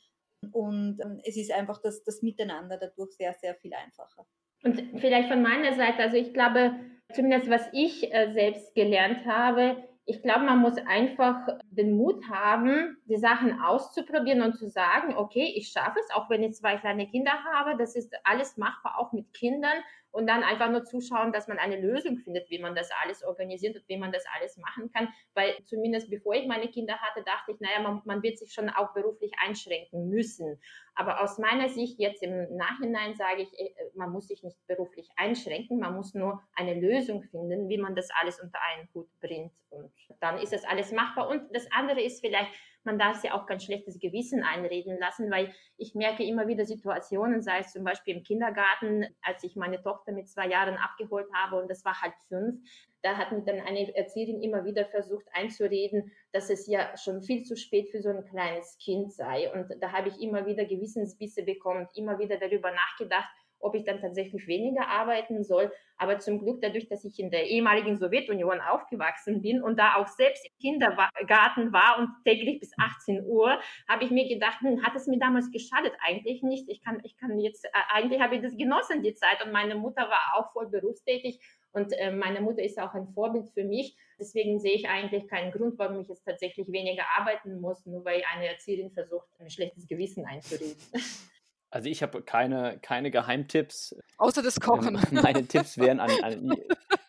Und 0.51 0.99
ähm, 1.01 1.21
es 1.23 1.38
ist 1.38 1.51
einfach 1.51 1.81
das, 1.81 2.03
das 2.03 2.21
Miteinander 2.21 2.77
dadurch 2.77 3.13
sehr, 3.15 3.36
sehr 3.39 3.55
viel 3.55 3.73
einfacher. 3.73 4.25
Und 4.65 4.82
vielleicht 4.99 5.30
von 5.30 5.43
meiner 5.43 5.73
Seite, 5.73 5.99
also 5.99 6.17
ich 6.17 6.34
glaube, 6.34 6.73
zumindest 7.13 7.49
was 7.51 7.69
ich 7.71 8.12
äh, 8.12 8.34
selbst 8.34 8.73
gelernt 8.73 9.25
habe, 9.28 9.78
ich 10.08 10.21
glaube, 10.21 10.45
man 10.45 10.60
muss 10.60 10.78
einfach 10.88 11.47
den 11.69 11.95
Mut 11.95 12.23
haben, 12.30 12.97
die 13.06 13.17
Sachen 13.17 13.60
auszuprobieren 13.60 14.41
und 14.41 14.56
zu 14.56 14.67
sagen, 14.67 15.15
okay, 15.15 15.54
ich 15.56 15.69
schaffe 15.69 15.99
es, 15.99 16.15
auch 16.15 16.30
wenn 16.30 16.43
ich 16.43 16.56
zwei 16.56 16.78
kleine 16.78 17.08
Kinder 17.08 17.32
habe, 17.54 17.78
das 17.78 17.95
ist 17.95 18.13
alles 18.23 18.58
machbar, 18.58 18.99
auch 18.99 19.13
mit 19.13 19.34
Kindern 19.34 19.78
und 20.15 20.28
dann 20.28 20.43
einfach 20.43 20.71
nur 20.71 20.86
zuschauen, 20.86 21.34
dass 21.34 21.49
man 21.49 21.60
eine 21.60 21.78
Lösung 21.78 22.17
findet, 22.19 22.49
wie 22.49 22.60
man 22.60 22.73
das 22.73 22.89
alles 23.04 23.21
organisiert 23.21 23.75
und 23.75 23.84
wie 23.89 23.97
man 23.97 24.13
das 24.13 24.23
alles 24.34 24.56
machen 24.56 24.89
kann. 24.93 25.10
Weil 25.34 25.54
zumindest 25.65 26.10
bevor 26.10 26.36
ich 26.36 26.47
meine 26.47 26.69
Kinder 26.69 26.97
hatte, 26.99 27.21
dachte 27.25 27.51
ich, 27.51 27.60
naja, 27.60 27.82
man, 27.82 28.01
man 28.06 28.23
wird 28.23 28.39
sich 28.39 28.54
schon 28.54 28.69
auch 28.69 28.93
beruflich 28.93 29.34
einschränken 29.45 30.08
müssen. 30.08 30.58
Aber 30.93 31.21
aus 31.21 31.38
meiner 31.38 31.67
Sicht 31.67 31.99
jetzt 31.99 32.23
im 32.23 32.56
Nachhinein 32.56 33.15
sage 33.15 33.41
ich, 33.41 33.60
äh, 33.60 33.73
man 33.95 34.12
muss 34.12 34.30
sich 34.30 34.41
nicht 34.41 34.58
beruflich 34.67 35.10
einschränken, 35.17 35.80
man 35.80 35.93
muss 35.93 36.13
nur 36.13 36.41
eine 36.54 36.80
Lösung 36.80 37.21
finden, 37.23 37.67
wie 37.67 37.78
man 37.78 37.93
das 37.93 38.08
alles 38.21 38.39
unter 38.39 38.60
einen 38.62 38.88
Hut 38.93 39.10
bringt. 39.19 39.51
Und 39.69 39.91
dann 40.21 40.38
ist 40.38 40.54
das 40.54 40.63
alles 40.63 40.93
machbar. 40.93 41.28
Und 41.28 41.54
das 41.54 41.69
andere 41.73 42.01
ist 42.01 42.21
vielleicht, 42.21 42.51
man 42.86 43.00
darf 43.00 43.17
sich 43.17 43.32
auch 43.32 43.45
kein 43.45 43.60
schlechtes 43.60 44.00
Gewissen 44.00 44.43
einreden 44.43 44.98
lassen, 45.00 45.30
weil 45.32 45.54
ich 45.78 45.95
merke 45.95 46.24
immer 46.24 46.48
wieder 46.48 46.65
Situationen, 46.65 47.41
sei 47.41 47.60
es 47.60 47.71
zum 47.71 47.84
Beispiel 47.84 48.15
im 48.15 48.24
Kindergarten, 48.24 49.06
als 49.21 49.43
ich 49.43 49.56
meine 49.56 49.82
Tochter 49.82 50.12
mit 50.12 50.30
zwei 50.30 50.48
Jahren 50.48 50.78
abgeholt 50.78 51.28
habe 51.34 51.62
und 51.62 51.69
das 51.69 51.84
war 51.84 52.02
halt 52.02 52.13
fünf, 52.28 52.62
da 53.06 53.17
hat 53.17 53.32
mir 53.32 53.43
dann 53.43 53.60
eine 53.60 53.95
Erzieherin 53.95 54.41
immer 54.41 54.65
wieder 54.65 54.86
versucht 54.86 55.26
einzureden, 55.32 56.12
dass 56.32 56.50
es 56.50 56.65
ja 56.65 56.98
schon 56.98 57.21
viel 57.21 57.43
zu 57.43 57.56
spät 57.56 57.89
für 57.89 58.02
so 58.02 58.10
ein 58.10 58.26
kleines 58.26 58.80
Kind 58.84 59.13
sei. 59.13 59.54
Und 59.54 59.67
da 59.80 59.91
habe 59.91 60.10
ich 60.10 60.19
immer 60.19 60.48
wieder 60.48 60.65
Gewissensbisse 60.65 61.43
bekommen, 61.43 61.88
immer 61.93 62.17
wieder 62.17 62.38
darüber 62.38 62.71
nachgedacht, 62.71 63.30
ob 63.65 63.75
ich 63.75 63.84
dann 63.84 63.99
tatsächlich 63.99 64.47
weniger 64.47 64.88
arbeiten 64.88 65.43
soll. 65.43 65.71
Aber 65.97 66.19
zum 66.19 66.39
Glück 66.39 66.62
dadurch, 66.62 66.88
dass 66.88 67.06
ich 67.06 67.19
in 67.19 67.32
der 67.32 67.47
ehemaligen 67.47 67.97
Sowjetunion 67.97 68.60
aufgewachsen 68.62 69.41
bin 69.41 69.62
und 69.62 69.80
da 69.80 69.95
auch 69.95 70.08
selbst 70.08 70.45
im 70.45 70.58
Kindergarten 70.60 71.73
war 71.73 71.97
und 71.99 72.10
täglich 72.23 72.60
bis 72.60 72.71
18 72.78 73.25
Uhr, 73.25 73.60
habe 73.88 74.04
ich 74.04 74.12
mir 74.12 74.28
gedacht, 74.28 74.60
hm, 74.62 74.84
hat 74.84 74.95
es 74.95 75.08
mir 75.08 75.19
damals 75.19 75.51
geschadet? 75.51 75.93
Eigentlich 76.06 76.43
nicht. 76.43 76.69
Ich 76.69 76.82
kann, 76.82 76.99
ich 77.04 77.17
kann 77.17 77.39
jetzt, 77.39 77.65
äh, 77.65 77.69
eigentlich 77.93 78.21
habe 78.21 78.36
ich 78.36 78.41
das 78.41 78.56
genossen, 78.56 79.04
die 79.04 79.13
Zeit. 79.13 79.43
Und 79.43 79.51
meine 79.51 79.75
Mutter 79.75 80.04
war 80.10 80.36
auch 80.38 80.51
voll 80.51 80.67
berufstätig 80.67 81.39
und 81.75 81.91
äh, 81.91 82.10
meine 82.10 82.39
Mutter 82.39 82.63
ist 82.63 82.80
auch 82.80 82.93
ein 82.93 83.08
Vorbild 83.10 83.49
für 83.49 83.65
mich. 83.65 83.97
Deswegen 84.17 84.60
sehe 84.60 84.75
ich 84.75 84.88
eigentlich 84.88 85.28
keinen 85.28 85.51
Grund, 85.51 85.78
warum 85.78 85.99
ich 85.99 86.08
jetzt 86.08 86.23
tatsächlich 86.23 86.71
weniger 86.71 87.04
arbeiten 87.17 87.60
muss, 87.60 87.86
nur 87.86 88.06
weil 88.06 88.23
eine 88.34 88.47
Erzieherin 88.47 88.91
versucht, 88.91 89.28
ein 89.39 89.49
schlechtes 89.49 89.86
Gewissen 89.86 90.25
einzureden. 90.25 90.78
Also 91.75 91.89
ich 91.89 92.01
habe 92.01 92.21
keine, 92.21 92.79
keine 92.81 93.11
Geheimtipps. 93.11 93.97
Außer 94.17 94.41
das 94.41 94.61
Kochen. 94.61 94.95
Ähm, 94.95 95.01
meine 95.21 95.45
Tipps 95.45 95.77
wären 95.77 95.99
an, 95.99 96.09
an 96.23 96.53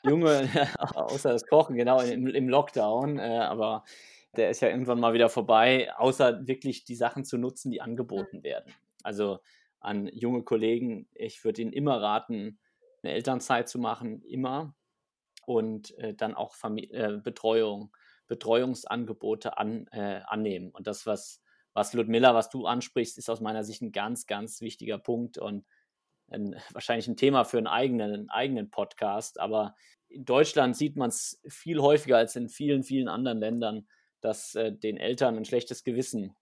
Junge, 0.03 0.51
außer 0.97 1.31
das 1.31 1.47
Kochen, 1.47 1.77
genau, 1.77 2.01
im, 2.01 2.27
im 2.27 2.49
Lockdown. 2.49 3.21
Äh, 3.21 3.39
aber 3.49 3.85
der 4.37 4.51
ist 4.51 4.63
ja 4.63 4.69
irgendwann 4.69 4.99
mal 4.99 5.15
wieder 5.15 5.29
vorbei, 5.29 5.95
außer 5.97 6.49
wirklich 6.49 6.83
die 6.83 6.97
Sachen 6.97 7.25
zu 7.25 7.39
nutzen, 7.39 7.71
die 7.71 7.81
angeboten 7.81 8.43
werden. 8.43 8.75
Also 9.05 9.39
an 9.79 10.09
junge 10.09 10.43
Kollegen, 10.43 11.09
ich 11.15 11.45
würde 11.45 11.63
ihnen 11.63 11.73
immer 11.73 12.03
raten, 12.03 12.59
eine 13.05 13.13
Elternzeit 13.13 13.69
zu 13.69 13.79
machen, 13.79 14.21
immer. 14.23 14.75
Und 15.47 15.97
äh, 15.99 16.13
dann 16.13 16.35
auch 16.35 16.57
Famili 16.57 16.91
äh, 16.91 17.21
Betreuung, 17.23 17.95
Betreuungsangebote 18.27 19.59
an, 19.59 19.87
äh, 19.93 20.23
annehmen. 20.27 20.73
Und 20.73 20.89
das, 20.89 21.07
was 21.07 21.41
was 21.77 21.93
Ludmilla, 21.93 22.35
was 22.35 22.49
du 22.49 22.65
ansprichst, 22.65 23.19
ist 23.19 23.29
aus 23.29 23.43
meiner 23.43 23.63
Sicht 23.63 23.83
ein 23.83 23.93
ganz, 23.93 24.27
ganz 24.27 24.63
wichtiger 24.63 24.97
Punkt 24.97 25.37
und 25.37 25.67
ein, 26.31 26.57
wahrscheinlich 26.73 27.07
ein 27.07 27.19
Thema 27.19 27.45
für 27.45 27.59
einen 27.59 27.67
eigenen, 27.67 28.15
einen 28.15 28.31
eigenen 28.31 28.71
Podcast. 28.71 29.39
Aber 29.39 29.75
in 30.09 30.25
Deutschland 30.25 30.75
sieht 30.75 30.97
man 30.97 31.11
es 31.11 31.39
viel 31.47 31.81
häufiger 31.81 32.17
als 32.17 32.35
in 32.35 32.49
vielen, 32.49 32.83
vielen 32.83 33.09
anderen 33.09 33.39
Ländern, 33.39 33.87
dass 34.23 34.55
äh, 34.55 34.73
den 34.73 34.97
Eltern 34.97 35.37
ein 35.37 35.45
schlechtes 35.45 35.85
Gewissen 35.85 36.35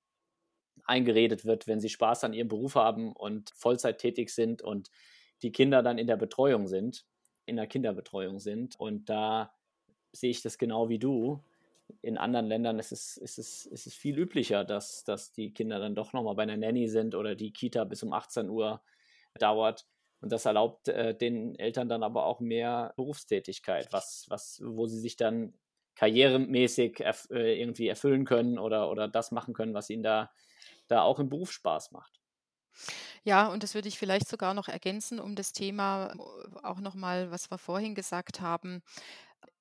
eingeredet 0.85 1.44
wird, 1.44 1.66
wenn 1.66 1.81
sie 1.81 1.88
Spaß 1.88 2.23
an 2.23 2.33
ihrem 2.33 2.49
Beruf 2.49 2.77
haben 2.77 3.12
und 3.12 3.51
Vollzeit 3.57 3.99
tätig 3.99 4.31
sind 4.31 4.62
und 4.62 4.89
die 5.43 5.51
Kinder 5.51 5.82
dann 5.82 5.99
in 5.99 6.07
der 6.07 6.16
Betreuung 6.16 6.68
sind, 6.68 7.07
in 7.45 7.57
der 7.57 7.66
Kinderbetreuung 7.66 8.39
sind. 8.39 8.78
Und 8.78 9.09
da 9.11 9.53
sehe 10.12 10.30
ich 10.30 10.43
das 10.43 10.59
genau 10.59 10.89
wie 10.89 11.01
du 11.01 11.43
in 12.03 12.18
anderen 12.18 12.47
Ländern 12.47 12.78
ist 12.78 12.93
es, 12.93 13.16
ist 13.16 13.39
es, 13.39 13.66
ist 13.66 13.87
es 13.87 13.95
viel 13.95 14.18
üblicher, 14.18 14.64
dass, 14.64 15.05
dass 15.05 15.32
die 15.32 15.53
Kinder 15.53 15.78
dann 15.78 15.95
doch 15.95 16.12
nochmal 16.12 16.35
bei 16.35 16.43
einer 16.45 16.57
Nanny 16.57 16.89
sind 16.89 17.14
oder 17.14 17.35
die 17.35 17.53
Kita 17.53 17.85
bis 17.85 18.03
um 18.03 18.12
18 18.12 18.49
Uhr 18.49 18.82
dauert. 19.39 19.87
Und 20.20 20.32
das 20.32 20.47
erlaubt 20.47 20.89
äh, 20.89 21.14
den 21.14 21.59
Eltern 21.59 21.89
dann 21.89 22.03
aber 22.03 22.24
auch 22.26 22.41
mehr 22.41 22.95
Berufstätigkeit, 22.97 23.93
was, 23.93 24.24
was, 24.28 24.62
wo 24.64 24.87
sie 24.87 24.99
sich 24.99 25.16
dann 25.16 25.55
karrieremäßig 25.97 27.01
erf 27.01 27.28
äh, 27.30 27.61
irgendwie 27.61 27.89
erfüllen 27.89 28.24
können 28.24 28.59
oder, 28.59 28.91
oder 28.91 29.09
das 29.09 29.30
machen 29.32 29.55
können, 29.55 29.74
was 29.74 29.91
ihnen 29.91 30.03
da, 30.03 30.32
da 30.89 31.03
auch 31.03 31.18
im 31.18 31.28
Beruf 31.28 31.53
Spaß 31.53 31.93
macht. 31.93 32.20
Ja, 33.22 33.49
und 33.49 33.62
das 33.62 33.74
würde 33.74 33.89
ich 33.89 33.99
vielleicht 33.99 34.28
sogar 34.28 34.55
noch 34.55 34.68
ergänzen, 34.68 35.20
um 35.20 35.35
das 35.35 35.53
Thema 35.53 36.12
äh, 36.12 36.59
auch 36.62 36.80
nochmal, 36.80 37.30
was 37.30 37.51
wir 37.51 37.59
vorhin 37.59 37.95
gesagt 37.95 38.41
haben, 38.41 38.82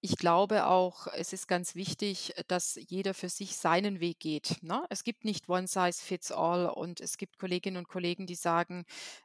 ich 0.06 0.18
glaube 0.18 0.66
auch, 0.66 1.08
es 1.16 1.32
ist 1.32 1.48
ganz 1.48 1.76
wichtig, 1.76 2.34
dass 2.50 2.78
jeder 2.90 3.14
für 3.14 3.30
sich 3.30 3.56
seinen 3.56 4.02
Weg 4.02 4.20
geht. 4.20 4.62
Ne? 4.62 4.84
Es 4.90 5.06
gibt 5.06 5.24
nicht 5.24 5.48
One 5.48 5.66
Size 5.66 5.94
Fits 5.94 6.30
All 6.30 6.66
und 6.66 7.00
es 7.00 7.16
gibt 7.16 7.40
Kolleginnen 7.40 7.78
und 7.78 7.88
Kollegen, 7.88 8.28
die 8.28 8.36
sagen, 8.36 8.84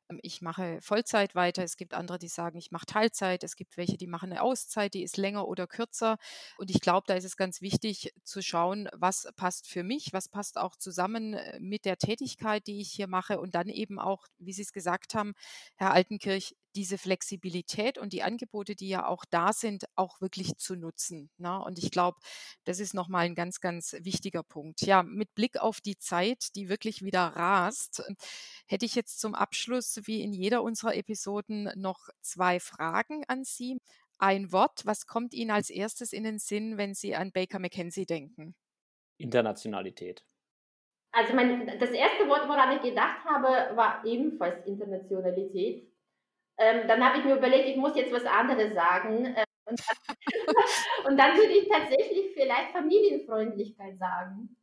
ähm, 0.09 0.21
ich 0.23 0.41
mache 0.41 0.79
Vollzeit 0.81 1.35
weiter. 1.35 1.65
Es 1.65 1.79
gibt 1.79 1.95
andere, 1.95 2.21
die 2.21 2.29
sagen, 2.29 2.59
ich 2.59 2.71
mache 2.71 2.87
Teilzeit. 2.87 3.43
Es 3.43 3.57
gibt 3.57 3.77
welche, 3.77 3.97
die 3.97 4.07
machen 4.07 4.31
eine 4.31 4.41
Auszeit, 4.41 4.95
die 4.95 5.03
ist 5.03 5.17
länger 5.17 5.49
oder 5.49 5.67
kürzer. 5.67 6.17
Und 6.59 6.71
ich 6.71 6.81
glaube, 6.81 7.07
da 7.09 7.15
ist 7.15 7.25
es 7.25 7.37
ganz 7.37 7.61
wichtig 7.61 8.15
zu 8.23 8.41
schauen, 8.41 8.89
was 8.93 9.29
passt 9.35 9.67
für 9.67 9.83
mich, 9.83 10.13
was 10.13 10.29
passt 10.29 10.59
auch 10.59 10.77
zusammen 10.77 11.35
äh, 11.35 11.59
mit 11.59 11.87
der 11.87 11.99
Tätigkeit, 11.99 12.69
die 12.69 12.81
ich 12.81 12.93
hier 12.93 13.09
mache 13.09 13.41
und 13.41 13.57
dann 13.57 13.69
eben 13.69 13.99
auch, 13.99 14.29
wie 14.39 14.53
Sie 14.53 14.63
es 14.63 14.73
gesagt 14.73 15.17
haben, 15.17 15.35
Herr 15.75 15.91
Altenkirch, 15.93 16.55
diese 16.79 16.97
Flexibilität 16.97 17.99
und 17.99 18.13
die 18.13 18.23
Angebote, 18.23 18.77
die 18.77 18.89
ja 18.89 19.05
auch 19.05 19.25
da 19.29 19.53
sind, 19.53 19.87
auch 19.97 20.21
wirklich 20.21 20.59
zu 20.59 20.77
nutzen. 20.77 21.29
Ne? 21.37 21.61
Und 21.61 21.77
ich 21.77 21.91
glaube, 21.91 22.21
das 22.63 22.79
ist 22.79 22.95
nochmal 22.95 23.25
ein 23.25 23.35
ganz, 23.35 23.61
ganz 23.61 23.97
wichtiger 24.03 24.45
Punkt. 24.45 24.83
Ja, 24.83 25.03
mit 25.03 25.35
Blick 25.35 25.59
auf 25.59 25.81
die 25.81 25.99
Zeit, 25.99 26.55
die 26.55 26.69
wirklich 26.69 27.03
wieder 27.03 27.23
rast, 27.23 28.05
hätte 28.69 28.87
ich 28.87 28.95
jetzt 28.95 29.19
zum 29.19 29.35
Abschluss, 29.35 29.99
wie 30.05 30.23
in 30.23 30.33
jeder 30.33 30.63
unserer 30.63 30.95
Episoden, 30.95 31.69
noch 31.75 32.11
zwei 32.21 32.61
Fragen 32.61 33.25
an 33.27 33.43
Sie. 33.43 33.81
Ein 34.19 34.53
Wort, 34.53 34.87
was 34.87 35.07
kommt 35.07 35.35
Ihnen 35.35 35.51
als 35.51 35.71
erstes 35.71 36.13
in 36.13 36.23
den 36.23 36.39
Sinn, 36.39 36.77
wenn 36.77 36.95
Sie 36.95 37.17
an 37.17 37.33
Baker 37.33 37.59
McKenzie 37.59 38.07
denken? 38.07 38.55
Internationalität. 39.17 40.23
Also 41.11 41.35
mein, 41.35 41.67
das 41.81 41.91
erste 41.91 42.29
Wort, 42.29 42.49
woran 42.49 42.77
ich 42.77 42.83
gedacht 42.83 43.25
habe, 43.25 43.77
war 43.77 44.05
ebenfalls 44.05 44.65
Internationalität. 44.65 45.89
Ähm, 46.59 46.89
dann 46.89 47.03
habe 47.03 47.19
ich 47.19 47.25
mir 47.25 47.37
überlegt, 47.37 47.69
ich 47.69 47.77
muss 47.77 47.97
jetzt 47.97 48.13
was 48.13 48.25
anderes 48.25 48.75
sagen. 48.75 49.27
Äh, 49.27 49.45
und, 49.65 49.81
dann, 49.81 50.17
und, 51.07 51.17
dann, 51.17 51.37
würde 51.37 51.53
ich 51.53 51.69
tatsächlich 51.69 52.33
vielleicht 52.35 52.73
Familienfreundlichkeit 52.73 53.99
sagen. 53.99 54.57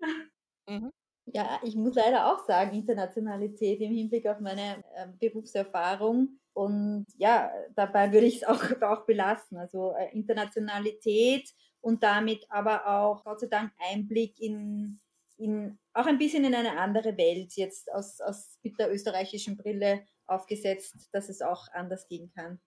Mhm. 0.68 0.91
Ja, 1.28 1.60
ich 1.64 1.76
muss 1.76 1.96
leider 1.96 2.32
auch 2.32 2.46
sagen, 2.46 2.76
Internationalität 2.76 3.80
im 3.82 3.93
Hinblick 3.93 4.28
auf 4.28 4.39
meine 4.39 4.84
äh, 4.96 5.08
Berufserfahrung. 5.20 6.39
Und 6.54 7.06
ja, 7.18 7.52
dabei 7.76 8.12
würde 8.12 8.28
ich 8.28 8.38
es 8.38 8.43
auch, 8.48 8.82
auch 8.82 9.06
belassen. 9.06 9.58
Also 9.58 9.93
äh, 9.93 10.12
Internationalität 10.14 11.50
und 11.82 12.04
damit 12.04 12.46
aber 12.50 12.88
auch, 12.88 13.24
Gott 13.24 13.39
sei 13.39 13.48
Dank, 13.48 13.72
Einblick 13.80 14.39
in, 14.39 15.00
in 15.38 15.78
auch 15.93 16.06
ein 16.06 16.18
bisschen 16.18 16.43
in 16.43 16.56
eine 16.56 16.78
andere 16.78 17.18
Welt, 17.18 17.54
jetzt 17.56 17.91
aus, 17.93 18.20
aus 18.22 18.58
mit 18.64 18.78
der 18.80 18.91
österreichischen 18.91 19.56
Brille 19.56 20.06
aufgesetzt, 20.28 21.10
dass 21.12 21.30
es 21.30 21.42
auch 21.42 21.68
anders 21.74 22.08
gehen 22.08 22.32
kann. 22.34 22.60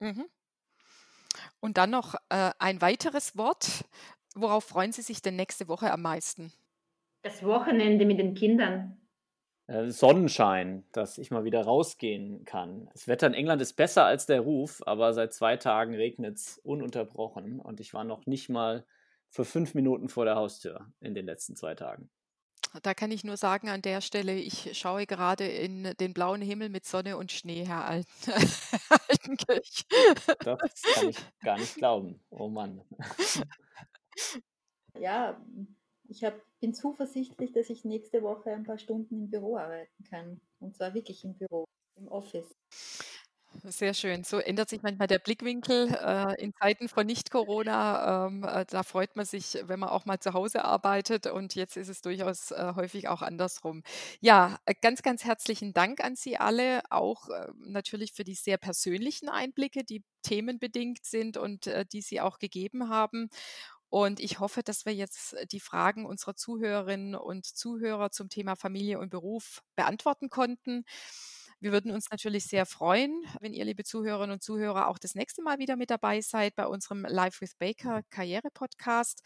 Mhm. 0.00 0.28
Und 1.60 1.76
dann 1.78 1.90
noch 1.90 2.14
äh, 2.28 2.50
ein 2.58 2.80
weiteres 2.80 3.36
Wort. 3.36 3.84
Worauf 4.34 4.64
freuen 4.64 4.92
Sie 4.92 5.02
sich 5.02 5.22
denn 5.22 5.36
nächste 5.36 5.68
Woche 5.68 5.92
am 5.92 6.02
meisten? 6.02 6.52
Das 7.22 7.42
Wochenende 7.44 8.04
mit 8.04 8.18
den 8.18 8.34
Kindern. 8.34 9.00
Äh, 9.68 9.90
Sonnenschein, 9.90 10.84
dass 10.92 11.18
ich 11.18 11.30
mal 11.30 11.44
wieder 11.44 11.62
rausgehen 11.62 12.44
kann. 12.44 12.90
Das 12.92 13.06
Wetter 13.06 13.26
in 13.28 13.34
England 13.34 13.62
ist 13.62 13.74
besser 13.74 14.04
als 14.04 14.26
der 14.26 14.40
Ruf, 14.40 14.82
aber 14.86 15.12
seit 15.12 15.32
zwei 15.32 15.56
Tagen 15.56 15.94
regnet 15.94 16.36
es 16.36 16.58
ununterbrochen 16.58 17.60
und 17.60 17.80
ich 17.80 17.94
war 17.94 18.04
noch 18.04 18.26
nicht 18.26 18.48
mal 18.48 18.84
für 19.30 19.44
fünf 19.44 19.74
Minuten 19.74 20.08
vor 20.08 20.24
der 20.24 20.34
Haustür 20.34 20.92
in 21.00 21.14
den 21.14 21.26
letzten 21.26 21.54
zwei 21.56 21.74
Tagen. 21.74 22.10
Da 22.82 22.94
kann 22.94 23.10
ich 23.10 23.24
nur 23.24 23.36
sagen 23.36 23.68
an 23.68 23.82
der 23.82 24.00
Stelle, 24.00 24.34
ich 24.34 24.78
schaue 24.78 25.06
gerade 25.06 25.46
in 25.46 25.94
den 26.00 26.14
blauen 26.14 26.40
Himmel 26.40 26.70
mit 26.70 26.86
Sonne 26.86 27.16
und 27.18 27.30
Schnee, 27.30 27.66
Herr 27.66 27.84
Alten, 27.84 28.08
Altenkirch. 29.08 29.84
Das 30.40 30.82
kann 30.94 31.08
ich 31.10 31.18
gar 31.40 31.58
nicht 31.58 31.74
glauben. 31.74 32.20
Oh 32.30 32.48
Mann. 32.48 32.82
Ja, 34.98 35.40
ich 36.08 36.24
hab, 36.24 36.34
bin 36.60 36.74
zuversichtlich, 36.74 37.52
dass 37.52 37.70
ich 37.70 37.84
nächste 37.84 38.22
Woche 38.22 38.50
ein 38.50 38.64
paar 38.64 38.78
Stunden 38.78 39.16
im 39.16 39.30
Büro 39.30 39.56
arbeiten 39.56 40.04
kann. 40.04 40.40
Und 40.58 40.76
zwar 40.76 40.94
wirklich 40.94 41.24
im 41.24 41.36
Büro, 41.36 41.64
im 41.96 42.08
Office. 42.08 42.54
Sehr 43.64 43.92
schön. 43.92 44.24
So 44.24 44.38
ändert 44.38 44.70
sich 44.70 44.82
manchmal 44.82 45.08
der 45.08 45.18
Blickwinkel 45.18 45.94
äh, 45.94 46.42
in 46.42 46.54
Zeiten 46.54 46.88
von 46.88 47.06
Nicht-Corona. 47.06 48.26
Ähm, 48.26 48.44
äh, 48.44 48.64
da 48.66 48.82
freut 48.82 49.14
man 49.14 49.26
sich, 49.26 49.58
wenn 49.64 49.78
man 49.78 49.90
auch 49.90 50.06
mal 50.06 50.18
zu 50.20 50.32
Hause 50.32 50.64
arbeitet. 50.64 51.26
Und 51.26 51.54
jetzt 51.54 51.76
ist 51.76 51.88
es 51.88 52.00
durchaus 52.00 52.50
äh, 52.50 52.72
häufig 52.76 53.08
auch 53.08 53.20
andersrum. 53.20 53.82
Ja, 54.20 54.58
äh, 54.64 54.74
ganz, 54.80 55.02
ganz 55.02 55.24
herzlichen 55.24 55.74
Dank 55.74 56.02
an 56.02 56.16
Sie 56.16 56.38
alle, 56.38 56.80
auch 56.90 57.28
äh, 57.28 57.48
natürlich 57.58 58.12
für 58.14 58.24
die 58.24 58.34
sehr 58.34 58.56
persönlichen 58.56 59.28
Einblicke, 59.28 59.84
die 59.84 60.02
themenbedingt 60.22 61.04
sind 61.04 61.36
und 61.36 61.68
die 61.92 62.00
Sie 62.00 62.20
auch 62.20 62.38
gegeben 62.38 62.88
haben. 62.88 63.28
Und 63.88 64.20
ich 64.20 64.38
hoffe, 64.40 64.62
dass 64.62 64.86
wir 64.86 64.94
jetzt 64.94 65.36
die 65.52 65.60
Fragen 65.60 66.06
unserer 66.06 66.34
Zuhörerinnen 66.36 67.14
und 67.14 67.44
Zuhörer 67.44 68.10
zum 68.10 68.28
Thema 68.28 68.54
Familie 68.56 68.98
und 69.00 69.10
Beruf 69.10 69.62
beantworten 69.76 70.30
konnten. 70.30 70.84
Wir 71.62 71.70
würden 71.70 71.92
uns 71.92 72.10
natürlich 72.10 72.46
sehr 72.46 72.66
freuen, 72.66 73.24
wenn 73.38 73.52
ihr, 73.52 73.64
liebe 73.64 73.84
Zuhörerinnen 73.84 74.34
und 74.34 74.42
Zuhörer, 74.42 74.88
auch 74.88 74.98
das 74.98 75.14
nächste 75.14 75.42
Mal 75.42 75.60
wieder 75.60 75.76
mit 75.76 75.90
dabei 75.90 76.20
seid 76.20 76.56
bei 76.56 76.66
unserem 76.66 77.06
Live 77.08 77.40
with 77.40 77.54
Baker 77.54 78.02
Karriere-Podcast. 78.10 79.22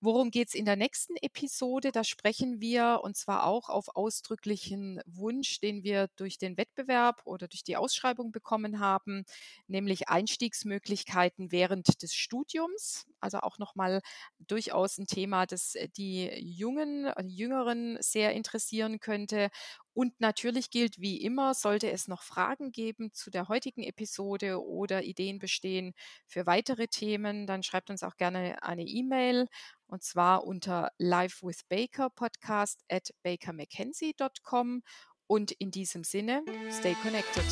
Worum 0.00 0.30
geht 0.30 0.50
es 0.50 0.54
in 0.54 0.66
der 0.66 0.76
nächsten 0.76 1.16
Episode? 1.16 1.90
Da 1.90 2.04
sprechen 2.04 2.60
wir 2.60 3.00
und 3.02 3.16
zwar 3.16 3.44
auch 3.44 3.70
auf 3.70 3.96
ausdrücklichen 3.96 5.00
Wunsch, 5.04 5.58
den 5.58 5.82
wir 5.82 6.06
durch 6.14 6.38
den 6.38 6.56
Wettbewerb 6.56 7.22
oder 7.24 7.48
durch 7.48 7.64
die 7.64 7.76
Ausschreibung 7.76 8.30
bekommen 8.30 8.78
haben, 8.78 9.24
nämlich 9.66 10.08
Einstiegsmöglichkeiten 10.08 11.50
während 11.50 12.02
des 12.04 12.14
Studiums. 12.14 13.08
Also 13.24 13.38
auch 13.40 13.58
nochmal 13.58 14.00
durchaus 14.38 14.98
ein 14.98 15.06
Thema, 15.06 15.46
das 15.46 15.74
die 15.96 16.30
Jungen, 16.38 17.10
die 17.22 17.36
Jüngeren 17.36 17.96
sehr 18.00 18.32
interessieren 18.32 19.00
könnte 19.00 19.50
und 19.94 20.20
natürlich 20.20 20.70
gilt 20.70 21.00
wie 21.00 21.22
immer, 21.22 21.54
sollte 21.54 21.90
es 21.90 22.08
noch 22.08 22.22
Fragen 22.22 22.72
geben 22.72 23.12
zu 23.12 23.30
der 23.30 23.48
heutigen 23.48 23.84
Episode 23.84 24.60
oder 24.60 25.04
Ideen 25.04 25.38
bestehen 25.38 25.94
für 26.26 26.46
weitere 26.46 26.88
Themen, 26.88 27.46
dann 27.46 27.62
schreibt 27.62 27.90
uns 27.90 28.02
auch 28.02 28.16
gerne 28.16 28.62
eine 28.62 28.82
E-Mail 28.82 29.46
und 29.86 30.02
zwar 30.02 30.44
unter 30.44 30.90
livewithbakerpodcast 30.98 32.84
at 32.90 33.10
bakermckenzie.com 33.22 34.82
und 35.26 35.52
in 35.52 35.70
diesem 35.70 36.02
Sinne, 36.04 36.44
stay 36.70 36.94
connected. 37.02 37.44